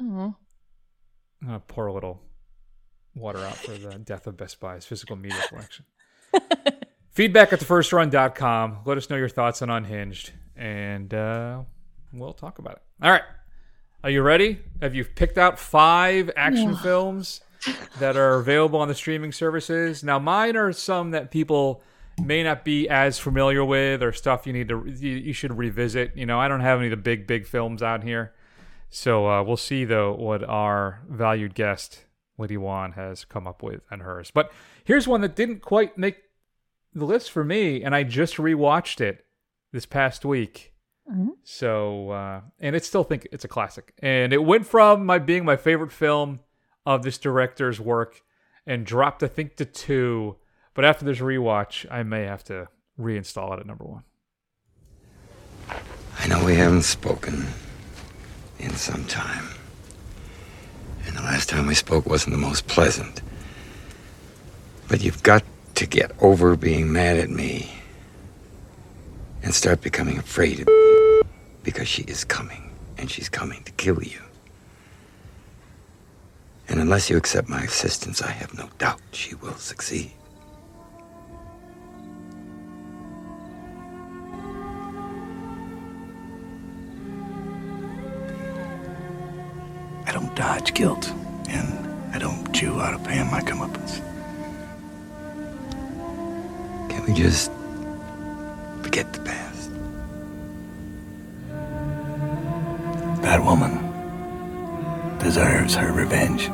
Oh. 0.00 0.34
I'm 1.40 1.46
gonna 1.46 1.60
pour 1.60 1.86
a 1.86 1.92
little 1.92 2.20
water 3.14 3.38
out 3.38 3.56
for 3.56 3.72
the 3.72 3.98
death 3.98 4.26
of 4.26 4.36
Best 4.36 4.60
Buy's 4.60 4.84
physical 4.84 5.16
media 5.16 5.40
collection. 5.48 5.84
Feedback 7.10 7.52
at 7.52 7.60
thefirstrun.com. 7.60 8.80
Let 8.84 8.96
us 8.96 9.10
know 9.10 9.16
your 9.16 9.28
thoughts 9.28 9.62
on 9.62 9.70
Unhinged, 9.70 10.32
and 10.56 11.12
uh, 11.12 11.62
we'll 12.12 12.32
talk 12.32 12.58
about 12.58 12.74
it. 12.74 12.82
All 13.02 13.10
right. 13.10 13.22
Are 14.04 14.10
you 14.10 14.22
ready? 14.22 14.60
Have 14.80 14.94
you 14.94 15.04
picked 15.04 15.38
out 15.38 15.58
five 15.58 16.30
action 16.36 16.76
films 16.76 17.40
that 17.98 18.16
are 18.16 18.34
available 18.34 18.80
on 18.80 18.88
the 18.88 18.94
streaming 18.94 19.32
services? 19.32 20.02
Now, 20.04 20.18
mine 20.18 20.56
are 20.56 20.72
some 20.72 21.10
that 21.10 21.30
people 21.30 21.82
may 22.22 22.42
not 22.42 22.64
be 22.64 22.88
as 22.88 23.18
familiar 23.18 23.64
with, 23.64 24.02
or 24.02 24.12
stuff 24.12 24.46
you 24.46 24.52
need 24.52 24.68
to 24.68 24.84
you, 24.86 25.12
you 25.16 25.32
should 25.32 25.56
revisit. 25.56 26.16
You 26.16 26.26
know, 26.26 26.38
I 26.38 26.48
don't 26.48 26.60
have 26.60 26.78
any 26.78 26.88
of 26.88 26.90
the 26.90 26.96
big 26.96 27.26
big 27.26 27.46
films 27.46 27.82
out 27.82 28.02
here, 28.02 28.32
so 28.90 29.28
uh, 29.28 29.42
we'll 29.42 29.56
see 29.56 29.84
though 29.84 30.14
what 30.14 30.42
our 30.44 31.00
valued 31.08 31.54
guest 31.54 32.04
Lady 32.36 32.56
Wan 32.56 32.92
has 32.92 33.24
come 33.24 33.46
up 33.46 33.62
with 33.62 33.82
and 33.90 34.02
hers. 34.02 34.30
But 34.30 34.52
here's 34.84 35.06
one 35.06 35.20
that 35.20 35.36
didn't 35.36 35.60
quite 35.60 35.98
make 35.98 36.16
the 36.94 37.04
list 37.04 37.30
for 37.30 37.44
me, 37.44 37.82
and 37.82 37.94
I 37.94 38.02
just 38.02 38.36
rewatched 38.36 39.00
it 39.00 39.24
this 39.72 39.86
past 39.86 40.24
week. 40.24 40.72
So, 41.42 42.10
uh, 42.10 42.40
and 42.60 42.76
it 42.76 42.84
still 42.84 43.04
think 43.04 43.28
it's 43.32 43.44
a 43.44 43.48
classic. 43.48 43.94
And 44.02 44.32
it 44.32 44.44
went 44.44 44.66
from 44.66 45.06
my 45.06 45.18
being 45.18 45.44
my 45.44 45.56
favorite 45.56 45.92
film 45.92 46.40
of 46.88 47.02
this 47.02 47.18
director's 47.18 47.78
work 47.78 48.22
and 48.66 48.86
dropped, 48.86 49.22
I 49.22 49.28
think, 49.28 49.56
to 49.56 49.66
two. 49.66 50.36
But 50.72 50.86
after 50.86 51.04
this 51.04 51.18
rewatch, 51.18 51.84
I 51.90 52.02
may 52.02 52.22
have 52.22 52.42
to 52.44 52.68
reinstall 52.98 53.52
it 53.54 53.60
at 53.60 53.66
number 53.66 53.84
one. 53.84 54.04
I 56.18 56.26
know 56.28 56.42
we 56.42 56.54
haven't 56.54 56.82
spoken 56.82 57.46
in 58.58 58.70
some 58.70 59.04
time. 59.04 59.48
And 61.06 61.14
the 61.14 61.20
last 61.20 61.50
time 61.50 61.66
we 61.66 61.74
spoke 61.74 62.06
wasn't 62.06 62.32
the 62.32 62.40
most 62.40 62.66
pleasant. 62.66 63.20
But 64.88 65.02
you've 65.02 65.22
got 65.22 65.44
to 65.74 65.86
get 65.86 66.10
over 66.22 66.56
being 66.56 66.90
mad 66.90 67.18
at 67.18 67.28
me 67.28 67.70
and 69.42 69.54
start 69.54 69.82
becoming 69.82 70.16
afraid 70.16 70.60
of 70.60 70.68
me 70.68 71.20
because 71.62 71.86
she 71.86 72.04
is 72.04 72.24
coming 72.24 72.74
and 72.96 73.10
she's 73.10 73.28
coming 73.28 73.62
to 73.64 73.72
kill 73.72 74.02
you. 74.02 74.22
And 76.68 76.80
unless 76.80 77.08
you 77.08 77.16
accept 77.16 77.48
my 77.48 77.62
assistance, 77.62 78.20
I 78.20 78.30
have 78.30 78.52
no 78.54 78.68
doubt 78.78 79.00
she 79.12 79.34
will 79.34 79.56
succeed. 79.56 80.12
I 90.06 90.12
don't 90.12 90.34
dodge 90.36 90.74
guilt, 90.74 91.10
and 91.48 92.14
I 92.14 92.18
don't 92.18 92.52
chew 92.54 92.80
out 92.80 92.94
of 92.94 93.02
paying 93.04 93.30
my 93.30 93.40
comeuppance. 93.40 94.00
Can 96.90 97.04
we 97.06 97.14
just 97.14 97.50
forget 98.82 99.12
the 99.12 99.20
past? 99.20 99.70
That 103.22 103.42
woman 103.42 103.87
deserves 105.18 105.74
her 105.74 105.92
revenge. 105.92 106.48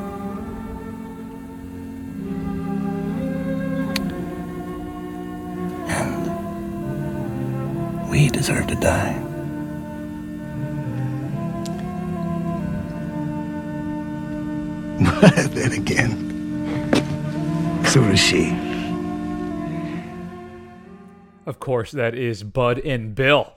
And 5.87 6.29
we 8.09 8.29
deserve 8.29 8.67
to 8.67 8.75
die. 8.75 9.21
But 15.21 15.53
then 15.53 15.71
again, 15.71 16.11
so 17.85 18.01
does 18.01 18.19
she. 18.19 18.51
Of 21.45 21.59
course, 21.59 21.91
that 21.91 22.15
is 22.15 22.43
Budd 22.43 22.79
and 22.79 23.15
Bill. 23.15 23.53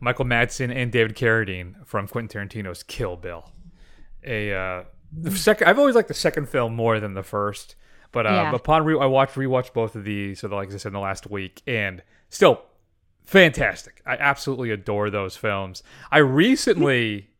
Michael 0.00 0.24
Madsen 0.24 0.74
and 0.74 0.90
David 0.90 1.14
Carradine 1.16 1.86
from 1.86 2.08
Quentin 2.08 2.48
Tarantino's 2.48 2.82
Kill 2.82 3.16
Bill. 3.16 3.50
A 4.24 4.52
uh, 4.54 4.84
the 5.12 5.30
second, 5.30 5.68
I've 5.68 5.78
always 5.78 5.94
liked 5.94 6.08
the 6.08 6.14
second 6.14 6.48
film 6.48 6.74
more 6.74 7.00
than 7.00 7.14
the 7.14 7.22
first, 7.22 7.74
but 8.12 8.26
uh, 8.26 8.30
Yeah. 8.30 8.54
upon 8.54 8.84
re- 8.84 8.98
I 9.00 9.06
watched 9.06 9.34
rewatched 9.34 9.72
both 9.72 9.96
of 9.96 10.04
these, 10.04 10.40
so 10.40 10.48
like 10.48 10.72
I 10.72 10.76
said 10.76 10.88
in 10.90 10.92
the 10.94 11.00
last 11.00 11.28
week, 11.30 11.62
and 11.66 12.02
still 12.28 12.62
fantastic. 13.24 14.02
I 14.06 14.14
absolutely 14.16 14.70
adore 14.70 15.10
those 15.10 15.36
films. 15.36 15.82
I 16.12 16.18
recently 16.18 17.30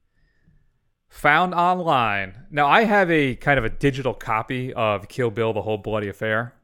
found 1.08 1.54
online. 1.54 2.44
Now 2.50 2.66
I 2.66 2.84
have 2.84 3.10
a 3.10 3.34
kind 3.36 3.58
of 3.58 3.64
a 3.64 3.70
digital 3.70 4.14
copy 4.14 4.72
of 4.74 5.08
Kill 5.08 5.30
Bill: 5.30 5.52
The 5.52 5.62
Whole 5.62 5.78
Bloody 5.78 6.08
Affair 6.08 6.54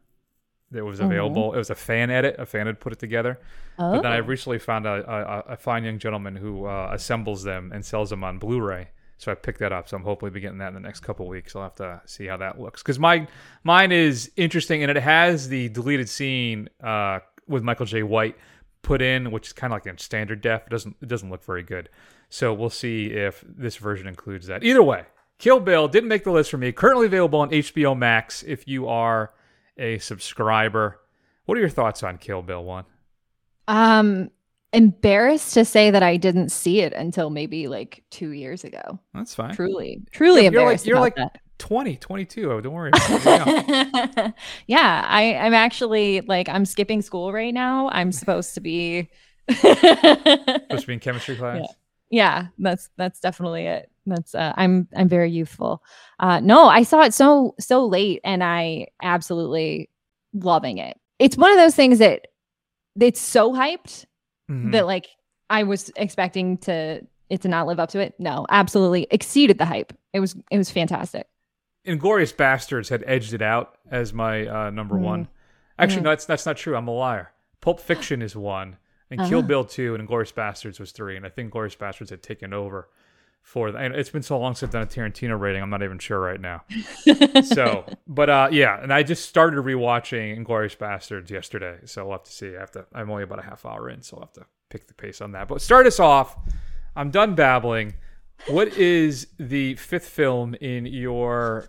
that 0.73 0.85
was 0.85 0.99
available. 1.01 1.55
It 1.55 1.59
was 1.59 1.71
a 1.71 1.75
fan 1.77 2.11
edit. 2.11 2.37
A 2.39 2.47
fan 2.47 2.67
had 2.67 2.81
put 2.81 2.93
it 2.93 2.99
together. 2.99 3.39
But 3.79 4.03
then 4.03 4.11
I 4.12 4.19
Oh. 4.19 4.23
recently 4.23 4.59
found 4.59 4.85
a, 4.87 5.45
a, 5.49 5.53
a 5.53 5.57
fine 5.57 5.85
young 5.85 5.99
gentleman 5.99 6.35
who 6.37 6.64
uh, 6.67 6.91
assembles 6.93 7.45
them 7.45 7.71
and 7.73 7.85
sells 7.85 8.11
them 8.11 8.25
on 8.25 8.39
Blu-ray. 8.39 8.89
So 9.19 9.33
I 9.33 9.35
picked 9.35 9.61
that 9.61 9.73
up. 9.73 9.89
So 9.89 9.97
I'm 9.97 10.03
hopefully 10.03 10.31
be 10.31 10.41
getting 10.41 10.59
that 10.59 10.69
in 10.69 10.75
the 10.75 10.81
next 10.81 11.01
couple 11.01 11.27
weeks. 11.27 11.57
I'll 11.57 11.62
have 11.62 11.75
to 11.77 12.03
see 12.05 12.27
how 12.27 12.37
that 12.37 12.61
looks 12.61 12.83
because 12.83 12.99
my 12.99 13.27
mine 13.64 13.93
is 13.93 14.31
interesting 14.37 14.83
and 14.83 14.91
it 14.91 15.03
has 15.03 15.49
the 15.49 15.69
deleted 15.71 16.09
scene 16.09 16.69
uh, 16.83 17.21
with 17.49 17.62
Michael 17.62 17.87
Jai 17.87 18.03
White 18.03 18.37
put 18.83 19.03
in, 19.03 19.31
which 19.31 19.49
is 19.49 19.53
kind 19.53 19.73
of 19.73 19.77
like 19.77 19.87
in 19.87 19.99
standard 19.99 20.41
def. 20.41 20.62
It 20.67 20.71
doesn't 20.71 20.97
it 21.01 21.09
doesn't 21.09 21.31
look 21.31 21.45
very 21.45 21.62
good. 21.62 21.89
So 22.29 22.53
we'll 22.53 22.71
see 22.71 23.07
if 23.07 23.45
this 23.47 23.77
version 23.77 24.07
includes 24.07 24.47
that. 24.49 24.64
Either 24.64 24.83
way, 24.83 25.05
Kill 25.39 25.61
Bill 25.61 25.89
didn't 25.89 26.09
make 26.09 26.25
the 26.25 26.33
list 26.33 26.51
for 26.51 26.59
me. 26.59 26.73
Currently 26.73 27.07
available 27.07 27.41
on 27.41 27.51
HBO 27.51 27.97
Max 27.97 28.43
if 28.43 28.67
you 28.67 28.89
are 28.89 29.33
a 29.79 29.99
subscriber. 29.99 31.01
What 31.45 31.57
are 31.57 31.61
your 31.61 31.71
thoughts 31.71 32.03
on 32.03 32.19
Kill 32.19 32.43
Bill 32.43 32.64
one? 32.64 32.85
Um, 33.69 34.31
embarrassed 34.77 35.55
to 35.55 35.64
say 35.64 35.91
that 35.91 36.03
I 36.03 36.16
didn't 36.16 36.51
see 36.51 36.81
it 36.81 36.93
until 36.93 37.31
maybe 37.31 37.66
like 37.66 38.05
two 38.11 38.31
years 38.31 38.62
ago. 38.62 39.01
That's 39.14 39.35
fine. 39.35 39.55
Truly, 39.55 40.03
truly 40.12 40.43
you're 40.43 40.53
like 40.53 40.55
embarrassed. 40.55 40.87
you're 40.87 40.97
about 40.97 41.03
like 41.03 41.16
that. 41.16 41.39
20, 41.59 41.97
22. 41.97 42.53
Oh, 42.53 42.61
don't 42.61 42.74
worry. 42.74 42.91
You're 43.09 43.18
yeah, 44.66 45.05
I, 45.09 45.35
I'm 45.41 45.55
actually 45.55 46.20
like 46.20 46.49
I'm 46.49 46.66
skipping 46.66 47.01
school 47.01 47.33
right 47.33 47.55
now. 47.55 47.89
I'm 47.91 48.12
supposed 48.12 48.55
to 48.55 48.61
be. 48.61 49.09
Supposed 49.49 49.81
to 49.81 50.85
be 50.87 50.93
in 50.93 51.01
chemistry 51.01 51.37
class. 51.39 51.66
yeah, 52.11 52.49
that's 52.59 52.91
that's 52.97 53.20
definitely 53.20 53.66
it. 53.66 53.91
That's 54.05 54.35
uh, 54.35 54.53
I'm 54.57 54.89
I'm 54.95 55.09
very 55.09 55.31
youthful. 55.31 55.83
Uh, 56.20 56.41
no, 56.41 56.66
I 56.66 56.83
saw 56.83 57.03
it 57.03 57.14
so 57.14 57.55
so 57.59 57.87
late, 57.87 58.20
and 58.22 58.45
I 58.45 58.89
absolutely 59.03 59.89
loving 60.35 60.79
it. 60.79 60.99
It's 61.18 61.39
one 61.39 61.53
of 61.53 61.57
those 61.57 61.74
things 61.74 62.01
that 62.01 62.27
it's 63.01 63.20
so 63.20 63.53
hyped 63.53 64.05
Mhm. 64.51 64.72
that 64.72 64.86
like 64.86 65.07
I 65.51 65.62
was 65.62 65.90
expecting 65.97 66.59
to 66.59 67.01
it 67.28 67.40
to 67.42 67.49
not 67.49 67.66
live 67.66 67.80
up 67.80 67.88
to 67.90 68.01
it. 68.01 68.14
No, 68.18 68.47
absolutely 68.51 69.07
exceeded 69.11 69.59
the 69.59 69.64
hype. 69.64 69.92
It 70.12 70.20
was 70.20 70.36
it 70.51 70.59
was 70.59 70.70
fantastic. 70.70 71.26
Inglourious 71.86 72.34
Basterds 72.34 72.88
had 72.90 73.05
edged 73.07 73.32
it 73.32 73.42
out 73.42 73.78
as 73.90 74.12
my 74.12 74.47
uh, 74.47 74.70
number 74.70 74.97
Mm. 74.97 75.01
one. 75.03 75.28
Actually, 75.78 76.01
Mm. 76.01 76.05
no, 76.05 76.11
that's 76.11 76.24
that's 76.26 76.47
not 76.47 76.57
true. 76.57 76.76
I'm 76.76 76.88
a 76.88 76.92
liar. 76.92 77.32
Pulp 77.61 77.80
Fiction 77.80 78.22
is 78.22 78.36
one, 78.36 78.76
and 79.11 79.20
Kill 79.20 79.38
Uh-huh. 79.40 79.47
Bill 79.49 79.64
two, 79.64 79.94
and 79.94 80.07
Inglourious 80.09 80.32
Basterds 80.32 80.78
was 80.80 80.92
three. 80.92 81.16
And 81.16 81.26
I 81.26 81.28
think 81.28 81.53
Inglourious 81.53 81.76
Basterds 81.76 82.11
had 82.11 82.22
taken 82.22 82.53
over 82.53 82.88
for 83.47 83.70
that. 83.70 83.80
And 83.80 83.94
it's 83.94 84.11
been 84.11 84.22
so 84.22 84.40
long 84.40 84.57
since 84.57 84.70
I've 84.70 84.72
done 84.72 84.82
a 84.82 84.86
Tarantino 85.09 85.38
rating. 85.38 85.62
I'm 85.62 85.70
not 85.70 85.84
even 85.84 86.01
sure 86.01 86.18
right 86.18 86.40
now. 86.40 86.64
so, 87.44 87.86
but 88.09 88.28
uh, 88.28 88.49
yeah, 88.51 88.82
and 88.82 88.92
I 88.92 89.05
just 89.05 89.28
started 89.28 89.64
rewatching 89.64 90.36
Inglourious 90.36 90.76
Basterds 90.76 91.30
yesterday, 91.30 91.78
so 91.84 92.05
we'll 92.05 92.14
have 92.14 92.24
to 92.24 92.32
see. 92.32 92.57
I 92.57 92.59
have 92.59 92.72
to. 92.72 92.86
I'm 92.92 93.09
only 93.09 93.22
about 93.22 93.38
a 93.38 93.42
half 93.42 93.64
hour 93.64 93.88
in, 93.88 94.03
so 94.03 94.16
I'll 94.16 94.24
have 94.24 94.32
to 94.32 94.47
pick 94.68 94.88
the 94.88 94.94
pace 94.94 95.20
on 95.20 95.30
that. 95.32 95.47
But 95.47 95.62
start 95.62 95.86
us 95.86 96.01
off. 96.01 96.36
I'm 96.97 97.12
done 97.12 97.36
babbling. 97.36 97.94
What 98.49 98.76
is 98.76 99.28
the 99.38 99.76
fifth 99.76 100.09
film 100.09 100.57
in 100.57 100.84
your 100.84 101.68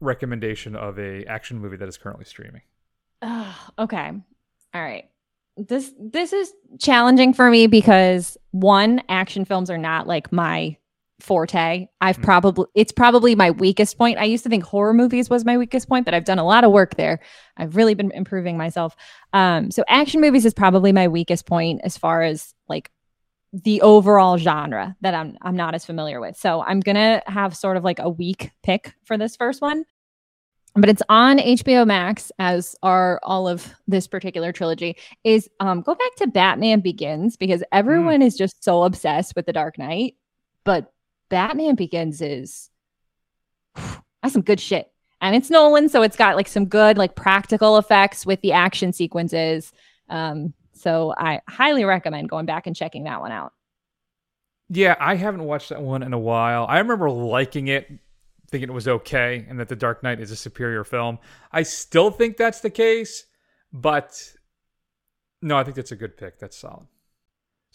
recommendation 0.00 0.74
of 0.74 0.98
a 0.98 1.24
action 1.26 1.60
movie 1.60 1.76
that 1.76 1.88
is 1.88 1.96
currently 1.96 2.24
streaming? 2.24 2.62
Oh, 3.22 3.56
okay. 3.78 4.10
All 4.74 4.82
right. 4.82 5.08
This 5.56 5.92
this 6.00 6.32
is 6.32 6.52
challenging 6.80 7.32
for 7.32 7.48
me 7.48 7.68
because 7.68 8.36
one, 8.50 9.02
action 9.08 9.44
films 9.44 9.70
are 9.70 9.78
not 9.78 10.08
like 10.08 10.32
my 10.32 10.76
forte. 11.20 11.88
I've 12.00 12.18
Mm. 12.18 12.22
probably 12.24 12.66
it's 12.74 12.92
probably 12.92 13.34
my 13.34 13.50
weakest 13.50 13.96
point. 13.96 14.18
I 14.18 14.24
used 14.24 14.44
to 14.44 14.50
think 14.50 14.64
horror 14.64 14.92
movies 14.92 15.30
was 15.30 15.44
my 15.44 15.56
weakest 15.56 15.88
point, 15.88 16.04
but 16.04 16.14
I've 16.14 16.24
done 16.24 16.38
a 16.38 16.44
lot 16.44 16.64
of 16.64 16.72
work 16.72 16.96
there. 16.96 17.20
I've 17.56 17.76
really 17.76 17.94
been 17.94 18.10
improving 18.12 18.56
myself. 18.58 18.94
Um, 19.32 19.70
so 19.70 19.82
action 19.88 20.20
movies 20.20 20.44
is 20.44 20.52
probably 20.54 20.92
my 20.92 21.08
weakest 21.08 21.46
point 21.46 21.80
as 21.84 21.96
far 21.96 22.22
as 22.22 22.54
like 22.68 22.90
the 23.52 23.80
overall 23.80 24.36
genre 24.36 24.94
that 25.00 25.14
I'm 25.14 25.38
I'm 25.40 25.56
not 25.56 25.74
as 25.74 25.86
familiar 25.86 26.20
with. 26.20 26.36
So 26.36 26.62
I'm 26.62 26.80
gonna 26.80 27.22
have 27.26 27.56
sort 27.56 27.76
of 27.78 27.84
like 27.84 27.98
a 27.98 28.10
weak 28.10 28.50
pick 28.62 28.94
for 29.04 29.16
this 29.16 29.36
first 29.36 29.62
one. 29.62 29.84
But 30.78 30.90
it's 30.90 31.02
on 31.08 31.38
HBO 31.38 31.86
Max, 31.86 32.30
as 32.38 32.76
are 32.82 33.18
all 33.22 33.48
of 33.48 33.74
this 33.88 34.06
particular 34.06 34.52
trilogy. 34.52 34.98
Is 35.24 35.48
um 35.60 35.80
go 35.80 35.94
back 35.94 36.14
to 36.16 36.26
Batman 36.26 36.80
Begins 36.80 37.38
because 37.38 37.62
everyone 37.72 38.20
is 38.20 38.36
just 38.36 38.62
so 38.62 38.82
obsessed 38.82 39.34
with 39.34 39.46
the 39.46 39.54
Dark 39.54 39.78
Knight, 39.78 40.16
but 40.64 40.92
Batman 41.28 41.74
Begins 41.74 42.20
is 42.20 42.70
that's 43.74 44.32
some 44.32 44.42
good 44.42 44.60
shit. 44.60 44.90
And 45.20 45.34
it's 45.34 45.50
Nolan, 45.50 45.88
so 45.88 46.02
it's 46.02 46.16
got 46.16 46.36
like 46.36 46.48
some 46.48 46.66
good 46.66 46.98
like 46.98 47.14
practical 47.14 47.78
effects 47.78 48.26
with 48.26 48.40
the 48.42 48.52
action 48.52 48.92
sequences. 48.92 49.72
Um, 50.08 50.52
so 50.72 51.14
I 51.16 51.40
highly 51.48 51.84
recommend 51.84 52.28
going 52.28 52.46
back 52.46 52.66
and 52.66 52.76
checking 52.76 53.04
that 53.04 53.20
one 53.20 53.32
out. 53.32 53.52
Yeah, 54.68 54.96
I 55.00 55.14
haven't 55.14 55.44
watched 55.44 55.70
that 55.70 55.80
one 55.80 56.02
in 56.02 56.12
a 56.12 56.18
while. 56.18 56.66
I 56.68 56.78
remember 56.78 57.08
liking 57.08 57.68
it, 57.68 57.88
thinking 58.50 58.68
it 58.68 58.72
was 58.72 58.88
okay, 58.88 59.46
and 59.48 59.58
that 59.60 59.68
The 59.68 59.76
Dark 59.76 60.02
Knight 60.02 60.20
is 60.20 60.30
a 60.30 60.36
superior 60.36 60.84
film. 60.84 61.18
I 61.52 61.62
still 61.62 62.10
think 62.10 62.36
that's 62.36 62.60
the 62.60 62.70
case, 62.70 63.24
but 63.72 64.20
no, 65.40 65.56
I 65.56 65.64
think 65.64 65.76
that's 65.76 65.92
a 65.92 65.96
good 65.96 66.16
pick. 66.16 66.38
That's 66.38 66.56
solid. 66.56 66.88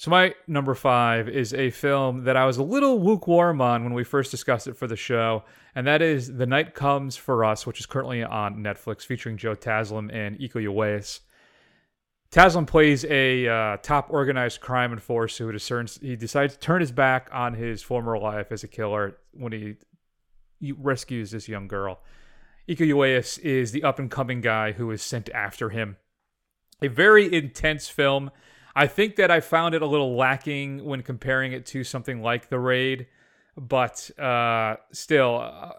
So 0.01 0.09
my 0.09 0.33
number 0.47 0.73
five 0.73 1.29
is 1.29 1.53
a 1.53 1.69
film 1.69 2.23
that 2.23 2.35
I 2.35 2.45
was 2.45 2.57
a 2.57 2.63
little 2.63 2.99
lukewarm 3.05 3.61
on 3.61 3.83
when 3.83 3.93
we 3.93 4.03
first 4.03 4.31
discussed 4.31 4.65
it 4.65 4.75
for 4.75 4.87
the 4.87 4.95
show, 4.95 5.43
and 5.75 5.85
that 5.85 6.01
is 6.01 6.37
The 6.37 6.47
Night 6.47 6.73
Comes 6.73 7.15
for 7.15 7.45
Us, 7.45 7.67
which 7.67 7.79
is 7.79 7.85
currently 7.85 8.23
on 8.23 8.63
Netflix, 8.63 9.05
featuring 9.05 9.37
Joe 9.37 9.53
Taslim 9.53 10.11
and 10.11 10.39
Iko 10.39 10.55
Uwais. 10.55 11.19
Taslim 12.31 12.65
plays 12.65 13.05
a 13.05 13.47
uh, 13.47 13.77
top 13.83 14.07
organized 14.09 14.59
crime 14.59 14.91
enforcer 14.91 15.45
who 15.45 15.51
discerns 15.51 15.99
he 16.01 16.15
decides 16.15 16.55
to 16.55 16.59
turn 16.59 16.81
his 16.81 16.91
back 16.91 17.29
on 17.31 17.53
his 17.53 17.83
former 17.83 18.17
life 18.17 18.51
as 18.51 18.63
a 18.63 18.67
killer 18.67 19.17
when 19.33 19.51
he, 19.51 19.75
he 20.59 20.71
rescues 20.71 21.29
this 21.29 21.47
young 21.47 21.67
girl. 21.67 21.99
Iko 22.67 22.87
Uwais 22.87 23.37
is 23.37 23.71
the 23.71 23.83
up 23.83 23.99
and 23.99 24.09
coming 24.09 24.41
guy 24.41 24.71
who 24.71 24.89
is 24.89 25.03
sent 25.03 25.29
after 25.29 25.69
him. 25.69 25.97
A 26.81 26.87
very 26.87 27.31
intense 27.31 27.87
film. 27.87 28.31
I 28.75 28.87
think 28.87 29.15
that 29.17 29.29
I 29.31 29.39
found 29.39 29.75
it 29.75 29.81
a 29.81 29.85
little 29.85 30.15
lacking 30.15 30.83
when 30.85 31.01
comparing 31.03 31.51
it 31.51 31.65
to 31.67 31.83
something 31.83 32.21
like 32.21 32.49
The 32.49 32.59
Raid, 32.59 33.07
but 33.57 34.09
uh, 34.19 34.77
still, 34.91 35.39
uh, 35.41 35.73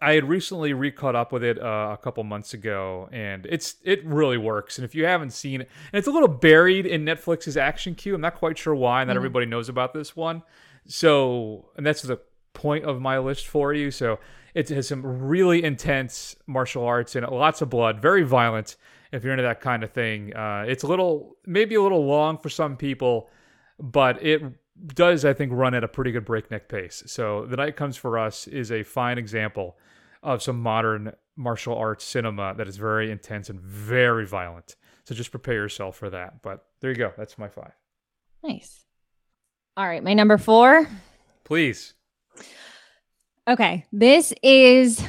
I 0.00 0.14
had 0.14 0.28
recently 0.28 0.72
recaught 0.72 1.14
up 1.14 1.32
with 1.32 1.44
it 1.44 1.60
uh, 1.60 1.90
a 1.92 1.98
couple 2.02 2.24
months 2.24 2.54
ago, 2.54 3.08
and 3.12 3.46
it's 3.46 3.76
it 3.84 4.04
really 4.04 4.36
works. 4.36 4.76
And 4.78 4.84
if 4.84 4.94
you 4.96 5.04
haven't 5.04 5.30
seen 5.30 5.60
it, 5.60 5.70
and 5.92 5.98
it's 5.98 6.08
a 6.08 6.10
little 6.10 6.28
buried 6.28 6.86
in 6.86 7.04
Netflix's 7.04 7.56
action 7.56 7.94
queue. 7.94 8.14
I'm 8.16 8.20
not 8.20 8.34
quite 8.34 8.58
sure 8.58 8.74
why. 8.74 9.04
Not 9.04 9.12
Mhm. 9.14 9.16
everybody 9.16 9.46
knows 9.46 9.68
about 9.68 9.92
this 9.94 10.16
one. 10.16 10.42
So, 10.86 11.70
and 11.76 11.86
that's 11.86 12.02
the 12.02 12.18
point 12.52 12.84
of 12.84 13.00
my 13.00 13.18
list 13.18 13.46
for 13.46 13.72
you. 13.72 13.90
So, 13.92 14.18
it 14.54 14.68
has 14.70 14.88
some 14.88 15.02
really 15.06 15.62
intense 15.62 16.34
martial 16.46 16.84
arts 16.84 17.14
and 17.16 17.26
lots 17.28 17.62
of 17.62 17.70
blood, 17.70 18.02
very 18.02 18.22
violent. 18.24 18.76
If 19.12 19.24
you're 19.24 19.32
into 19.32 19.42
that 19.42 19.60
kind 19.60 19.84
of 19.84 19.90
thing, 19.90 20.34
uh, 20.34 20.64
it's 20.66 20.82
a 20.82 20.86
little 20.86 21.36
maybe 21.46 21.74
a 21.74 21.82
little 21.82 22.06
long 22.06 22.38
for 22.38 22.48
some 22.48 22.76
people, 22.76 23.28
but 23.78 24.22
it 24.22 24.42
does 24.94 25.24
I 25.24 25.32
think 25.32 25.52
run 25.52 25.74
at 25.74 25.84
a 25.84 25.88
pretty 25.88 26.12
good 26.12 26.24
breakneck 26.24 26.68
pace. 26.68 27.02
So, 27.06 27.46
the 27.46 27.56
night 27.56 27.76
comes 27.76 27.96
for 27.96 28.18
us 28.18 28.46
is 28.48 28.72
a 28.72 28.82
fine 28.82 29.18
example 29.18 29.76
of 30.22 30.42
some 30.42 30.60
modern 30.60 31.12
martial 31.36 31.76
arts 31.76 32.04
cinema 32.04 32.54
that 32.56 32.68
is 32.68 32.76
very 32.76 33.10
intense 33.10 33.48
and 33.50 33.60
very 33.60 34.26
violent. 34.26 34.76
So 35.04 35.14
just 35.14 35.30
prepare 35.30 35.54
yourself 35.54 35.96
for 35.96 36.10
that. 36.10 36.42
But 36.42 36.64
there 36.80 36.90
you 36.90 36.96
go. 36.96 37.12
That's 37.16 37.38
my 37.38 37.48
five. 37.48 37.72
Nice. 38.42 38.84
All 39.76 39.86
right, 39.86 40.02
my 40.02 40.14
number 40.14 40.38
four. 40.38 40.88
Please. 41.44 41.94
Okay, 43.48 43.86
this 43.92 44.32
is. 44.42 45.02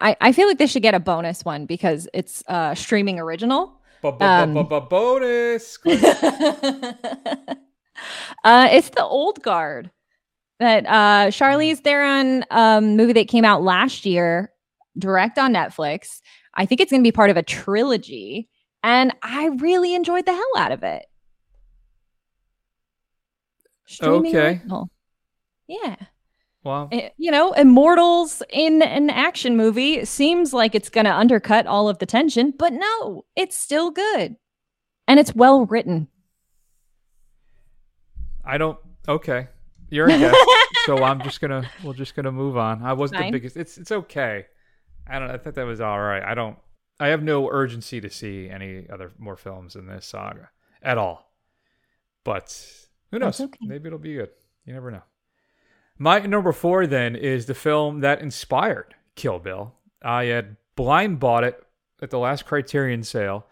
I, 0.00 0.16
I 0.20 0.32
feel 0.32 0.48
like 0.48 0.58
they 0.58 0.66
should 0.66 0.82
get 0.82 0.94
a 0.94 1.00
bonus 1.00 1.44
one 1.44 1.66
because 1.66 2.08
it's 2.12 2.42
uh 2.48 2.74
streaming 2.74 3.18
original. 3.18 3.80
Um, 4.20 4.54
Bonus. 4.80 5.78
Uh, 8.42 8.68
it's 8.70 8.90
the 8.90 9.04
old 9.04 9.42
guard 9.42 9.90
that 10.58 10.84
uh 10.86 11.30
Charlize 11.30 11.78
Theron 11.78 12.44
um 12.50 12.96
movie 12.96 13.14
that 13.14 13.28
came 13.28 13.44
out 13.44 13.62
last 13.62 14.04
year, 14.04 14.52
direct 14.98 15.38
on 15.38 15.52
Netflix. 15.54 16.20
I 16.54 16.66
think 16.66 16.80
it's 16.80 16.90
gonna 16.90 17.02
be 17.02 17.12
part 17.12 17.30
of 17.30 17.36
a 17.36 17.42
trilogy, 17.42 18.48
and 18.82 19.14
I 19.22 19.46
really 19.46 19.94
enjoyed 19.94 20.26
the 20.26 20.32
hell 20.32 20.52
out 20.58 20.72
of 20.72 20.82
it. 20.82 21.06
Streaming 23.86 24.34
Okay. 24.36 24.46
original. 24.46 24.90
Yeah. 25.66 25.96
Well, 26.64 26.88
Eh, 26.92 27.10
you 27.18 27.30
know, 27.30 27.52
immortals 27.52 28.42
in 28.50 28.82
an 28.82 29.10
action 29.10 29.56
movie 29.56 30.04
seems 30.06 30.52
like 30.54 30.74
it's 30.74 30.88
going 30.88 31.04
to 31.04 31.14
undercut 31.14 31.66
all 31.66 31.88
of 31.88 31.98
the 31.98 32.06
tension, 32.06 32.52
but 32.58 32.72
no, 32.72 33.24
it's 33.36 33.56
still 33.56 33.90
good. 33.90 34.36
And 35.06 35.20
it's 35.20 35.34
well 35.34 35.66
written. 35.66 36.08
I 38.44 38.58
don't. 38.58 38.78
Okay, 39.06 39.48
you're 39.90 40.06
a 40.06 40.18
guest, 40.18 40.36
so 40.86 41.02
I'm 41.02 41.20
just 41.22 41.40
gonna. 41.40 41.70
We're 41.82 41.92
just 41.94 42.14
gonna 42.14 42.32
move 42.32 42.56
on. 42.56 42.82
I 42.82 42.94
wasn't 42.94 43.20
Fine. 43.20 43.32
the 43.32 43.38
biggest. 43.38 43.56
It's 43.56 43.76
it's 43.78 43.92
okay. 43.92 44.46
I 45.06 45.18
don't. 45.18 45.30
I 45.30 45.36
thought 45.36 45.54
that 45.54 45.66
was 45.66 45.80
all 45.80 46.00
right. 46.00 46.22
I 46.22 46.34
don't. 46.34 46.56
I 46.98 47.08
have 47.08 47.22
no 47.22 47.50
urgency 47.50 48.00
to 48.00 48.08
see 48.08 48.48
any 48.48 48.86
other 48.90 49.12
more 49.18 49.36
films 49.36 49.76
in 49.76 49.86
this 49.86 50.06
saga 50.06 50.48
at 50.82 50.96
all. 50.96 51.30
But 52.24 52.66
who 53.10 53.18
knows? 53.18 53.40
Okay. 53.40 53.58
Maybe 53.62 53.88
it'll 53.88 53.98
be 53.98 54.14
good. 54.14 54.30
You 54.64 54.72
never 54.72 54.90
know. 54.90 55.02
My 55.98 56.18
number 56.20 56.52
four 56.52 56.86
then 56.86 57.14
is 57.14 57.46
the 57.46 57.54
film 57.54 58.00
that 58.00 58.20
inspired 58.20 58.94
Kill 59.14 59.38
Bill. 59.38 59.74
I 60.02 60.24
had 60.24 60.56
blind 60.74 61.20
bought 61.20 61.44
it 61.44 61.62
at 62.02 62.10
the 62.10 62.18
last 62.18 62.46
Criterion 62.46 63.04
sale 63.04 63.46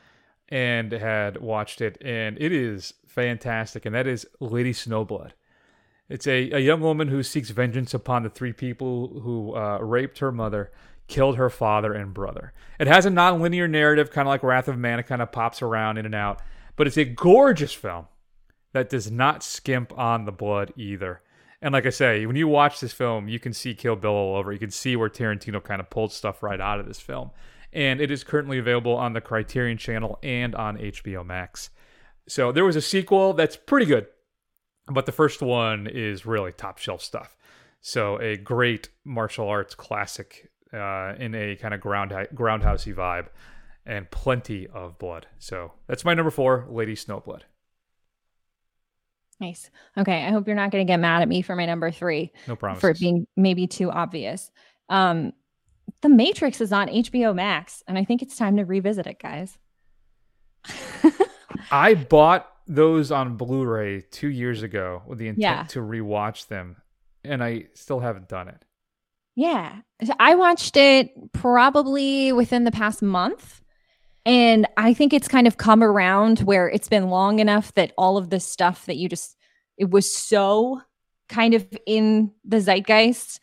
and 0.49 0.91
had 0.93 1.41
watched 1.41 1.81
it, 1.81 1.97
and 2.05 2.37
it 2.41 2.53
is 2.53 2.95
fantastic. 3.07 3.87
And 3.87 3.95
that 3.95 4.07
is 4.07 4.27
Lady 4.41 4.73
Snowblood. 4.73 5.31
It's 6.09 6.27
a, 6.27 6.51
a 6.51 6.59
young 6.59 6.81
woman 6.81 7.09
who 7.09 7.23
seeks 7.23 7.51
vengeance 7.51 7.95
upon 7.95 8.23
the 8.23 8.29
three 8.29 8.53
people 8.53 9.21
who 9.21 9.55
uh, 9.57 9.79
raped 9.79 10.19
her 10.19 10.33
mother, 10.33 10.71
killed 11.07 11.37
her 11.37 11.49
father 11.49 11.95
and 11.95 12.13
brother. 12.13 12.53
It 12.79 12.87
has 12.87 13.07
a 13.07 13.11
non-linear 13.11 13.69
narrative, 13.69 14.11
kind 14.11 14.27
of 14.27 14.31
like 14.31 14.43
Wrath 14.43 14.69
of 14.69 14.77
Man. 14.77 14.99
It 14.99 15.07
kind 15.07 15.23
of 15.23 15.33
pops 15.33 15.63
around 15.63 15.97
in 15.97 16.07
and 16.07 16.15
out, 16.15 16.43
but 16.77 16.87
it's 16.87 16.99
a 16.99 17.05
gorgeous 17.05 17.73
film 17.73 18.09
that 18.73 18.91
does 18.91 19.11
not 19.11 19.43
skimp 19.43 19.97
on 19.97 20.25
the 20.25 20.33
blood 20.33 20.73
either. 20.77 21.23
And 21.63 21.73
like 21.73 21.87
I 21.87 21.91
say, 21.91 22.27
when 22.27 22.35
you 22.35 22.49
watch 22.49 22.81
this 22.81 22.93
film, 22.93 23.29
you 23.29 23.39
can 23.39 23.53
see 23.53 23.73
Kill 23.73 23.95
Bill 23.95 24.11
all 24.11 24.37
over. 24.37 24.53
You 24.53 24.59
can 24.59 24.73
see 24.73 24.97
where 24.97 25.09
Tarantino 25.09 25.63
kind 25.63 25.81
of 25.81 25.89
pulled 25.89 26.13
stuff 26.13 26.43
right 26.43 26.61
out 26.61 26.81
of 26.81 26.87
this 26.87 26.99
film. 26.99 27.31
And 27.73 28.01
it 28.01 28.11
is 28.11 28.25
currently 28.25 28.59
available 28.59 28.97
on 28.97 29.13
the 29.13 29.21
Criterion 29.21 29.79
channel 29.79 30.19
and 30.25 30.57
on 30.57 30.77
HBO 30.77 31.25
Max. 31.25 31.71
So 32.27 32.51
there 32.51 32.65
was 32.65 32.77
a 32.77 32.83
sequel 32.83 33.33
that's 33.33 33.57
pretty 33.57 33.87
good, 33.87 34.09
but 34.89 35.07
the 35.07 35.13
first 35.13 35.41
one 35.41 35.87
is 35.87 36.27
really 36.27 36.53
top 36.53 36.79
shelf 36.79 37.01
stuff. 37.01 37.37
So 37.81 38.21
a 38.21 38.37
great 38.37 38.91
martial 39.05 39.49
arts 39.49 39.75
classic 39.75 40.51
uh, 40.73 41.15
in 41.19 41.35
a 41.35 41.57
kind 41.57 41.75
of 41.75 41.81
ground 41.81 42.11
groundhousey 42.35 42.95
vibe, 42.95 43.29
and 43.85 44.11
plenty 44.11 44.67
of 44.69 44.99
blood. 44.99 45.27
So 45.39 45.73
that's 45.87 46.05
my 46.05 46.15
number 46.15 46.31
four, 46.31 46.67
Lady 46.69 46.95
Snowblood. 46.95 47.43
Nice. 49.43 49.71
Okay. 49.99 50.25
I 50.25 50.31
hope 50.31 50.47
you're 50.47 50.57
not 50.57 50.71
going 50.71 50.87
to 50.87 50.91
get 50.91 51.01
mad 51.01 51.21
at 51.21 51.29
me 51.29 51.43
for 51.43 51.55
my 51.57 51.67
number 51.67 51.91
three 51.91 52.33
No 52.49 52.57
problem. 52.57 52.81
for 52.81 52.91
it 52.91 52.99
being 53.01 53.27
maybe 53.37 53.67
too 53.67 53.91
obvious. 53.91 54.51
Um, 54.89 55.33
the 56.01 56.09
Matrix 56.09 56.61
is 56.61 56.73
on 56.73 56.89
HBO 56.89 57.35
Max, 57.35 57.83
and 57.89 57.99
I 57.99 58.05
think 58.05 58.23
it's 58.23 58.37
time 58.37 58.57
to 58.57 58.65
revisit 58.65 59.07
it, 59.07 59.19
guys. 59.21 59.59
I 61.71 61.95
bought 61.95 62.49
those 62.67 63.11
on 63.11 63.37
Blu-ray 63.37 64.03
two 64.11 64.29
years 64.29 64.63
ago 64.63 65.03
with 65.07 65.19
the 65.19 65.29
intent 65.29 65.41
Yeah. 65.43 65.63
to 65.71 65.81
rewatch 65.81 66.49
them, 66.49 66.77
and 67.25 67.43
I 67.43 67.67
still 67.75 68.01
haven't 68.01 68.29
done 68.29 68.49
it. 68.49 68.65
Yeah. 69.35 69.77
I 70.21 70.35
watched 70.35 70.77
it 70.77 71.11
probably 71.33 72.33
within 72.33 72.65
the 72.65 72.71
past 72.73 73.03
month. 73.03 73.62
And 74.25 74.67
I 74.77 74.95
think 74.95 75.13
it's 75.13 75.29
kind 75.29 75.47
of 75.47 75.57
come 75.57 75.83
around 75.83 76.41
where 76.41 76.69
it's 76.69 76.89
been 76.89 77.09
long 77.09 77.39
enough 77.41 77.75
that 77.75 77.93
all 77.99 78.17
of 78.17 78.31
this 78.31 78.47
stuff 78.47 78.87
that 78.87 78.97
you 78.97 79.09
just, 79.09 79.37
it 79.77 79.91
was 79.91 80.15
so 80.15 80.81
kind 81.29 81.55
of 81.55 81.67
in 81.87 82.31
the 82.45 82.59
zeitgeist. 82.61 83.41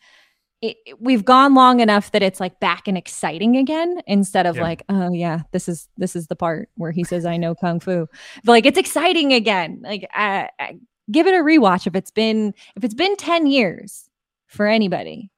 It, 0.62 0.76
it- 0.86 1.00
we've 1.00 1.24
gone 1.24 1.54
long 1.54 1.80
enough 1.80 2.12
that 2.12 2.22
it's 2.22 2.40
like 2.40 2.60
back 2.60 2.86
and 2.88 2.96
exciting 2.96 3.56
again 3.56 4.00
instead 4.06 4.46
of 4.46 4.56
Yeah. 4.56 4.62
like 4.62 4.82
oh 4.90 5.10
yeah 5.12 5.40
this 5.52 5.68
is 5.70 5.88
this 5.96 6.14
is 6.14 6.26
the 6.26 6.36
part 6.36 6.68
where 6.76 6.90
he 6.92 7.02
says 7.02 7.24
i 7.24 7.38
know 7.38 7.54
kung 7.54 7.80
fu 7.80 8.06
but 8.44 8.52
like 8.52 8.66
it's 8.66 8.76
exciting 8.76 9.32
again 9.32 9.80
like 9.82 10.06
uh, 10.14 10.48
uh, 10.58 10.72
give 11.10 11.26
it 11.26 11.32
a 11.32 11.38
rewatch 11.42 11.86
if 11.86 11.94
it's 11.94 12.10
been 12.10 12.52
if 12.76 12.84
it's 12.84 12.92
been 12.92 13.16
10 13.16 13.46
years 13.46 14.10
for 14.48 14.66
anybody 14.66 15.30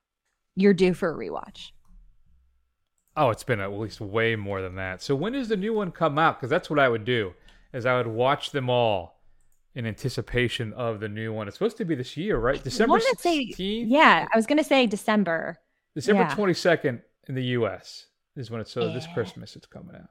you're 0.57 0.75
due 0.75 0.93
for 0.93 1.11
a 1.11 1.17
rewatch. 1.17 1.71
Oh, 3.17 3.31
it's 3.31 3.45
been 3.45 3.61
at 3.61 3.73
least 3.73 4.01
way 4.01 4.37
more 4.37 4.63
than 4.63 4.77
that. 4.77 5.03
So 5.03 5.15
when 5.15 5.33
does 5.33 5.49
the 5.49 5.57
new 5.57 5.75
one 5.75 5.91
come 5.91 6.19
out? 6.19 6.39
Because 6.39 6.51
that's 6.51 6.71
what 6.71 6.79
I 6.79 6.89
would 6.89 7.05
do, 7.05 7.35
is 7.73 7.85
I 7.85 7.97
would 7.97 8.07
watch 8.07 8.51
them 8.53 8.71
all 8.71 9.21
in 9.75 9.87
anticipation 9.87 10.73
of 10.75 11.01
the 11.01 11.09
new 11.09 11.33
one. 11.33 11.49
It's 11.49 11.57
supposed 11.57 11.77
to 11.79 11.85
be 11.85 11.95
this 11.95 12.17
year, 12.17 12.39
right? 12.39 12.63
December 12.63 12.99
16th? 12.99 13.55
Yeah, 13.59 14.27
I 14.33 14.37
was 14.37 14.47
gonna 14.47 14.65
say 14.65 14.87
December. 14.87 15.59
December 15.95 16.23
yeah. 16.23 16.35
22nd 16.35 17.03
in 17.29 17.35
the 17.35 17.45
U.S. 17.45 18.07
is 18.37 18.51
when 18.51 18.61
it's, 18.61 18.73
so 18.73 18.93
this 18.93 19.07
Christmas 19.15 19.57
it's 19.57 19.67
coming 19.67 19.95
out. 19.95 20.09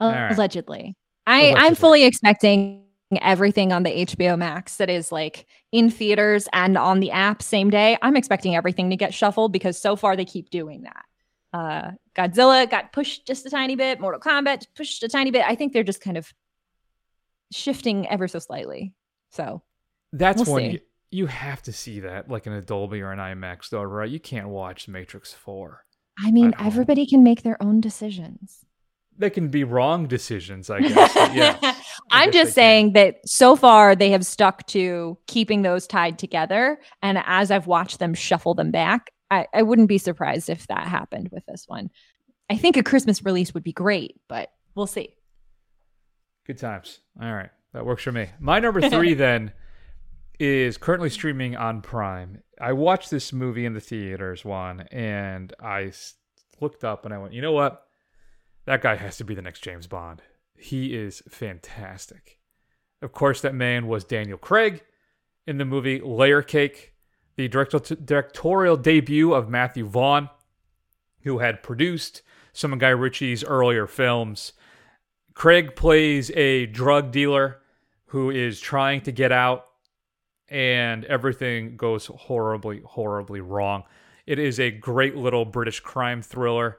Right. 0.00 0.32
Allegedly. 0.32 0.96
I, 1.26 1.54
I'm 1.56 1.74
fully 1.74 2.04
expecting 2.04 2.84
everything 3.20 3.72
on 3.72 3.82
the 3.82 3.90
HBO 3.90 4.38
Max 4.38 4.76
that 4.76 4.90
is 4.90 5.10
like 5.10 5.46
in 5.72 5.90
theaters 5.90 6.48
and 6.52 6.76
on 6.76 7.00
the 7.00 7.10
app 7.10 7.42
same 7.42 7.70
day. 7.70 7.96
I'm 8.02 8.16
expecting 8.16 8.54
everything 8.54 8.90
to 8.90 8.96
get 8.96 9.14
shuffled 9.14 9.52
because 9.52 9.80
so 9.80 9.96
far 9.96 10.16
they 10.16 10.24
keep 10.24 10.50
doing 10.50 10.82
that. 10.82 11.04
Uh, 11.56 11.92
Godzilla 12.14 12.68
got 12.70 12.92
pushed 12.92 13.26
just 13.26 13.46
a 13.46 13.50
tiny 13.50 13.76
bit, 13.76 13.98
Mortal 14.00 14.20
Kombat 14.20 14.66
pushed 14.76 15.02
a 15.02 15.08
tiny 15.08 15.30
bit. 15.30 15.42
I 15.46 15.54
think 15.54 15.72
they're 15.72 15.82
just 15.82 16.00
kind 16.02 16.16
of 16.18 16.30
shifting 17.52 18.06
ever 18.08 18.28
so 18.28 18.38
slightly. 18.38 18.92
So 19.30 19.62
That's 20.12 20.46
We'll 20.46 20.58
see. 20.58 20.66
you, 20.66 20.80
you 21.10 21.26
have 21.26 21.62
to 21.62 21.72
see 21.72 22.00
that, 22.00 22.28
like 22.30 22.46
in 22.46 22.52
a 22.52 22.60
Dolby 22.62 23.00
or 23.00 23.12
an 23.12 23.18
IMAX, 23.18 23.70
though, 23.70 23.82
right? 23.82 24.08
You 24.10 24.20
can't 24.20 24.48
watch 24.48 24.86
Matrix 24.88 25.32
4. 25.32 25.84
I 26.18 26.30
mean, 26.30 26.52
home. 26.52 26.66
everybody 26.66 27.06
can 27.06 27.22
make 27.22 27.42
their 27.42 27.62
own 27.62 27.80
decisions. 27.80 28.64
They 29.18 29.30
can 29.30 29.48
be 29.48 29.64
wrong 29.64 30.06
decisions, 30.08 30.68
I 30.68 30.80
guess. 30.88 31.14
yeah. 31.34 31.58
I'm 32.10 32.30
guess 32.30 32.44
just 32.44 32.54
they 32.56 32.62
can. 32.62 32.68
saying 32.68 32.92
that 32.94 33.14
so 33.24 33.56
far 33.56 33.96
they 33.96 34.10
have 34.10 34.26
stuck 34.26 34.66
to 34.68 35.16
keeping 35.26 35.62
those 35.62 35.86
tied 35.86 36.18
together. 36.18 36.78
And 37.02 37.18
as 37.24 37.50
I've 37.50 37.66
watched 37.66 37.98
them 37.98 38.12
shuffle 38.14 38.54
them 38.54 38.70
back, 38.70 39.10
I, 39.30 39.46
I 39.52 39.62
wouldn't 39.62 39.88
be 39.88 39.98
surprised 39.98 40.48
if 40.48 40.66
that 40.68 40.86
happened 40.86 41.30
with 41.32 41.44
this 41.46 41.64
one. 41.66 41.90
I 42.48 42.56
think 42.56 42.76
a 42.76 42.82
Christmas 42.82 43.24
release 43.24 43.54
would 43.54 43.64
be 43.64 43.72
great, 43.72 44.20
but 44.28 44.50
we'll 44.74 44.86
see. 44.86 45.14
Good 46.46 46.58
times. 46.58 47.00
All 47.20 47.32
right. 47.32 47.50
That 47.72 47.84
works 47.84 48.04
for 48.04 48.12
me. 48.12 48.28
My 48.38 48.60
number 48.60 48.88
three 48.88 49.14
then 49.14 49.52
is 50.38 50.76
currently 50.76 51.10
streaming 51.10 51.56
on 51.56 51.82
Prime. 51.82 52.42
I 52.60 52.72
watched 52.72 53.10
this 53.10 53.32
movie 53.32 53.66
in 53.66 53.74
the 53.74 53.80
theaters 53.80 54.44
one 54.44 54.82
and 54.92 55.52
I 55.60 55.92
looked 56.60 56.84
up 56.84 57.04
and 57.04 57.12
I 57.12 57.18
went, 57.18 57.34
you 57.34 57.42
know 57.42 57.52
what? 57.52 57.82
That 58.66 58.82
guy 58.82 58.96
has 58.96 59.16
to 59.18 59.24
be 59.24 59.34
the 59.34 59.42
next 59.42 59.62
James 59.62 59.86
Bond. 59.86 60.22
He 60.56 60.94
is 60.94 61.22
fantastic. 61.28 62.38
Of 63.02 63.12
course, 63.12 63.40
that 63.42 63.54
man 63.54 63.86
was 63.86 64.04
Daniel 64.04 64.38
Craig 64.38 64.82
in 65.46 65.58
the 65.58 65.64
movie 65.64 66.00
Layer 66.00 66.42
Cake, 66.42 66.94
the 67.36 67.48
director- 67.48 67.94
directorial 67.94 68.76
debut 68.76 69.32
of 69.32 69.48
Matthew 69.48 69.86
Vaughn, 69.86 70.30
who 71.22 71.38
had 71.38 71.62
produced 71.62 72.22
some 72.52 72.72
of 72.72 72.78
Guy 72.78 72.88
Ritchie's 72.88 73.44
earlier 73.44 73.86
films. 73.86 74.52
Craig 75.34 75.76
plays 75.76 76.30
a 76.30 76.66
drug 76.66 77.12
dealer 77.12 77.58
who 78.06 78.30
is 78.30 78.60
trying 78.60 79.02
to 79.02 79.12
get 79.12 79.32
out, 79.32 79.66
and 80.48 81.04
everything 81.04 81.76
goes 81.76 82.06
horribly, 82.06 82.80
horribly 82.84 83.40
wrong. 83.40 83.84
It 84.26 84.38
is 84.38 84.58
a 84.58 84.70
great 84.70 85.14
little 85.14 85.44
British 85.44 85.80
crime 85.80 86.22
thriller, 86.22 86.78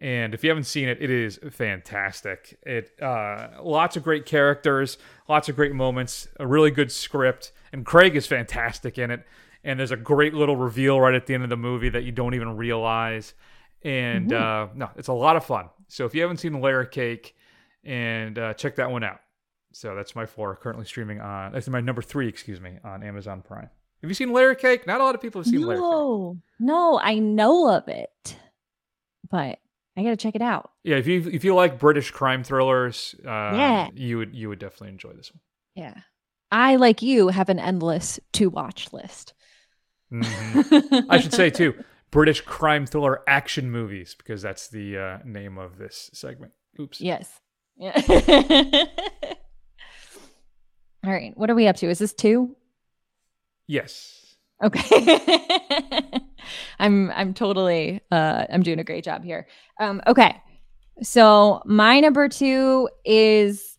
and 0.00 0.32
if 0.32 0.42
you 0.42 0.48
haven't 0.48 0.64
seen 0.64 0.88
it, 0.88 1.02
it 1.02 1.10
is 1.10 1.38
fantastic. 1.50 2.58
It 2.62 2.90
uh, 3.02 3.48
lots 3.62 3.96
of 3.96 4.02
great 4.02 4.24
characters, 4.24 4.96
lots 5.28 5.50
of 5.50 5.56
great 5.56 5.74
moments, 5.74 6.26
a 6.38 6.46
really 6.46 6.70
good 6.70 6.90
script, 6.90 7.52
and 7.72 7.84
Craig 7.84 8.16
is 8.16 8.26
fantastic 8.26 8.96
in 8.96 9.10
it. 9.10 9.26
And 9.62 9.78
there's 9.78 9.90
a 9.90 9.96
great 9.96 10.32
little 10.34 10.56
reveal 10.56 11.00
right 11.00 11.14
at 11.14 11.26
the 11.26 11.34
end 11.34 11.42
of 11.44 11.50
the 11.50 11.56
movie 11.56 11.90
that 11.90 12.04
you 12.04 12.12
don't 12.12 12.34
even 12.34 12.56
realize. 12.56 13.34
And 13.82 14.32
uh, 14.32 14.68
no, 14.74 14.90
it's 14.96 15.08
a 15.08 15.12
lot 15.12 15.36
of 15.36 15.44
fun. 15.44 15.68
So 15.88 16.04
if 16.06 16.14
you 16.14 16.22
haven't 16.22 16.38
seen 16.38 16.60
Layer 16.60 16.84
Cake, 16.84 17.34
and 17.84 18.38
uh, 18.38 18.54
check 18.54 18.76
that 18.76 18.90
one 18.90 19.02
out. 19.04 19.20
So 19.72 19.94
that's 19.94 20.14
my 20.14 20.26
four 20.26 20.54
currently 20.56 20.84
streaming 20.84 21.20
on. 21.20 21.52
That's 21.52 21.68
my 21.68 21.80
number 21.80 22.02
three, 22.02 22.28
excuse 22.28 22.60
me, 22.60 22.78
on 22.84 23.02
Amazon 23.02 23.40
Prime. 23.42 23.70
Have 24.02 24.10
you 24.10 24.14
seen 24.14 24.32
Layer 24.32 24.54
Cake? 24.54 24.86
Not 24.86 25.00
a 25.00 25.04
lot 25.04 25.14
of 25.14 25.20
people 25.20 25.40
have 25.40 25.46
seen 25.46 25.60
Layer 25.62 25.76
Cake. 25.76 25.80
No, 25.82 26.38
no, 26.58 26.98
I 27.02 27.18
know 27.18 27.70
of 27.70 27.86
it, 27.88 28.36
but 29.30 29.58
I 29.96 30.02
got 30.02 30.10
to 30.10 30.16
check 30.16 30.34
it 30.34 30.42
out. 30.42 30.70
Yeah, 30.84 30.96
if 30.96 31.06
you 31.06 31.28
if 31.32 31.44
you 31.44 31.54
like 31.54 31.78
British 31.78 32.10
crime 32.10 32.42
thrillers, 32.44 33.14
uh, 33.24 33.28
Yeah. 33.28 33.88
you 33.94 34.18
would 34.18 34.34
you 34.34 34.48
would 34.48 34.58
definitely 34.58 34.88
enjoy 34.88 35.12
this 35.12 35.32
one. 35.32 35.40
Yeah. 35.74 35.94
I, 36.52 36.76
like 36.76 37.00
you, 37.00 37.28
have 37.28 37.48
an 37.48 37.60
endless 37.60 38.18
to 38.32 38.50
watch 38.50 38.92
list. 38.92 39.34
Mhm. 40.12 41.06
I 41.08 41.18
should 41.20 41.32
say 41.32 41.50
too, 41.50 41.74
British 42.10 42.40
crime 42.40 42.86
thriller 42.86 43.22
action 43.26 43.70
movies 43.70 44.14
because 44.16 44.42
that's 44.42 44.68
the 44.68 44.98
uh, 44.98 45.18
name 45.24 45.58
of 45.58 45.78
this 45.78 46.10
segment. 46.12 46.52
Oops. 46.78 47.00
Yes. 47.00 47.40
Yeah. 47.76 47.92
All 51.04 51.12
right. 51.12 51.32
What 51.36 51.48
are 51.50 51.54
we 51.54 51.66
up 51.66 51.76
to? 51.76 51.88
Is 51.88 51.98
this 51.98 52.12
two? 52.12 52.56
Yes. 53.66 54.36
Okay. 54.62 55.40
I'm 56.78 57.10
I'm 57.12 57.32
totally 57.32 58.02
uh 58.10 58.44
I'm 58.52 58.62
doing 58.62 58.78
a 58.80 58.84
great 58.84 59.04
job 59.04 59.24
here. 59.24 59.46
Um 59.78 60.02
okay. 60.06 60.36
So 61.02 61.62
my 61.64 62.00
number 62.00 62.28
2 62.28 62.88
is 63.06 63.78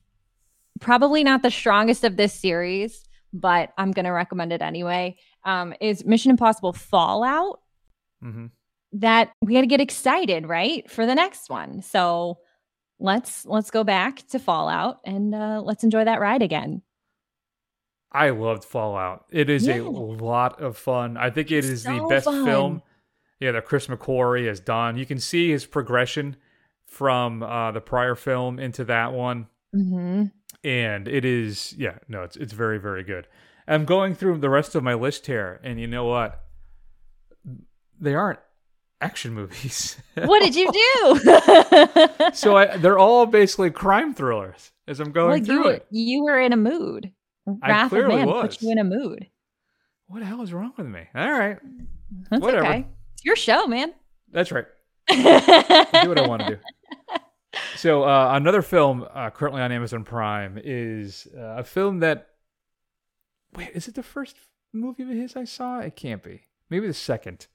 probably 0.80 1.24
not 1.24 1.44
the 1.44 1.52
strongest 1.52 2.04
of 2.04 2.18
this 2.18 2.34
series, 2.34 3.04
but 3.32 3.70
I'm 3.78 3.92
going 3.92 4.06
to 4.06 4.12
recommend 4.12 4.52
it 4.52 4.64
anyway. 4.64 5.18
Um 5.46 5.74
is 5.82 6.06
Mission 6.06 6.32
Impossible 6.32 6.74
Fallout. 6.74 7.60
hmm 8.22 8.48
That 8.94 9.32
we 9.42 9.54
got 9.54 9.62
to 9.62 9.68
get 9.68 9.82
excited, 9.82 10.48
right? 10.48 10.90
For 10.90 11.06
the 11.06 11.16
next 11.16 11.50
one. 11.50 11.82
So 11.82 12.40
let's 13.00 13.46
let's 13.46 13.72
go 13.72 13.84
back 13.84 14.28
to 14.30 14.40
Fallout 14.40 15.00
and 15.06 15.34
uh 15.34 15.62
let's 15.64 15.84
enjoy 15.84 16.04
that 16.06 16.20
ride 16.22 16.42
again. 16.42 16.82
I 18.12 18.30
loved 18.32 18.66
Fallout. 18.66 19.26
It 19.32 19.50
is 19.50 19.66
Yeah. 19.68 19.80
a 19.80 19.84
lot 19.84 20.62
of 20.62 20.78
fun. 20.78 21.16
I 21.18 21.30
think 21.30 21.50
it 21.52 21.64
is 21.64 21.84
the 21.84 22.06
best 22.10 22.26
fun. 22.26 22.46
film. 22.46 22.82
Yeah, 23.40 23.54
that 23.54 23.66
Chris 23.66 23.88
McQuarrie 23.88 24.48
has 24.48 24.60
done. 24.60 24.98
You 24.98 25.06
can 25.06 25.18
see 25.20 25.50
his 25.50 25.66
progression 25.66 26.36
from 26.86 27.42
uh, 27.42 27.72
the 27.72 27.82
prior 27.82 28.16
film 28.16 28.60
into 28.60 28.84
that 28.84 29.14
one, 29.14 29.48
Mhm. 29.74 30.32
and 30.64 31.08
it 31.08 31.24
is 31.26 31.74
yeah, 31.78 32.00
no, 32.10 32.24
it's 32.24 32.36
it's 32.36 32.54
very 32.54 32.78
very 32.80 33.04
good. 33.04 33.28
I'm 33.68 33.86
going 33.86 34.16
through 34.16 34.40
the 34.40 34.50
rest 34.50 34.76
of 34.76 34.84
my 34.84 34.94
list 34.94 35.28
here, 35.28 35.60
and 35.64 35.80
you 35.80 35.88
know 35.88 36.06
what? 36.06 36.42
They 38.00 38.14
aren't 38.16 38.40
action 39.00 39.34
movies. 39.34 39.98
What 40.16 40.42
did 40.42 40.56
you 40.56 40.70
do? 40.72 42.32
so 42.34 42.58
I, 42.58 42.78
they're 42.78 43.00
all 43.00 43.26
basically 43.26 43.72
crime 43.72 44.14
thrillers. 44.14 44.72
As 44.88 45.00
I'm 45.00 45.12
going 45.12 45.30
well, 45.30 45.46
through 45.46 45.64
were, 45.64 45.74
it, 45.74 45.88
you 45.90 46.24
were 46.24 46.40
in 46.40 46.52
a 46.54 46.58
mood. 46.58 47.12
I 47.64 47.70
Wrath 47.70 47.86
of 47.86 47.90
clearly 47.92 48.16
Man 48.18 48.28
was. 48.28 48.58
put 48.58 48.62
you 48.62 48.72
in 48.72 48.78
a 48.78 48.84
mood. 48.84 49.28
what 50.08 50.20
the 50.20 50.26
hell 50.26 50.42
is 50.42 50.52
wrong 50.54 50.74
with 50.78 50.86
me? 50.88 51.04
All 51.16 51.32
right, 51.32 51.58
That's 52.30 52.42
Whatever. 52.42 52.66
okay. 52.66 52.88
It's 53.14 53.24
your 53.24 53.36
show, 53.36 53.68
man. 53.68 53.94
that's 54.32 54.52
right. 54.52 54.66
do 55.10 55.18
what 56.10 56.18
I 56.20 56.28
want 56.28 56.42
to 56.44 56.56
do. 56.56 56.58
So 57.78 58.04
uh, 58.04 58.32
another 58.34 58.62
film 58.62 59.06
uh, 59.14 59.30
currently 59.30 59.62
on 59.62 59.72
Amazon 59.72 60.04
Prime 60.04 60.60
is 60.64 61.28
uh, 61.38 61.58
a 61.60 61.64
film 61.64 62.00
that. 62.00 62.28
Wait, 63.56 63.72
is 63.74 63.88
it 63.88 63.96
the 63.96 64.04
first 64.04 64.38
movie 64.74 65.04
of 65.04 65.10
his 65.10 65.36
I 65.36 65.44
saw? 65.44 65.80
It 65.80 65.96
can't 65.96 66.24
be. 66.24 66.42
Maybe 66.70 66.88
the 66.88 66.94
second. 66.94 67.48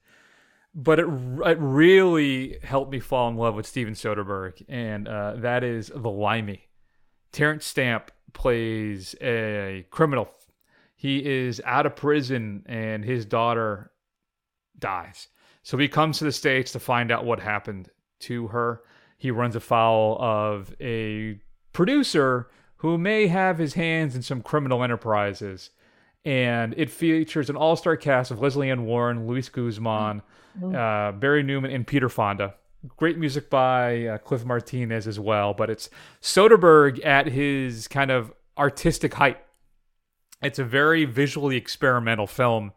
But 0.73 0.99
it 0.99 1.07
it 1.45 1.57
really 1.59 2.59
helped 2.61 2.91
me 2.91 2.99
fall 2.99 3.29
in 3.29 3.37
love 3.37 3.55
with 3.55 3.65
Steven 3.65 3.93
Soderbergh, 3.93 4.63
and 4.69 5.07
uh, 5.07 5.35
that 5.37 5.63
is 5.63 5.91
The 5.93 6.09
Limey. 6.09 6.67
Terence 7.31 7.65
Stamp 7.65 8.11
plays 8.33 9.15
a 9.21 9.85
criminal. 9.89 10.29
He 10.95 11.25
is 11.25 11.61
out 11.65 11.85
of 11.85 11.95
prison, 11.95 12.63
and 12.67 13.03
his 13.03 13.25
daughter 13.25 13.91
dies. 14.77 15.27
So 15.63 15.77
he 15.77 15.87
comes 15.87 16.19
to 16.19 16.23
the 16.23 16.31
States 16.31 16.71
to 16.73 16.79
find 16.79 17.11
out 17.11 17.25
what 17.25 17.39
happened 17.39 17.89
to 18.21 18.47
her. 18.47 18.83
He 19.17 19.31
runs 19.31 19.55
afoul 19.55 20.17
of 20.21 20.75
a 20.79 21.39
producer 21.73 22.49
who 22.77 22.97
may 22.97 23.27
have 23.27 23.57
his 23.57 23.73
hands 23.73 24.15
in 24.15 24.21
some 24.21 24.41
criminal 24.41 24.83
enterprises. 24.83 25.71
And 26.25 26.73
it 26.77 26.89
features 26.89 27.49
an 27.49 27.55
all 27.55 27.75
star 27.75 27.95
cast 27.95 28.31
of 28.31 28.41
Lesley 28.41 28.69
Ann 28.69 28.85
Warren, 28.85 29.27
Luis 29.27 29.49
Guzman, 29.49 30.21
uh, 30.61 31.11
Barry 31.13 31.43
Newman, 31.43 31.71
and 31.71 31.87
Peter 31.87 32.09
Fonda. 32.09 32.55
Great 32.95 33.17
music 33.17 33.49
by 33.49 34.05
uh, 34.05 34.17
Cliff 34.19 34.45
Martinez 34.45 35.07
as 35.07 35.19
well, 35.19 35.53
but 35.53 35.69
it's 35.69 35.89
Soderbergh 36.21 37.03
at 37.05 37.27
his 37.27 37.87
kind 37.87 38.11
of 38.11 38.33
artistic 38.57 39.13
height. 39.13 39.37
It's 40.41 40.59
a 40.59 40.63
very 40.63 41.05
visually 41.05 41.57
experimental 41.57 42.27
film, 42.27 42.73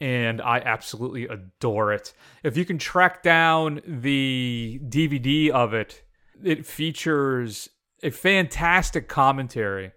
and 0.00 0.40
I 0.40 0.58
absolutely 0.60 1.24
adore 1.26 1.92
it. 1.92 2.14
If 2.42 2.56
you 2.56 2.64
can 2.64 2.78
track 2.78 3.22
down 3.22 3.80
the 3.86 4.80
DVD 4.88 5.50
of 5.50 5.74
it, 5.74 6.02
it 6.42 6.64
features 6.66 7.68
a 8.02 8.10
fantastic 8.10 9.08
commentary 9.08 9.92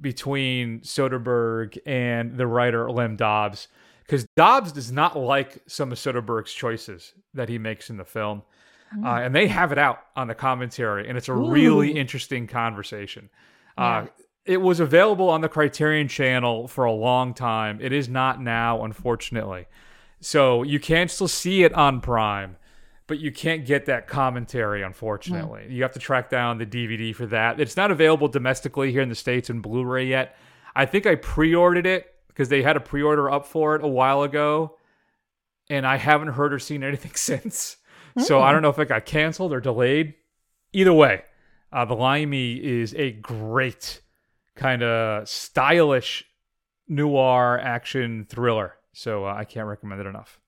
between 0.00 0.80
Soderbergh 0.80 1.78
and 1.86 2.36
the 2.36 2.46
writer 2.46 2.90
Lem 2.90 3.16
Dobbs. 3.16 3.68
Because 4.04 4.26
Dobbs 4.36 4.72
does 4.72 4.92
not 4.92 5.18
like 5.18 5.62
some 5.66 5.90
of 5.90 5.98
Soderbergh's 5.98 6.52
choices 6.52 7.12
that 7.34 7.48
he 7.48 7.58
makes 7.58 7.90
in 7.90 7.96
the 7.96 8.04
film. 8.04 8.42
Uh, 9.04 9.20
and 9.22 9.34
they 9.34 9.48
have 9.48 9.72
it 9.72 9.78
out 9.78 9.98
on 10.14 10.28
the 10.28 10.34
commentary, 10.34 11.08
and 11.08 11.18
it's 11.18 11.28
a 11.28 11.34
really 11.34 11.90
interesting 11.90 12.46
conversation. 12.46 13.28
Uh, 13.76 14.06
it 14.44 14.58
was 14.58 14.78
available 14.78 15.28
on 15.28 15.40
the 15.40 15.48
Criterion 15.48 16.06
channel 16.06 16.68
for 16.68 16.84
a 16.84 16.92
long 16.92 17.34
time. 17.34 17.80
It 17.82 17.92
is 17.92 18.08
not 18.08 18.40
now, 18.40 18.84
unfortunately. 18.84 19.66
So 20.20 20.62
you 20.62 20.78
can 20.78 21.08
still 21.08 21.28
see 21.28 21.64
it 21.64 21.72
on 21.74 22.00
Prime, 22.00 22.56
but 23.06 23.18
you 23.20 23.30
can't 23.30 23.64
get 23.64 23.86
that 23.86 24.08
commentary, 24.08 24.82
unfortunately. 24.82 25.66
You 25.70 25.82
have 25.82 25.92
to 25.92 25.98
track 25.98 26.28
down 26.28 26.58
the 26.58 26.66
DVD 26.66 27.14
for 27.14 27.26
that. 27.26 27.60
It's 27.60 27.76
not 27.76 27.90
available 27.90 28.28
domestically 28.28 28.90
here 28.90 29.02
in 29.02 29.08
the 29.08 29.14
States 29.14 29.48
in 29.48 29.60
Blu 29.60 29.84
ray 29.84 30.06
yet. 30.06 30.36
I 30.74 30.86
think 30.86 31.06
I 31.06 31.14
pre 31.14 31.54
ordered 31.54 31.86
it 31.86 32.12
because 32.28 32.48
they 32.48 32.62
had 32.62 32.76
a 32.76 32.80
pre 32.80 33.02
order 33.02 33.30
up 33.30 33.46
for 33.46 33.76
it 33.76 33.84
a 33.84 33.88
while 33.88 34.22
ago, 34.22 34.76
and 35.70 35.86
I 35.86 35.96
haven't 35.96 36.28
heard 36.28 36.52
or 36.52 36.58
seen 36.58 36.82
anything 36.84 37.12
since. 37.14 37.76
So 38.18 38.40
I 38.40 38.50
don't 38.50 38.62
know 38.62 38.70
if 38.70 38.78
it 38.78 38.88
got 38.88 39.04
canceled 39.04 39.52
or 39.52 39.60
delayed. 39.60 40.14
Either 40.72 40.92
way, 40.92 41.22
uh, 41.70 41.84
The 41.84 41.94
Limey 41.94 42.54
is 42.54 42.94
a 42.94 43.12
great 43.12 44.00
kind 44.54 44.82
of 44.82 45.28
stylish 45.28 46.24
noir 46.88 47.60
action 47.60 48.26
thriller. 48.28 48.74
So 48.94 49.26
uh, 49.26 49.34
I 49.34 49.44
can't 49.44 49.66
recommend 49.66 50.00
it 50.00 50.06
enough. 50.06 50.40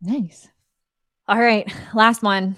Nice. 0.00 0.48
All 1.28 1.38
right, 1.40 1.70
last 1.94 2.22
one. 2.22 2.56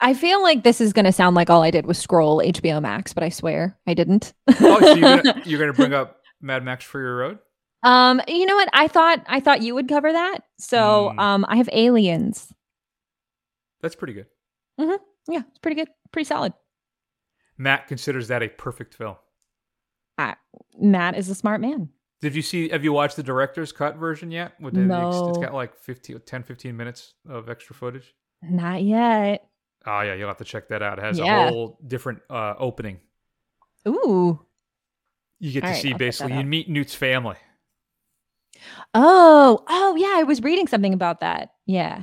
I 0.00 0.14
feel 0.14 0.40
like 0.42 0.62
this 0.62 0.80
is 0.80 0.92
going 0.92 1.06
to 1.06 1.12
sound 1.12 1.34
like 1.34 1.50
all 1.50 1.62
I 1.62 1.72
did 1.72 1.84
was 1.86 1.98
scroll 1.98 2.40
HBO 2.40 2.80
Max, 2.80 3.12
but 3.12 3.24
I 3.24 3.30
swear 3.30 3.76
I 3.86 3.94
didn't. 3.94 4.32
Oh, 4.60 4.80
so 4.80 4.94
you're 4.94 5.16
gonna, 5.22 5.42
you're 5.46 5.58
gonna 5.58 5.72
bring 5.72 5.92
up 5.92 6.20
Mad 6.40 6.64
Max 6.64 6.84
Fury 6.84 7.12
Road? 7.14 7.38
um, 7.82 8.20
you 8.28 8.46
know 8.46 8.54
what? 8.56 8.68
I 8.72 8.86
thought 8.88 9.24
I 9.28 9.40
thought 9.40 9.62
you 9.62 9.74
would 9.74 9.88
cover 9.88 10.12
that. 10.12 10.40
So, 10.58 11.10
Hmm. 11.12 11.18
um, 11.18 11.46
I 11.48 11.56
have 11.56 11.68
Aliens. 11.72 12.52
That's 13.80 13.94
pretty 13.96 14.12
good. 14.14 14.26
Yeah, 14.78 15.42
it's 15.48 15.58
pretty 15.60 15.74
good, 15.76 15.88
pretty 16.12 16.26
solid. 16.26 16.52
Matt 17.56 17.86
considers 17.88 18.28
that 18.28 18.42
a 18.42 18.48
perfect 18.48 18.94
film. 18.94 19.16
Uh, 20.16 20.34
Matt 20.78 21.16
is 21.16 21.28
a 21.28 21.34
smart 21.34 21.60
man. 21.60 21.88
Did 22.20 22.34
you 22.34 22.42
see? 22.42 22.68
Have 22.70 22.82
you 22.82 22.92
watched 22.92 23.16
the 23.16 23.22
director's 23.22 23.70
cut 23.72 23.96
version 23.96 24.30
yet? 24.30 24.60
With 24.60 24.74
the, 24.74 24.80
It's 24.80 24.88
No. 24.88 25.32
got 25.40 25.54
like 25.54 25.76
15, 25.76 26.20
10, 26.26 26.42
15 26.42 26.76
minutes 26.76 27.14
of 27.28 27.48
extra 27.48 27.74
footage. 27.76 28.14
Not 28.42 28.82
yet. 28.82 29.48
Oh 29.86 30.00
yeah, 30.00 30.14
you'll 30.14 30.28
have 30.28 30.38
to 30.38 30.44
check 30.44 30.68
that 30.68 30.82
out. 30.82 30.98
It 30.98 31.04
has 31.04 31.18
Yeah. 31.18 31.46
a 31.46 31.50
whole 31.50 31.78
different 31.86 32.20
uh, 32.28 32.54
opening. 32.58 32.98
Ooh. 33.86 34.44
You 35.38 35.52
get 35.52 35.62
All 35.62 35.68
to 35.70 35.74
right, 35.74 35.82
see 35.82 35.92
I'll 35.92 35.98
basically 35.98 36.36
you 36.36 36.44
meet 36.44 36.68
Newt's 36.68 36.94
family. 36.96 37.36
Oh, 38.94 39.64
oh 39.68 39.94
yeah, 39.96 40.14
I 40.16 40.24
was 40.24 40.42
reading 40.42 40.66
something 40.66 40.92
about 40.92 41.20
that. 41.20 41.50
Yeah. 41.66 42.02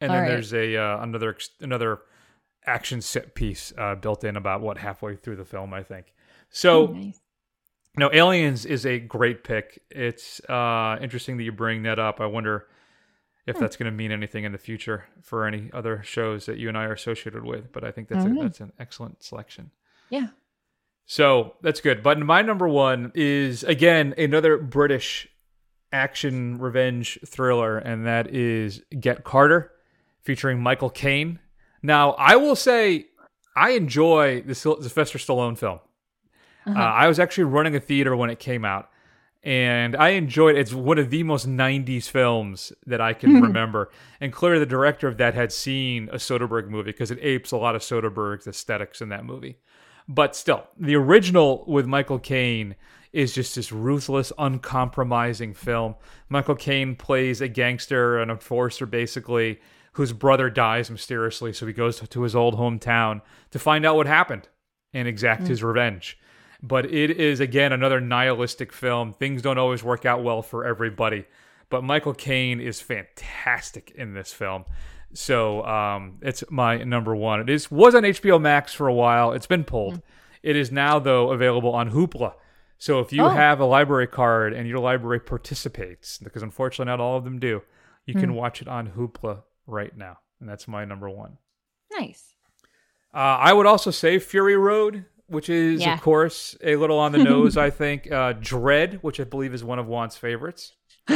And 0.00 0.10
All 0.10 0.16
then 0.16 0.22
right. 0.24 0.28
there's 0.30 0.52
a 0.52 0.76
uh, 0.76 1.02
another 1.02 1.36
another 1.60 2.00
action 2.66 3.00
set 3.00 3.34
piece 3.34 3.72
uh, 3.78 3.94
built 3.94 4.24
in 4.24 4.36
about 4.36 4.60
what 4.60 4.78
halfway 4.78 5.14
through 5.16 5.36
the 5.36 5.44
film, 5.44 5.72
I 5.72 5.82
think. 5.82 6.12
So, 6.50 6.88
Oh, 6.88 6.92
nice. 6.92 7.20
No, 7.96 8.10
Aliens 8.12 8.64
is 8.66 8.84
a 8.86 8.98
great 8.98 9.44
pick. 9.44 9.82
It's 9.90 10.40
uh, 10.48 10.98
interesting 11.00 11.36
that 11.38 11.44
you 11.44 11.52
bring 11.52 11.82
that 11.84 11.98
up. 11.98 12.20
I 12.20 12.26
wonder 12.26 12.66
Hmm. 13.46 13.50
if 13.50 13.58
that's 13.58 13.76
going 13.76 13.90
to 13.90 13.96
mean 13.96 14.10
anything 14.10 14.42
in 14.42 14.50
the 14.50 14.58
future 14.58 15.04
for 15.22 15.46
any 15.46 15.70
other 15.72 16.02
shows 16.02 16.46
that 16.46 16.58
you 16.58 16.68
and 16.68 16.76
I 16.76 16.82
are 16.84 16.92
associated 16.92 17.44
with. 17.44 17.70
But 17.72 17.84
I 17.84 17.92
think 17.92 18.08
that's 18.08 18.24
a, 18.24 18.26
don't 18.26 18.34
know. 18.36 18.42
that's 18.42 18.58
an 18.60 18.72
excellent 18.80 19.22
selection. 19.22 19.70
Yeah. 20.10 20.28
So 21.04 21.54
that's 21.62 21.80
good. 21.80 22.02
But 22.02 22.18
my 22.18 22.42
number 22.42 22.66
one 22.68 23.12
is 23.14 23.62
again 23.62 24.14
another 24.18 24.58
British 24.58 25.28
action 25.92 26.58
revenge 26.58 27.20
thriller, 27.24 27.78
and 27.78 28.04
that 28.06 28.34
is 28.34 28.82
Get 28.98 29.22
Carter, 29.22 29.70
featuring 30.22 30.60
Michael 30.60 30.90
Caine. 30.90 31.38
Now, 31.82 32.12
I 32.12 32.34
will 32.34 32.56
say 32.56 33.06
I 33.54 33.70
enjoy 33.70 34.42
the 34.42 34.56
Syl- 34.56 34.82
Sylvester 34.82 35.18
Stallone 35.18 35.56
film. 35.56 35.78
Uh, 36.66 36.78
I 36.78 37.06
was 37.06 37.18
actually 37.18 37.44
running 37.44 37.76
a 37.76 37.80
theater 37.80 38.16
when 38.16 38.30
it 38.30 38.38
came 38.38 38.64
out, 38.64 38.90
and 39.42 39.94
I 39.94 40.10
enjoyed 40.10 40.56
it. 40.56 40.60
It's 40.60 40.72
one 40.72 40.98
of 40.98 41.10
the 41.10 41.22
most 41.22 41.48
90s 41.48 42.08
films 42.08 42.72
that 42.86 43.00
I 43.00 43.12
can 43.12 43.40
remember. 43.42 43.90
And 44.20 44.32
clearly, 44.32 44.58
the 44.58 44.66
director 44.66 45.06
of 45.06 45.16
that 45.18 45.34
had 45.34 45.52
seen 45.52 46.08
a 46.10 46.16
Soderbergh 46.16 46.68
movie 46.68 46.90
because 46.90 47.10
it 47.10 47.18
apes 47.22 47.52
a 47.52 47.56
lot 47.56 47.76
of 47.76 47.82
Soderbergh's 47.82 48.46
aesthetics 48.46 49.00
in 49.00 49.08
that 49.10 49.24
movie. 49.24 49.58
But 50.08 50.36
still, 50.36 50.64
the 50.78 50.96
original 50.96 51.64
with 51.66 51.86
Michael 51.86 52.18
Caine 52.18 52.76
is 53.12 53.32
just 53.32 53.54
this 53.54 53.72
ruthless, 53.72 54.32
uncompromising 54.38 55.54
film. 55.54 55.94
Michael 56.28 56.54
Caine 56.54 56.96
plays 56.96 57.40
a 57.40 57.48
gangster, 57.48 58.18
an 58.18 58.30
enforcer, 58.30 58.86
basically, 58.86 59.60
whose 59.92 60.12
brother 60.12 60.50
dies 60.50 60.90
mysteriously. 60.90 61.52
So 61.52 61.66
he 61.66 61.72
goes 61.72 61.98
to 62.00 62.22
his 62.22 62.36
old 62.36 62.56
hometown 62.56 63.22
to 63.52 63.58
find 63.58 63.86
out 63.86 63.96
what 63.96 64.06
happened 64.06 64.48
and 64.92 65.08
exact 65.08 65.46
his 65.48 65.62
revenge. 65.62 66.18
But 66.62 66.86
it 66.86 67.10
is, 67.10 67.40
again, 67.40 67.72
another 67.72 68.00
nihilistic 68.00 68.72
film. 68.72 69.12
Things 69.12 69.42
don't 69.42 69.58
always 69.58 69.82
work 69.84 70.04
out 70.06 70.22
well 70.22 70.42
for 70.42 70.64
everybody. 70.64 71.26
But 71.68 71.82
Michael 71.84 72.14
Caine 72.14 72.60
is 72.60 72.80
fantastic 72.80 73.90
in 73.96 74.14
this 74.14 74.32
film. 74.32 74.64
So 75.12 75.64
um, 75.64 76.18
it's 76.22 76.44
my 76.50 76.78
number 76.84 77.14
one. 77.14 77.40
It 77.40 77.50
is 77.50 77.70
was 77.70 77.94
on 77.94 78.02
HBO 78.02 78.40
Max 78.40 78.72
for 78.72 78.86
a 78.88 78.94
while. 78.94 79.32
It's 79.32 79.46
been 79.46 79.64
pulled. 79.64 80.02
It 80.42 80.56
is 80.56 80.70
now 80.70 80.98
though 80.98 81.30
available 81.30 81.72
on 81.74 81.90
Hoopla. 81.90 82.34
So 82.78 83.00
if 83.00 83.12
you 83.12 83.22
Oh. 83.24 83.28
have 83.28 83.58
a 83.60 83.64
library 83.64 84.06
card 84.06 84.52
and 84.52 84.68
your 84.68 84.78
library 84.78 85.20
participates, 85.20 86.18
because 86.18 86.42
unfortunately 86.42 86.90
not 86.90 87.00
all 87.00 87.16
of 87.16 87.24
them 87.24 87.38
do, 87.38 87.62
you 88.04 88.14
can 88.14 88.34
watch 88.34 88.60
it 88.62 88.68
on 88.68 88.88
Hoopla 88.90 89.42
right 89.66 89.96
now, 89.96 90.18
and 90.40 90.48
that's 90.48 90.68
my 90.68 90.84
number 90.84 91.08
one. 91.08 91.38
Nice. 91.92 92.34
Uh, 93.14 93.18
I 93.40 93.52
would 93.52 93.66
also 93.66 93.90
say 93.90 94.18
Fury 94.18 94.56
Road, 94.56 95.06
which 95.28 95.48
is 95.48 95.80
Yeah. 95.80 95.94
of 95.94 96.00
course 96.02 96.56
a 96.62 96.76
little 96.76 96.98
on 96.98 97.12
the 97.12 97.18
nose. 97.24 97.56
I 97.66 97.70
think 97.70 98.10
uh, 98.10 98.32
Dread, 98.34 98.98
which 99.02 99.20
I 99.20 99.24
believe 99.24 99.54
is 99.54 99.62
one 99.64 99.78
of 99.78 99.86
Wan's 99.86 100.16
favorites. 100.16 100.72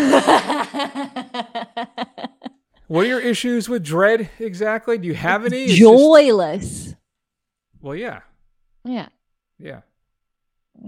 What 2.86 3.04
are 3.04 3.08
your 3.08 3.20
issues 3.20 3.68
with 3.68 3.84
Dread 3.84 4.28
exactly? 4.40 4.98
Do 4.98 5.06
you 5.06 5.14
have 5.14 5.46
any? 5.46 5.58
It's 5.62 5.72
just- 5.74 5.80
Joyless. 5.80 6.94
well, 7.80 7.94
yeah, 7.94 8.20
Yeah. 8.84 9.08
yeah. 9.60 9.82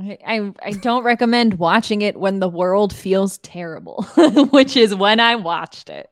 I, 0.01 0.19
I 0.27 0.53
I 0.63 0.71
don't 0.73 1.05
recommend 1.05 1.61
watching 1.61 2.03
it 2.03 2.17
when 2.19 2.41
the 2.41 2.49
world 2.49 2.93
feels 2.93 3.39
terrible, 3.39 4.03
which 4.51 4.77
is 4.77 4.95
when 4.97 5.21
I 5.21 5.37
watched 5.37 5.91
it. 5.91 6.09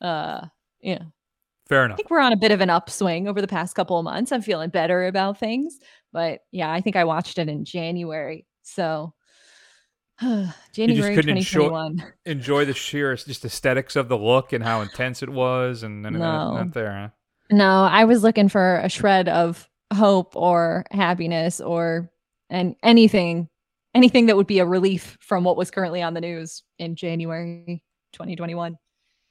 Uh 0.00 0.46
yeah. 0.80 1.02
Fair 1.68 1.84
enough. 1.84 1.96
I 1.96 1.98
think 1.98 2.10
we're 2.10 2.20
on 2.20 2.32
a 2.32 2.36
bit 2.36 2.52
of 2.52 2.62
an 2.62 2.70
upswing 2.70 3.28
over 3.28 3.42
the 3.42 3.48
past 3.48 3.74
couple 3.74 3.98
of 3.98 4.04
months. 4.04 4.32
I'm 4.32 4.40
feeling 4.40 4.70
better 4.70 5.06
about 5.06 5.36
things. 5.38 5.78
But 6.12 6.40
yeah, 6.50 6.70
I 6.72 6.80
think 6.80 6.96
I 6.96 7.04
watched 7.04 7.38
it 7.38 7.48
in 7.48 7.64
January. 7.64 8.46
So 8.62 9.12
January 10.72 11.14
couldn't 11.14 11.36
enjoy- 11.36 11.68
2021. 11.68 12.12
Enjoy 12.26 12.64
the 12.64 12.74
sheer 12.74 13.14
just 13.16 13.44
aesthetics 13.44 13.94
of 13.96 14.08
the 14.08 14.18
look 14.18 14.52
and 14.52 14.64
how 14.64 14.80
intense 14.80 15.22
it 15.22 15.28
was, 15.28 15.82
and, 15.82 16.04
and 16.06 16.18
No. 16.18 16.54
not 16.56 16.72
there. 16.74 16.92
Huh? 16.92 17.08
No, 17.56 17.84
I 17.84 18.04
was 18.04 18.22
looking 18.22 18.48
for 18.48 18.76
a 18.78 18.88
shred 18.88 19.28
of 19.28 19.68
hope 19.94 20.36
or 20.36 20.84
happiness 20.90 21.60
or 21.60 22.10
and 22.50 22.76
anything 22.82 23.48
anything 23.94 24.26
that 24.26 24.36
would 24.36 24.46
be 24.46 24.58
a 24.58 24.66
relief 24.66 25.16
from 25.20 25.44
what 25.44 25.56
was 25.56 25.70
currently 25.70 26.02
on 26.02 26.12
the 26.14 26.20
news 26.20 26.62
in 26.78 26.94
January 26.94 27.82
2021. 28.12 28.76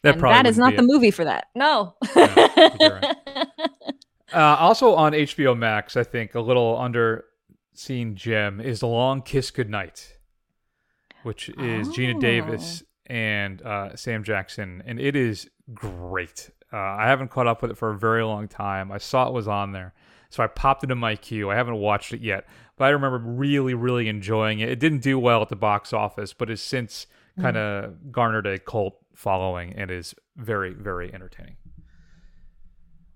That 0.03 0.19
that 0.19 0.45
is 0.47 0.57
not 0.57 0.71
wouldn't 0.73 0.87
the 0.87 0.91
it. 0.91 0.95
movie 0.95 1.11
for 1.11 1.23
that. 1.25 1.47
No. 1.55 1.95
Yeah, 2.15 2.33
I 2.37 2.47
think 2.47 2.73
you're 2.81 3.01
Uh, 4.33 4.57
also 4.59 4.93
on 4.93 5.13
HBO 5.13 5.57
Max, 5.57 5.95
I 5.95 6.03
think 6.03 6.35
a 6.35 6.41
little 6.41 6.77
under 6.77 7.25
seen 7.73 8.15
gem 8.15 8.59
is 8.59 8.81
The 8.81 8.87
Long 8.87 9.21
Kiss 9.21 9.51
Goodnight, 9.51 10.17
which 11.23 11.49
is 11.49 11.87
Geena 11.89 12.19
Davis 12.19 12.83
and 13.05 13.61
uh, 13.61 13.95
Sam 13.95 14.23
Jackson, 14.23 14.83
and 14.85 14.99
it 14.99 15.15
is 15.15 15.49
great. 15.73 16.49
Uh, 16.73 16.77
I 16.77 17.05
haven't 17.07 17.29
caught 17.31 17.47
up 17.47 17.61
with 17.61 17.71
it 17.71 17.77
for 17.77 17.91
a 17.91 17.97
very 17.97 18.23
long 18.23 18.47
time. 18.49 18.91
I 18.91 18.97
saw 18.97 19.27
it 19.27 19.33
was 19.33 19.47
on 19.47 19.71
there, 19.71 19.93
So 20.29 20.43
I 20.43 20.47
popped 20.47 20.83
it 20.83 20.91
in 20.91 20.97
my 20.97 21.15
queue. 21.15 21.49
I 21.49 21.55
haven't 21.55 21.77
watched 21.77 22.11
it 22.13 22.19
yet, 22.21 22.45
but 22.75 22.85
I 22.85 22.89
remember 22.89 23.19
really, 23.19 23.73
really 23.73 24.09
enjoying 24.09 24.59
it. 24.59 24.67
It 24.69 24.79
didn't 24.79 24.99
do 24.99 25.17
well 25.17 25.41
at 25.41 25.47
the 25.49 25.55
box 25.55 25.93
office, 25.93 26.33
but 26.33 26.49
has 26.49 26.61
since 26.61 27.07
kind 27.39 27.55
of 27.55 28.11
garnered 28.11 28.47
a 28.47 28.57
cult 28.59 28.97
following 29.15 29.71
and 29.73 29.91
is 29.91 30.15
very, 30.35 30.73
very 30.73 31.13
entertaining. 31.13 31.55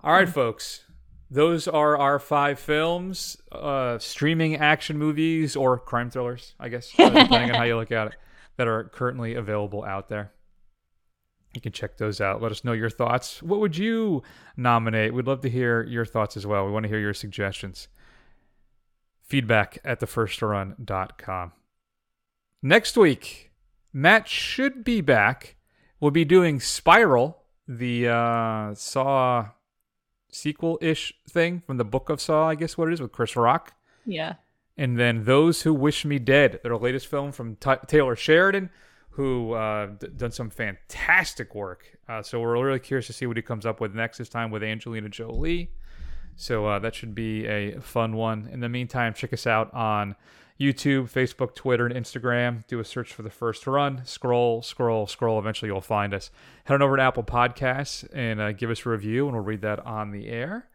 All 0.01 0.13
right, 0.13 0.29
folks. 0.29 0.83
Those 1.33 1.65
are 1.69 1.97
our 1.97 2.19
five 2.19 2.59
films, 2.59 3.37
uh, 3.53 3.97
streaming 3.99 4.57
action 4.57 4.97
movies 4.97 5.55
or 5.55 5.79
crime 5.79 6.09
thrillers, 6.09 6.55
I 6.59 6.67
guess, 6.67 6.91
uh, 6.99 7.09
depending 7.09 7.51
on 7.51 7.55
how 7.55 7.63
you 7.63 7.77
look 7.77 7.93
at 7.93 8.07
it, 8.07 8.15
that 8.57 8.67
are 8.67 8.83
currently 8.83 9.35
available 9.35 9.85
out 9.85 10.09
there. 10.09 10.33
You 11.53 11.61
can 11.61 11.71
check 11.71 11.97
those 11.97 12.19
out. 12.19 12.41
Let 12.41 12.51
us 12.51 12.65
know 12.65 12.73
your 12.73 12.89
thoughts. 12.89 13.41
What 13.41 13.61
would 13.61 13.77
you 13.77 14.23
nominate? 14.57 15.13
We'd 15.13 15.25
love 15.25 15.39
to 15.41 15.49
hear 15.49 15.83
your 15.83 16.05
thoughts 16.05 16.35
as 16.35 16.45
well. 16.45 16.65
We 16.65 16.71
want 16.73 16.83
to 16.83 16.89
hear 16.89 16.99
your 16.99 17.13
suggestions. 17.13 17.87
Feedback 19.23 19.77
at 19.85 20.01
thefirstrun.com. 20.01 21.53
Next 22.61 22.97
week, 22.97 23.51
Matt 23.93 24.27
should 24.27 24.83
be 24.83 24.99
back. 24.99 25.55
We'll 26.01 26.11
be 26.11 26.25
doing 26.25 26.59
Spiral, 26.59 27.37
the 27.69 28.09
uh, 28.09 28.73
Saw 28.75 29.51
sequel 30.31 30.77
ish 30.81 31.13
thing 31.29 31.61
from 31.65 31.77
the 31.77 31.85
Book 31.85 32.09
of 32.09 32.21
Saw, 32.21 32.47
I 32.47 32.55
guess 32.55 32.77
what 32.77 32.87
it 32.87 32.93
is, 32.93 33.01
with 33.01 33.11
Chris 33.11 33.35
Rock. 33.35 33.73
Yeah. 34.05 34.35
And 34.77 34.97
then 34.97 35.25
Those 35.25 35.61
Who 35.61 35.73
Wish 35.73 36.05
Me 36.05 36.17
Dead, 36.17 36.59
their 36.63 36.75
latest 36.77 37.07
film 37.07 37.31
from 37.31 37.55
Ty 37.57 37.79
Taylor 37.87 38.15
Sheridan, 38.15 38.69
who 39.11 39.53
uh, 39.53 39.87
d- 39.87 40.07
done 40.15 40.31
some 40.31 40.49
fantastic 40.49 41.53
work. 41.53 41.97
Uh, 42.07 42.23
so 42.23 42.39
we're 42.39 42.63
really 42.63 42.79
curious 42.79 43.07
to 43.07 43.13
see 43.13 43.25
what 43.25 43.35
he 43.35 43.43
comes 43.43 43.65
up 43.65 43.81
with 43.81 43.93
next 43.93 44.17
this 44.17 44.29
time 44.29 44.49
with 44.51 44.63
Angelina 44.63 45.09
Jolie. 45.09 45.71
So 46.37 46.65
uh, 46.65 46.79
that 46.79 46.95
should 46.95 47.13
be 47.13 47.45
a 47.45 47.79
fun 47.81 48.15
one. 48.15 48.49
In 48.51 48.61
the 48.61 48.69
meantime, 48.69 49.13
check 49.13 49.33
us 49.33 49.45
out 49.45 49.73
on 49.73 50.15
YouTube, 50.59 51.11
Facebook, 51.11 51.55
Twitter, 51.55 51.85
and 51.87 51.95
Instagram. 51.95 52.65
Do 52.67 52.79
a 52.79 52.85
search 52.85 53.13
for 53.13 53.23
the 53.23 53.29
first 53.29 53.65
run. 53.65 54.01
Scroll, 54.05 54.61
scroll, 54.61 55.07
scroll. 55.07 55.39
Eventually, 55.39 55.69
you'll 55.69 55.81
find 55.81 56.13
us. 56.13 56.29
Head 56.65 56.75
on 56.75 56.81
over 56.81 56.97
to 56.97 57.01
Apple 57.03 57.23
Podcasts 57.23 58.07
and 58.13 58.39
uh, 58.39 58.51
give 58.51 58.69
us 58.69 58.85
a 58.85 58.89
review, 58.89 59.25
and 59.27 59.35
we'll 59.35 59.43
read 59.45 59.61
that 59.61 59.79
on 59.85 60.11
the 60.11 60.27
air. 60.29 60.67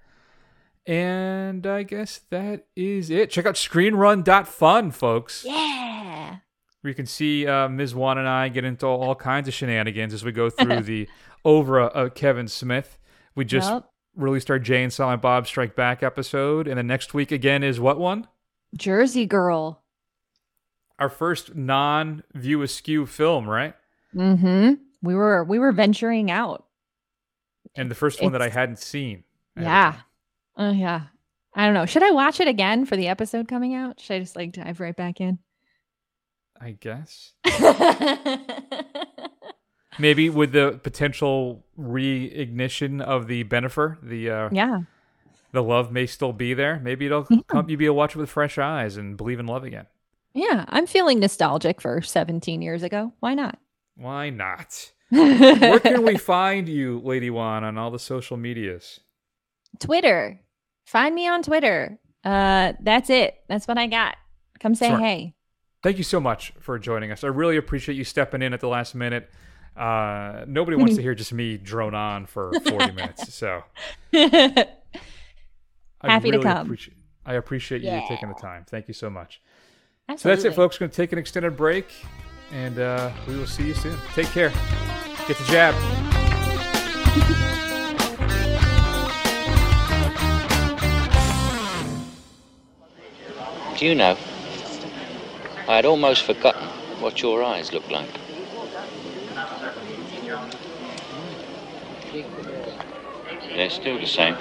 And 0.87 1.67
I 1.67 1.83
guess 1.83 2.21
that 2.31 2.67
is 2.77 3.11
it. 3.11 3.31
Check 3.31 3.47
out 3.47 3.55
screenrun.fun, 3.57 4.91
folks. 4.93 5.45
Yeah. 5.45 6.37
Where 6.81 6.89
you 6.89 6.95
can 6.95 7.07
see 7.07 7.47
uh, 7.47 7.69
Ms. 7.69 7.95
Wan 7.95 8.19
and 8.19 8.29
I 8.29 8.49
get 8.49 8.65
into 8.65 8.87
all 8.87 9.15
kinds 9.17 9.49
of 9.49 9.55
shenanigans 9.55 10.15
as 10.15 10.25
we 10.25 10.31
go 10.31 10.49
through 10.51 10.83
the 10.83 11.09
over 11.45 11.81
of 11.81 12.15
Kevin 12.15 12.47
Smith. 12.47 12.99
We 13.35 13.45
just 13.45 13.71
Yep. 13.71 13.91
released 14.15 14.51
our 14.51 14.61
Jay 14.61 14.83
and 14.85 14.93
Silent 14.93 15.23
Bob 15.23 15.49
Strike 15.49 15.75
Back 15.75 16.05
episode. 16.05 16.69
And 16.69 16.79
then 16.79 16.87
next 16.87 17.15
week 17.15 17.33
again 17.33 17.65
is 17.65 17.81
what 17.81 17.99
one? 17.99 18.29
Jersey 18.75 19.27
Girl. 19.27 19.83
Our 20.99 21.09
first 21.09 21.55
non 21.55 22.23
View 22.35 22.63
Askew 22.63 23.07
film, 23.07 23.49
right? 23.49 23.75
Mm-hmm. 24.15 24.75
We 25.03 25.15
were 25.15 25.45
we 25.45 25.59
were 25.59 25.73
venturing 25.73 26.31
out. 26.31 26.65
And 27.77 27.91
the 27.91 27.95
first 27.95 28.23
one 28.23 28.33
that 28.33 28.43
I 28.43 28.49
hadn't 28.49 28.79
seen. 28.79 29.25
of 29.57 29.63
Yeah. 29.63 29.97
Oh 30.57 30.71
yeah. 30.71 31.03
I 31.55 31.65
don't 31.65 31.75
know. 31.75 31.87
Should 31.87 32.03
I 32.03 32.11
watch 32.11 32.41
it 32.41 32.49
again 32.49 32.85
for 32.87 32.97
the 32.97 33.09
episode 33.09 33.49
coming 33.49 33.75
out? 33.75 34.01
Should 34.01 34.15
I 34.17 34.19
just 34.21 34.37
like 34.37 34.53
dive 34.53 34.81
right 34.81 34.97
back 34.97 35.21
in? 35.21 35.39
I 36.61 36.73
guess. 36.73 37.35
Maybe 39.99 40.29
with 40.29 40.53
the 40.53 40.79
potential 40.83 41.65
reignition 41.79 43.01
of 43.01 43.27
the 43.27 43.45
Bennifer, 43.45 43.97
the 44.03 44.31
uh, 44.31 44.49
yeah. 44.53 44.81
The 45.57 45.63
love 45.63 45.91
may 45.91 46.07
still 46.07 46.33
be 46.33 46.55
there. 46.55 46.79
Maybe 46.83 47.07
it'll 47.07 47.25
come. 47.25 47.69
You'll 47.69 47.79
be 47.79 47.87
able 47.87 47.95
to 47.95 47.99
watch 47.99 48.15
it 48.15 48.19
with 48.19 48.31
fresh 48.31 48.59
eyes 48.59 48.97
and 48.97 49.17
believe 49.17 49.41
in 49.41 49.47
love 49.47 49.65
again. 49.65 49.87
Yeah. 50.35 50.65
I'm 50.69 50.87
feeling 50.87 51.19
nostalgic 51.21 51.81
for 51.81 52.03
17 52.03 52.63
years 52.63 52.83
ago. 52.83 53.13
Why 53.21 53.35
not? 53.35 53.59
Why 53.97 54.31
not? 54.31 54.93
Where 55.09 55.81
can 55.81 56.03
we 56.03 56.17
find 56.19 56.69
you, 56.69 57.01
Lady 57.05 57.31
Wan, 57.31 57.65
on 57.65 57.79
all 57.79 57.91
the 57.91 57.99
social 57.99 58.37
medias? 58.37 59.01
Twitter. 59.81 60.41
Find 60.85 61.15
me 61.15 61.27
on 61.29 61.43
Twitter. 61.43 61.99
Uh 62.25 62.73
that's 62.81 63.09
it. 63.11 63.37
That's 63.49 63.67
what 63.69 63.79
I 63.79 63.87
got. 63.87 64.17
Come 64.61 64.75
say 64.75 64.89
Smart. 64.89 65.03
hey. 65.03 65.35
Thank 65.83 65.99
you 65.99 66.05
so 66.05 66.19
much 66.21 66.53
for 66.59 66.79
joining 66.79 67.13
us. 67.13 67.23
I 67.23 67.29
really 67.29 67.57
appreciate 67.57 67.95
you 67.95 68.05
stepping 68.05 68.43
in 68.43 68.53
at 68.53 68.61
the 68.61 68.69
last 68.69 68.95
minute. 68.95 69.31
Uh, 69.77 70.45
nobody 70.49 70.77
wants 70.77 70.97
to 70.97 71.03
hear 71.07 71.15
just 71.15 71.33
me 71.33 71.59
drone 71.59 71.95
on 71.95 72.27
for 72.27 72.51
40 72.67 72.93
minutes. 72.93 73.35
So 73.35 73.63
I 76.09 76.13
Happy 76.13 76.31
to 76.31 76.39
come. 76.43 76.67
Appreciate, 76.67 76.97
I 77.25 77.35
appreciate 77.35 77.83
you 77.83 77.89
Yeah. 77.89 78.07
taking 78.09 78.29
the 78.29 78.35
time. 78.35 78.65
Thank 78.69 78.89
you 78.89 78.95
so 78.95 79.11
much. 79.11 79.41
So 80.17 80.29
that's 80.29 80.45
it, 80.45 80.55
folks. 80.55 80.79
Going 80.79 80.91
to 80.91 80.97
take 80.97 81.13
an 81.13 81.19
extended 81.19 81.57
break, 81.57 81.87
and 82.53 82.79
uh, 82.79 83.11
we 83.27 83.37
will 83.37 83.47
see 83.47 83.67
you 83.67 83.75
soon. 83.75 83.97
Take 84.15 84.29
care. 84.29 84.51
Get 85.27 85.37
the 85.37 85.45
jab. 85.49 85.75
Do 93.77 93.85
you 93.85 93.95
know? 93.95 94.17
I 95.69 95.77
had 95.77 95.85
almost 95.85 96.23
forgotten 96.23 96.67
what 97.01 97.21
your 97.21 97.43
eyes 97.43 97.73
look 97.73 97.91
like. 97.91 98.09
They're 103.55 103.71
still 103.71 103.99
the 103.99 104.07
same. 104.07 104.37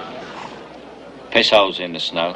Piss 1.35 1.49
holes 1.49 1.81
in 1.81 1.91
the 1.91 1.99
snow. 1.99 2.31